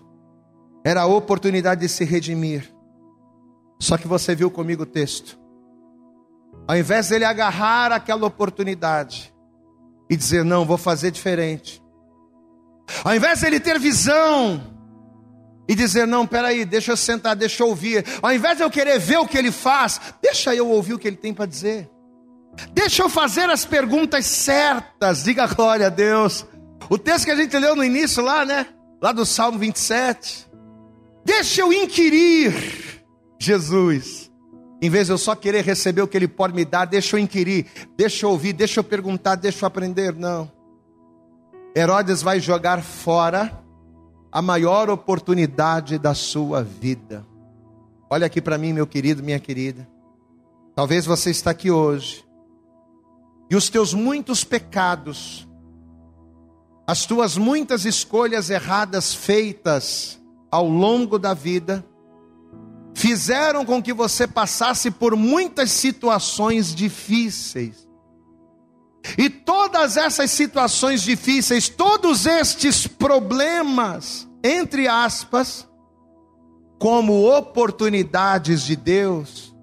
era 0.84 1.02
a 1.02 1.06
oportunidade 1.06 1.82
de 1.82 1.90
se 1.90 2.04
redimir. 2.04 2.74
Só 3.80 3.98
que 3.98 4.08
você 4.08 4.36
viu 4.36 4.50
comigo 4.52 4.84
o 4.84 4.86
texto. 4.86 5.40
Ao 6.68 6.78
invés 6.78 7.10
dele 7.10 7.26
agarrar 7.26 7.92
aquela 7.92 8.26
oportunidade 8.26 9.34
e 10.10 10.16
dizer, 10.16 10.44
não, 10.44 10.66
vou 10.66 10.78
fazer 10.78 11.12
diferente. 11.12 11.82
Ao 13.04 13.16
invés 13.16 13.42
dele 13.42 13.60
ter 13.60 13.80
visão 13.80 14.62
e 15.68 15.76
dizer, 15.76 16.06
não, 16.06 16.28
peraí, 16.28 16.66
deixa 16.66 16.92
eu 16.92 16.98
sentar, 16.98 17.36
deixa 17.36 17.64
eu 17.64 17.68
ouvir. 17.68 18.06
Ao 18.22 18.34
invés 18.34 18.58
de 18.58 18.64
eu 18.64 18.70
querer 18.70 19.00
ver 19.00 19.18
o 19.18 19.28
que 19.28 19.38
ele 19.38 19.52
faz, 19.52 20.00
deixa 20.22 20.54
eu 20.54 20.70
ouvir 20.70 20.94
o 20.94 21.00
que 21.00 21.08
ele 21.08 21.18
tem 21.18 21.34
para 21.34 21.46
dizer. 21.46 21.90
Deixa 22.74 23.02
eu 23.02 23.10
fazer 23.10 23.50
as 23.50 23.66
perguntas 23.66 24.26
certas, 24.26 25.24
diga 25.24 25.48
glória 25.48 25.88
a 25.88 25.90
Deus. 25.90 26.46
O 26.90 26.98
texto 26.98 27.26
que 27.26 27.32
a 27.32 27.36
gente 27.36 27.58
leu 27.58 27.76
no 27.76 27.84
início 27.84 28.22
lá, 28.22 28.46
né? 28.46 28.68
Lá 29.02 29.12
do 29.12 29.26
Salmo 29.26 29.58
27. 29.58 30.51
Deixa 31.24 31.62
eu 31.62 31.72
inquirir 31.72 32.54
Jesus. 33.40 34.32
Em 34.82 34.90
vez 34.90 35.08
de 35.08 35.14
eu 35.14 35.18
só 35.18 35.36
querer 35.36 35.64
receber 35.64 36.02
o 36.02 36.08
que 36.08 36.18
Ele 36.18 36.28
pode 36.28 36.56
me 36.56 36.66
dar, 36.66 36.86
deixa 36.86 37.16
eu 37.16 37.20
inquirir, 37.20 37.68
deixa 37.96 38.26
eu 38.26 38.32
ouvir, 38.32 38.54
deixa 38.54 38.80
eu 38.80 38.84
perguntar, 38.84 39.36
deixa 39.36 39.64
eu 39.64 39.68
aprender. 39.68 40.16
Não. 40.16 40.52
Herodes 41.76 42.22
vai 42.22 42.40
jogar 42.40 42.82
fora 42.82 43.62
a 44.32 44.42
maior 44.42 44.90
oportunidade 44.90 46.00
da 46.00 46.14
sua 46.14 46.64
vida. 46.64 47.26
Olha 48.10 48.26
aqui 48.26 48.42
para 48.42 48.58
mim, 48.58 48.74
meu 48.74 48.88
querido, 48.88 49.24
minha 49.24 49.40
querida. 49.40 49.88
Talvez 50.76 51.06
você 51.06 51.30
está 51.30 51.52
aqui 51.52 51.70
hoje 51.70 52.26
e 53.50 53.56
os 53.56 53.70
teus 53.70 53.94
muitos 53.94 54.44
pecados, 54.46 55.48
as 56.88 57.06
tuas 57.06 57.38
muitas 57.38 57.84
escolhas 57.84 58.50
erradas 58.50 59.14
feitas 59.14 60.21
ao 60.52 60.68
longo 60.68 61.18
da 61.18 61.34
vida, 61.34 61.84
fizeram 62.94 63.66
com 63.66 63.82
que 63.82 63.94
você 63.94 64.28
passasse 64.28 64.92
por 64.92 65.16
muitas 65.16 65.72
situações 65.72 66.76
difíceis. 66.76 67.88
E 69.18 69.30
todas 69.30 69.98
essas 69.98 70.30
situações 70.30 71.02
difíceis, 71.02 71.70
todos 71.70 72.26
estes 72.26 72.86
problemas, 72.86 74.28
entre 74.44 74.88
aspas, 74.88 75.68
como 76.78 77.28
oportunidades 77.28 78.64
de 78.64 78.76
Deus, 78.76 79.56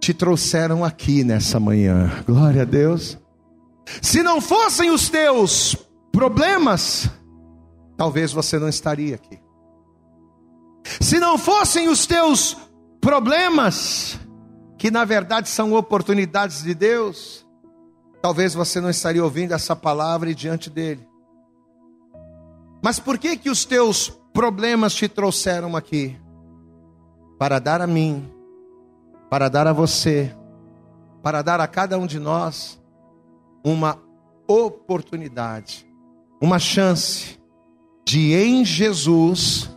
te 0.00 0.12
trouxeram 0.12 0.84
aqui 0.84 1.24
nessa 1.24 1.58
manhã. 1.58 2.22
Glória 2.26 2.62
a 2.62 2.64
Deus. 2.64 3.18
Se 4.00 4.22
não 4.22 4.40
fossem 4.40 4.90
os 4.90 5.08
teus 5.08 5.76
problemas, 6.12 7.08
talvez 7.96 8.32
você 8.32 8.58
não 8.58 8.68
estaria 8.68 9.14
aqui. 9.14 9.41
Se 11.00 11.18
não 11.18 11.38
fossem 11.38 11.88
os 11.88 12.06
teus 12.06 12.56
problemas, 13.00 14.18
que 14.78 14.90
na 14.90 15.04
verdade 15.04 15.48
são 15.48 15.74
oportunidades 15.74 16.62
de 16.62 16.74
Deus, 16.74 17.46
talvez 18.20 18.54
você 18.54 18.80
não 18.80 18.90
estaria 18.90 19.22
ouvindo 19.22 19.52
essa 19.52 19.74
palavra 19.76 20.30
e 20.30 20.34
diante 20.34 20.68
dele. 20.68 21.06
Mas 22.82 22.98
por 22.98 23.18
que 23.18 23.36
que 23.36 23.50
os 23.50 23.64
teus 23.64 24.08
problemas 24.32 24.94
te 24.94 25.08
trouxeram 25.08 25.76
aqui? 25.76 26.18
Para 27.38 27.58
dar 27.58 27.80
a 27.80 27.86
mim, 27.86 28.28
para 29.30 29.48
dar 29.48 29.66
a 29.66 29.72
você, 29.72 30.34
para 31.22 31.42
dar 31.42 31.60
a 31.60 31.66
cada 31.66 31.98
um 31.98 32.06
de 32.06 32.18
nós 32.18 32.80
uma 33.64 33.98
oportunidade, 34.48 35.86
uma 36.40 36.58
chance 36.58 37.38
de 38.04 38.34
em 38.34 38.64
Jesus 38.64 39.70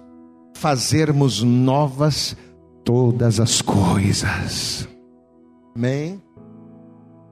fazermos 0.55 1.43
novas 1.43 2.35
todas 2.83 3.39
as 3.39 3.61
coisas. 3.61 4.87
Amém? 5.75 6.21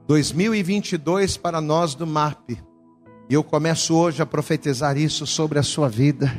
2022 0.06 1.36
para 1.36 1.60
nós 1.60 1.94
do 1.94 2.06
MAP. 2.06 2.50
E 3.28 3.34
eu 3.34 3.42
começo 3.42 3.94
hoje 3.94 4.22
a 4.22 4.26
profetizar 4.26 4.98
isso 4.98 5.26
sobre 5.26 5.58
a 5.58 5.62
sua 5.62 5.88
vida. 5.88 6.30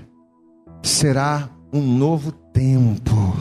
Será 0.84 1.50
um 1.74 1.82
novo 1.82 2.32
tempo. 2.32 3.36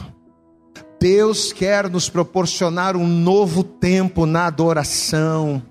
Deus 0.99 1.53
quer 1.53 1.87
nos 1.89 2.09
proporcionar 2.09 2.97
um 2.97 3.07
novo 3.07 3.63
tempo 3.63 4.25
na 4.25 4.47
adoração. 4.47 5.61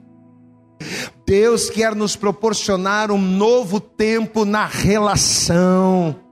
Deus 1.27 1.69
quer 1.69 1.95
nos 1.95 2.15
proporcionar 2.15 3.11
um 3.11 3.19
novo 3.19 3.81
tempo 3.81 4.45
na 4.45 4.67
relação. 4.67 6.24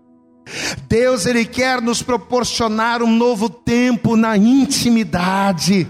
Deus 0.88 1.26
ele 1.26 1.45
quer 1.45 1.80
nos 1.80 2.03
proporcionar 2.03 3.03
um 3.03 3.11
novo 3.11 3.49
tempo 3.49 4.16
na 4.16 4.36
intimidade. 4.36 5.88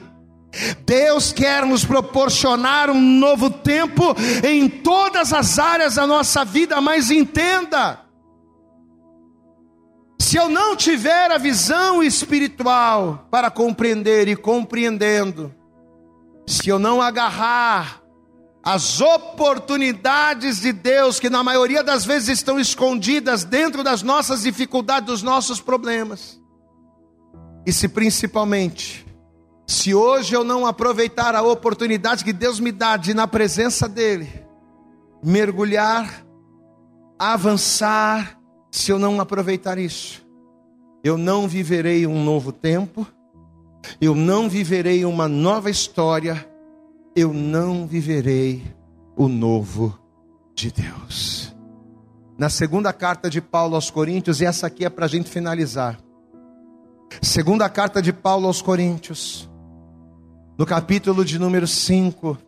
Deus 0.85 1.33
quer 1.33 1.65
nos 1.65 1.85
proporcionar 1.85 2.91
um 2.91 3.01
novo 3.01 3.49
tempo 3.49 4.15
em 4.47 4.69
todas 4.69 5.33
as 5.33 5.59
áreas 5.59 5.95
da 5.95 6.07
nossa 6.07 6.45
vida, 6.45 6.81
mas 6.81 7.11
entenda: 7.11 8.01
se 10.21 10.37
eu 10.37 10.49
não 10.49 10.77
tiver 10.77 11.31
a 11.31 11.39
visão 11.39 12.03
espiritual 12.03 13.27
para 13.31 13.51
compreender 13.51 14.29
e 14.29 14.37
compreendendo, 14.37 15.55
se 16.47 16.69
eu 16.69 16.79
não 16.79 17.01
agarrar 17.01 18.02
as 18.65 19.01
oportunidades 19.01 20.61
de 20.61 20.73
Deus, 20.73 21.19
que 21.19 21.29
na 21.29 21.43
maioria 21.43 21.83
das 21.83 22.05
vezes 22.05 22.29
estão 22.29 22.61
escondidas 22.61 23.43
dentro 23.43 23.83
das 23.83 24.03
nossas 24.03 24.43
dificuldades, 24.43 25.07
dos 25.07 25.23
nossos 25.23 25.61
problemas. 25.61 26.41
E 27.67 27.73
se 27.73 27.89
principalmente, 27.89 29.05
se 29.67 29.93
hoje 29.95 30.35
eu 30.35 30.45
não 30.45 30.65
aproveitar 30.65 31.35
a 31.35 31.43
oportunidade 31.43 32.25
que 32.25 32.33
Deus 32.33 32.61
me 32.61 32.71
dá 32.71 32.97
de, 32.97 33.15
na 33.15 33.27
presença 33.27 33.89
dEle, 33.89 34.31
mergulhar, 35.25 36.25
avançar, 37.19 38.39
se 38.71 38.93
eu 38.93 38.99
não 38.99 39.21
aproveitar 39.21 39.77
isso, 39.77 40.25
eu 41.03 41.19
não 41.19 41.49
viverei 41.49 42.07
um 42.07 42.23
novo 42.23 42.53
tempo, 42.53 43.05
eu 44.01 44.15
não 44.15 44.49
viverei 44.49 45.05
uma 45.05 45.27
nova 45.27 45.69
história 45.69 46.52
eu 47.15 47.33
não 47.33 47.87
viverei 47.87 48.63
o 49.17 49.29
novo 49.29 49.99
de 50.55 50.71
Deus. 50.73 51.55
Na 52.39 52.49
segunda 52.49 52.93
carta 52.93 53.29
de 53.29 53.41
Paulo 53.41 53.75
aos 53.75 53.91
Coríntios, 53.91 54.41
e 54.41 54.45
essa 54.45 54.67
aqui 54.67 54.85
é 54.85 54.91
para 54.91 55.05
a 55.05 55.09
gente 55.09 55.31
finalizar. 55.31 56.01
Segunda 57.21 57.69
carta 57.69 58.01
de 58.01 58.13
Paulo 58.13 58.47
aos 58.47 58.63
Coríntios, 58.63 59.49
no 60.59 60.65
capítulo 60.65 61.25
de 61.25 61.39
número 61.39 61.67
5, 61.67 62.39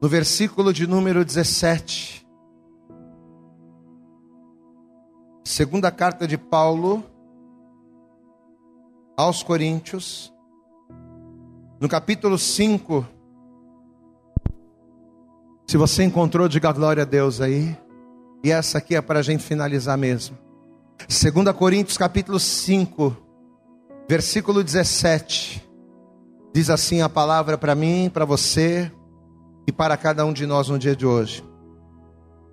no 0.00 0.08
versículo 0.08 0.72
de 0.72 0.86
número 0.86 1.24
17. 1.24 2.26
Segunda 5.44 5.90
carta 5.90 6.28
de 6.28 6.36
Paulo 6.36 7.02
aos 9.16 9.42
Coríntios, 9.42 10.32
no 11.80 11.88
capítulo 11.88 12.36
5. 12.38 13.06
Se 15.66 15.76
você 15.76 16.02
encontrou, 16.02 16.48
diga 16.48 16.72
glória 16.72 17.02
a 17.02 17.06
Deus 17.06 17.40
aí. 17.40 17.76
E 18.42 18.50
essa 18.50 18.78
aqui 18.78 18.94
é 18.94 19.00
para 19.00 19.20
a 19.20 19.22
gente 19.22 19.42
finalizar 19.42 19.96
mesmo. 19.96 20.36
2 21.06 21.56
Coríntios 21.56 21.96
capítulo 21.96 22.40
5, 22.40 23.16
versículo 24.08 24.64
17. 24.64 25.64
Diz 26.52 26.70
assim 26.70 27.02
a 27.02 27.08
palavra 27.08 27.56
para 27.56 27.74
mim, 27.74 28.10
para 28.12 28.24
você 28.24 28.90
e 29.66 29.72
para 29.72 29.96
cada 29.96 30.24
um 30.24 30.32
de 30.32 30.46
nós 30.46 30.68
no 30.68 30.78
dia 30.78 30.96
de 30.96 31.06
hoje. 31.06 31.44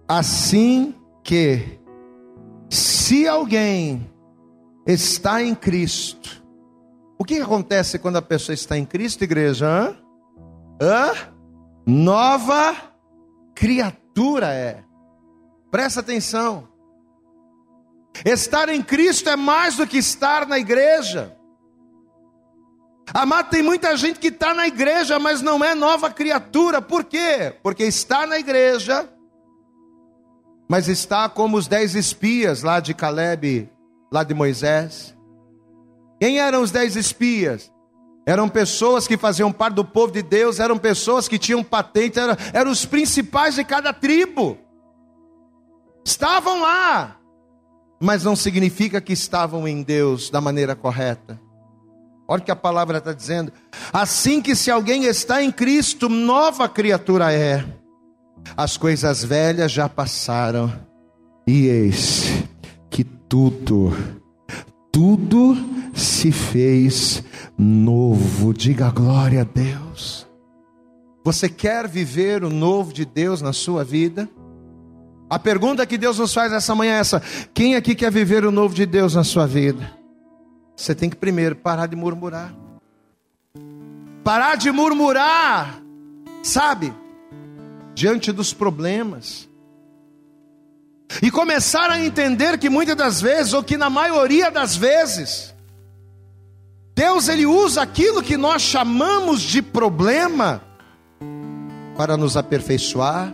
Assim 0.08 0.94
que, 1.24 1.80
se 2.70 3.28
alguém 3.28 4.08
está 4.86 5.42
em 5.42 5.56
Cristo, 5.56 6.45
o 7.18 7.24
que 7.24 7.40
acontece 7.40 7.98
quando 7.98 8.18
a 8.18 8.22
pessoa 8.22 8.54
está 8.54 8.78
em 8.78 8.86
Cristo, 8.86 9.24
igreja? 9.24 9.68
Hã? 9.68 9.98
Hã? 10.82 11.14
Nova 11.86 12.76
criatura 13.54 14.54
é. 14.54 14.84
Presta 15.72 16.02
atenção. 16.02 16.68
Estar 18.24 18.70
em 18.70 18.82
Cristo 18.82 19.30
é 19.30 19.36
mais 19.36 19.76
do 19.76 19.88
que 19.88 19.98
estar 19.98 20.48
na 20.48 20.58
igreja. 20.58 21.36
Amado, 23.14 23.50
tem 23.50 23.62
muita 23.62 23.96
gente 23.96 24.20
que 24.20 24.28
está 24.28 24.54
na 24.54 24.68
igreja, 24.68 25.20
mas 25.20 25.42
não 25.42 25.64
é 25.64 25.76
nova 25.76 26.10
criatura. 26.10 26.82
Por 26.82 27.04
quê? 27.04 27.54
Porque 27.62 27.84
está 27.84 28.26
na 28.26 28.40
igreja, 28.40 29.08
mas 30.68 30.88
está 30.88 31.30
como 31.30 31.58
os 31.58 31.68
dez 31.68 31.94
espias 31.96 32.64
lá 32.64 32.80
de 32.80 32.94
Caleb, 32.94 33.70
lá 34.12 34.24
de 34.24 34.34
Moisés. 34.34 35.15
Quem 36.20 36.40
eram 36.40 36.62
os 36.62 36.72
dez 36.72 36.96
espias? 36.96 37.72
Eram 38.26 38.50
pessoas 38.50 39.08
que 39.08 39.18
faziam 39.18 39.52
parte 39.52 39.76
do 39.76 39.86
povo 39.86 40.12
de 40.12 40.24
Deus, 40.24 40.60
eram 40.60 40.78
pessoas 40.78 41.28
que 41.28 41.38
tinham 41.38 41.64
patente, 41.64 42.20
eram, 42.20 42.36
eram 42.54 42.72
os 42.72 42.86
principais 42.86 43.56
de 43.56 43.64
cada 43.64 43.94
tribo. 43.94 44.58
Estavam 46.04 46.62
lá, 46.62 47.18
mas 48.02 48.24
não 48.24 48.36
significa 48.36 49.00
que 49.00 49.14
estavam 49.14 49.68
em 49.68 49.84
Deus 49.84 50.30
da 50.30 50.42
maneira 50.42 50.76
correta. 50.76 51.40
Olha 52.28 52.42
o 52.42 52.46
que 52.46 52.52
a 52.52 52.56
palavra 52.56 52.98
está 52.98 53.14
dizendo. 53.14 53.52
Assim 53.94 54.42
que 54.42 54.56
se 54.56 54.72
alguém 54.72 55.06
está 55.06 55.44
em 55.44 55.52
Cristo, 55.52 56.10
nova 56.10 56.68
criatura 56.68 57.32
é. 57.32 57.64
As 58.58 58.78
coisas 58.78 59.24
velhas 59.24 59.72
já 59.72 59.90
passaram, 59.90 60.72
e 61.48 61.68
eis 61.68 62.44
que 62.90 63.04
tudo, 63.04 63.92
tudo 64.96 65.58
se 65.94 66.32
fez 66.32 67.22
novo. 67.58 68.54
Diga 68.54 68.90
glória 68.90 69.42
a 69.42 69.44
Deus. 69.44 70.26
Você 71.22 71.50
quer 71.50 71.86
viver 71.86 72.46
o 72.46 72.50
novo 72.50 72.94
de 72.94 73.04
Deus 73.04 73.42
na 73.42 73.52
sua 73.52 73.84
vida? 73.84 74.30
A 75.30 75.38
pergunta 75.38 75.86
que 75.86 75.98
Deus 75.98 76.18
nos 76.18 76.34
faz 76.34 76.54
essa 76.54 76.74
manhã 76.74 76.94
é 76.94 77.00
essa: 77.00 77.22
quem 77.54 77.76
aqui 77.76 77.94
quer 77.94 78.10
viver 78.10 78.46
o 78.46 78.52
novo 78.52 78.74
de 78.74 78.86
Deus 78.86 79.16
na 79.16 79.26
sua 79.26 79.46
vida? 79.46 79.92
Você 80.78 80.96
tem 80.96 81.10
que 81.10 81.18
primeiro 81.18 81.58
parar 81.58 81.88
de 81.88 81.96
murmurar. 81.98 82.56
Parar 84.24 84.56
de 84.56 84.72
murmurar, 84.72 85.78
sabe? 86.42 86.94
Diante 87.94 88.32
dos 88.32 88.54
problemas. 88.54 89.50
E 91.22 91.32
começar 91.32 91.90
a 91.90 92.04
entender 92.04 92.58
que 92.58 92.70
muitas 92.70 92.96
das 92.96 93.22
vezes, 93.22 93.54
ou 93.54 93.64
que 93.64 93.78
na 93.78 93.90
maioria 93.90 94.50
das 94.50 94.76
vezes, 94.76 95.54
Deus 96.96 97.28
ele 97.28 97.46
usa 97.46 97.82
aquilo 97.82 98.24
que 98.24 98.38
nós 98.38 98.62
chamamos 98.62 99.42
de 99.42 99.62
problema 99.62 100.62
para 101.96 102.18
nos 102.18 102.36
aperfeiçoar, 102.36 103.34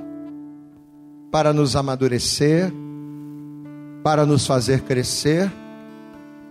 para 1.31 1.53
nos 1.53 1.75
amadurecer, 1.75 2.71
para 4.03 4.25
nos 4.25 4.45
fazer 4.45 4.81
crescer 4.81 5.51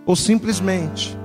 ou 0.05 0.15
simplesmente 0.15 1.17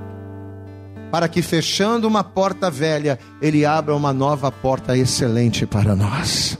para 1.11 1.27
que 1.27 1.41
fechando 1.41 2.07
uma 2.07 2.23
porta 2.23 2.69
velha, 2.69 3.17
ele 3.41 3.65
abra 3.65 3.95
uma 3.95 4.13
nova 4.13 4.51
porta 4.51 4.97
excelente 4.97 5.65
para 5.65 5.95
nós. 5.95 6.57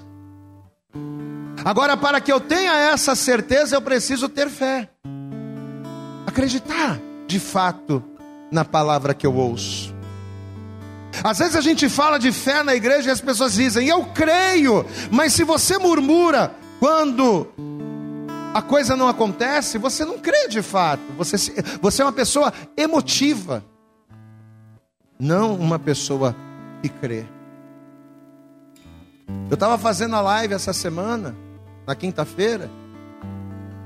Agora, 1.67 1.97
para 1.97 2.21
que 2.21 2.31
eu 2.31 2.39
tenha 2.39 2.71
essa 2.71 3.13
certeza, 3.13 3.75
eu 3.75 3.81
preciso 3.81 4.29
ter 4.29 4.49
fé, 4.49 4.89
acreditar 6.25 6.97
de 7.27 7.41
fato 7.41 8.01
na 8.49 8.63
palavra 8.63 9.13
que 9.13 9.27
eu 9.27 9.35
ouço. 9.35 9.93
Às 11.21 11.39
vezes 11.39 11.57
a 11.57 11.61
gente 11.61 11.89
fala 11.89 12.17
de 12.17 12.31
fé 12.31 12.63
na 12.63 12.73
igreja 12.73 13.09
e 13.09 13.11
as 13.11 13.19
pessoas 13.19 13.55
dizem, 13.55 13.85
eu 13.85 14.05
creio, 14.05 14.85
mas 15.11 15.33
se 15.33 15.43
você 15.43 15.77
murmura 15.77 16.55
quando 16.79 17.51
a 18.53 18.61
coisa 18.61 18.95
não 18.95 19.09
acontece, 19.09 19.77
você 19.77 20.05
não 20.05 20.19
crê 20.19 20.47
de 20.47 20.61
fato. 20.61 21.03
Você, 21.17 21.35
você 21.81 22.01
é 22.01 22.05
uma 22.05 22.13
pessoa 22.13 22.53
emotiva, 22.77 23.61
não 25.19 25.53
uma 25.53 25.77
pessoa 25.77 26.33
que 26.81 26.87
crê. 26.87 27.25
Eu 29.49 29.55
estava 29.55 29.77
fazendo 29.77 30.15
a 30.15 30.21
live 30.21 30.53
essa 30.53 30.71
semana, 30.71 31.35
na 31.87 31.95
quinta-feira, 31.95 32.69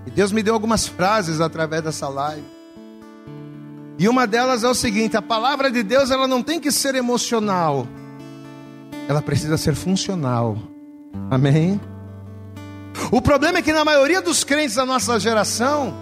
e 0.08 0.10
Deus 0.10 0.32
me 0.32 0.42
deu 0.42 0.56
algumas 0.56 0.88
frases 0.88 1.40
através 1.40 1.84
dessa 1.84 2.10
live. 2.10 2.44
E 4.00 4.10
uma 4.10 4.26
delas 4.26 4.64
é 4.64 4.68
o 4.68 4.74
seguinte: 4.74 5.16
a 5.16 5.22
palavra 5.22 5.70
de 5.70 5.84
Deus 5.84 6.10
ela 6.10 6.28
não 6.28 6.42
tem 6.42 6.60
que 6.60 6.72
ser 6.72 6.96
emocional, 6.96 7.88
ela 9.08 9.22
precisa 9.22 9.56
ser 9.56 9.76
funcional. 9.76 10.58
Amém? 11.30 11.80
O 13.12 13.22
problema 13.22 13.60
é 13.60 13.62
que 13.62 13.72
na 13.72 13.86
maioria 13.86 14.22
dos 14.22 14.44
crentes 14.44 14.76
da 14.76 14.86
nossa 14.86 15.20
geração, 15.20 15.94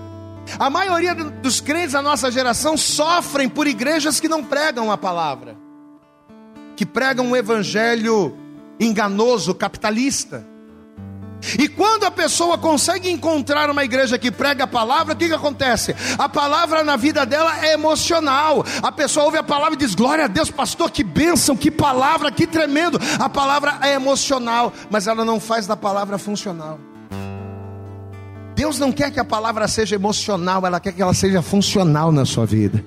a 0.58 0.70
maioria 0.70 1.14
dos 1.14 1.60
crentes 1.60 1.92
da 1.92 2.02
nossa 2.02 2.32
geração 2.32 2.78
sofrem 2.78 3.50
por 3.50 3.68
igrejas 3.68 4.20
que 4.20 4.30
não 4.30 4.44
pregam 4.44 4.92
a 4.92 4.98
palavra, 4.98 5.58
que 6.76 6.86
pregam 6.86 7.28
um 7.28 7.36
evangelho 7.36 8.36
enganoso, 8.80 9.54
capitalista. 9.54 10.49
E 11.58 11.68
quando 11.68 12.04
a 12.04 12.12
pessoa 12.12 12.58
consegue 12.58 13.10
encontrar 13.10 13.70
uma 13.70 13.84
igreja 13.84 14.18
que 14.18 14.30
prega 14.30 14.66
a 14.66 14.68
palavra, 14.68 15.14
o 15.14 15.18
que, 15.18 15.28
que 15.28 15.34
acontece? 15.34 15.96
A 16.18 16.28
palavra 16.28 16.84
na 16.84 16.96
vida 16.96 17.26
dela 17.26 17.66
é 17.66 17.74
emocional. 17.74 18.64
A 18.82 18.92
pessoa 18.92 19.26
ouve 19.26 19.38
a 19.38 19.44
palavra 19.44 19.76
e 19.76 19.78
diz: 19.78 19.96
Glória 19.96 20.26
a 20.26 20.28
Deus, 20.28 20.52
pastor, 20.52 20.92
que 20.92 21.04
bênção, 21.04 21.56
que 21.56 21.72
palavra, 21.72 22.32
que 22.32 22.46
tremendo. 22.46 23.00
A 23.18 23.30
palavra 23.30 23.80
é 23.82 23.94
emocional, 23.94 24.74
mas 24.90 25.08
ela 25.08 25.24
não 25.24 25.40
faz 25.40 25.66
da 25.66 25.78
palavra 25.78 26.18
funcional. 26.18 26.80
Deus 28.54 28.78
não 28.78 28.92
quer 28.92 29.10
que 29.10 29.20
a 29.20 29.26
palavra 29.26 29.68
seja 29.70 29.96
emocional, 29.96 30.66
ela 30.66 30.82
quer 30.82 30.92
que 30.92 31.02
ela 31.02 31.14
seja 31.14 31.42
funcional 31.42 32.12
na 32.12 32.26
sua 32.26 32.46
vida. 32.46 32.84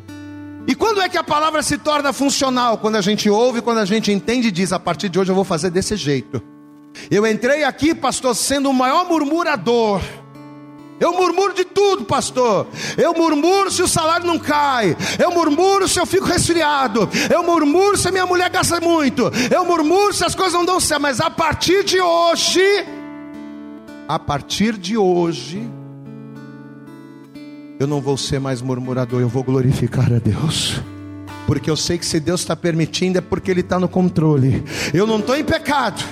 E 0.66 0.74
quando 0.74 1.00
é 1.00 1.08
que 1.08 1.16
a 1.16 1.24
palavra 1.24 1.62
se 1.62 1.78
torna 1.78 2.12
funcional? 2.12 2.76
Quando 2.76 2.96
a 2.96 3.00
gente 3.00 3.28
ouve, 3.30 3.62
quando 3.62 3.78
a 3.78 3.84
gente 3.86 4.12
entende 4.12 4.48
e 4.48 4.50
diz: 4.50 4.72
a 4.72 4.78
partir 4.78 5.08
de 5.08 5.18
hoje 5.18 5.30
eu 5.30 5.34
vou 5.34 5.44
fazer 5.44 5.70
desse 5.70 5.96
jeito. 5.96 6.51
Eu 7.10 7.26
entrei 7.26 7.64
aqui, 7.64 7.94
pastor, 7.94 8.34
sendo 8.34 8.70
o 8.70 8.74
maior 8.74 9.06
murmurador. 9.06 10.00
Eu 11.02 11.12
murmuro 11.12 11.52
de 11.52 11.64
tudo, 11.64 12.04
pastor. 12.04 12.68
Eu 12.96 13.12
murmuro 13.12 13.72
se 13.72 13.82
o 13.82 13.88
salário 13.88 14.24
não 14.24 14.38
cai. 14.38 14.96
Eu 15.18 15.32
murmuro 15.32 15.88
se 15.88 15.98
eu 15.98 16.06
fico 16.06 16.26
resfriado. 16.26 17.08
Eu 17.28 17.42
murmuro 17.42 17.96
se 17.96 18.06
a 18.06 18.12
minha 18.12 18.24
mulher 18.24 18.48
gasta 18.48 18.80
muito. 18.80 19.24
Eu 19.50 19.64
murmuro 19.64 20.12
se 20.14 20.24
as 20.24 20.34
coisas 20.34 20.52
não 20.52 20.64
dão 20.64 20.78
certo. 20.78 21.02
Mas 21.02 21.20
a 21.20 21.28
partir 21.28 21.82
de 21.82 22.00
hoje, 22.00 22.62
a 24.06 24.16
partir 24.16 24.78
de 24.78 24.96
hoje, 24.96 25.68
eu 27.80 27.86
não 27.88 28.00
vou 28.00 28.16
ser 28.16 28.38
mais 28.38 28.62
murmurador, 28.62 29.20
eu 29.20 29.28
vou 29.28 29.42
glorificar 29.42 30.06
a 30.12 30.18
Deus 30.18 30.80
porque 31.44 31.68
eu 31.68 31.76
sei 31.76 31.98
que 31.98 32.06
se 32.06 32.20
Deus 32.20 32.40
está 32.40 32.54
permitindo 32.54 33.18
é 33.18 33.20
porque 33.20 33.50
Ele 33.50 33.60
está 33.60 33.78
no 33.78 33.88
controle. 33.88 34.62
Eu 34.94 35.06
não 35.06 35.18
estou 35.18 35.36
em 35.36 35.44
pecado, 35.44 36.02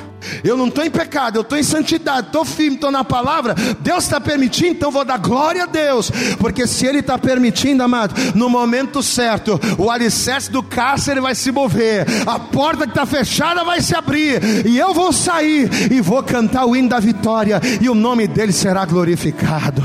eu 0.44 0.56
não 0.56 0.68
estou 0.68 0.84
em 0.84 0.90
pecado, 0.90 1.36
eu 1.36 1.42
estou 1.42 1.58
em 1.58 1.62
santidade, 1.62 2.28
estou 2.28 2.44
firme, 2.44 2.76
estou 2.76 2.90
na 2.90 3.04
palavra. 3.04 3.54
Deus 3.80 4.04
está 4.04 4.20
permitindo, 4.20 4.72
então 4.72 4.90
vou 4.90 5.04
dar 5.04 5.18
glória 5.18 5.64
a 5.64 5.66
Deus, 5.66 6.10
porque 6.38 6.66
se 6.66 6.86
Ele 6.86 6.98
está 6.98 7.18
permitindo, 7.18 7.82
amado, 7.82 8.14
no 8.34 8.48
momento 8.48 9.02
certo, 9.02 9.60
o 9.78 9.90
alicerce 9.90 10.50
do 10.50 10.62
cárcere 10.62 11.20
vai 11.20 11.34
se 11.34 11.50
mover, 11.50 12.06
a 12.26 12.38
porta 12.38 12.84
que 12.84 12.90
está 12.90 13.06
fechada 13.06 13.64
vai 13.64 13.80
se 13.80 13.94
abrir, 13.94 14.66
e 14.66 14.78
eu 14.78 14.92
vou 14.92 15.12
sair 15.12 15.92
e 15.92 16.00
vou 16.00 16.22
cantar 16.22 16.66
o 16.66 16.76
hino 16.76 16.88
da 16.88 17.00
vitória, 17.00 17.60
e 17.80 17.88
o 17.88 17.94
nome 17.94 18.26
dele 18.26 18.52
será 18.52 18.84
glorificado. 18.84 19.82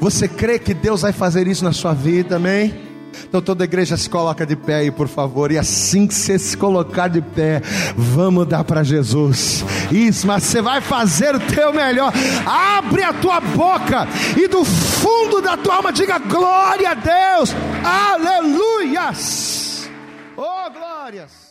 Você 0.00 0.28
crê 0.28 0.58
que 0.58 0.74
Deus 0.74 1.02
vai 1.02 1.12
fazer 1.12 1.46
isso 1.46 1.64
na 1.64 1.72
sua 1.72 1.92
vida, 1.92 2.36
amém? 2.36 2.89
Então 3.28 3.40
toda 3.40 3.64
igreja 3.64 3.96
se 3.96 4.08
coloca 4.08 4.46
de 4.46 4.56
pé 4.56 4.76
aí, 4.76 4.90
por 4.90 5.08
favor. 5.08 5.52
E 5.52 5.58
assim 5.58 6.06
que 6.06 6.14
você 6.14 6.38
se 6.38 6.56
colocar 6.56 7.08
de 7.08 7.20
pé, 7.20 7.62
vamos 7.96 8.46
dar 8.46 8.64
para 8.64 8.82
Jesus. 8.82 9.64
Isso, 9.90 10.26
mas 10.26 10.44
você 10.44 10.60
vai 10.60 10.80
fazer 10.80 11.34
o 11.34 11.40
teu 11.40 11.72
melhor. 11.72 12.12
Abre 12.46 13.02
a 13.02 13.12
tua 13.12 13.40
boca 13.40 14.06
e 14.36 14.48
do 14.48 14.64
fundo 14.64 15.40
da 15.40 15.56
tua 15.56 15.76
alma 15.76 15.92
diga 15.92 16.18
glória 16.18 16.90
a 16.90 16.94
Deus. 16.94 17.54
Aleluias. 17.84 19.88
Oh, 20.36 20.70
glórias. 20.70 21.50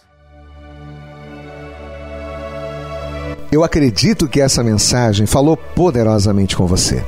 Eu 3.51 3.64
acredito 3.64 4.28
que 4.28 4.39
essa 4.39 4.64
mensagem 4.64 5.26
falou 5.26 5.57
poderosamente 5.57 6.55
com 6.55 6.68
você. 6.68 7.03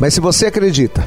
Mas 0.00 0.14
se 0.14 0.20
você 0.20 0.46
acredita 0.46 1.06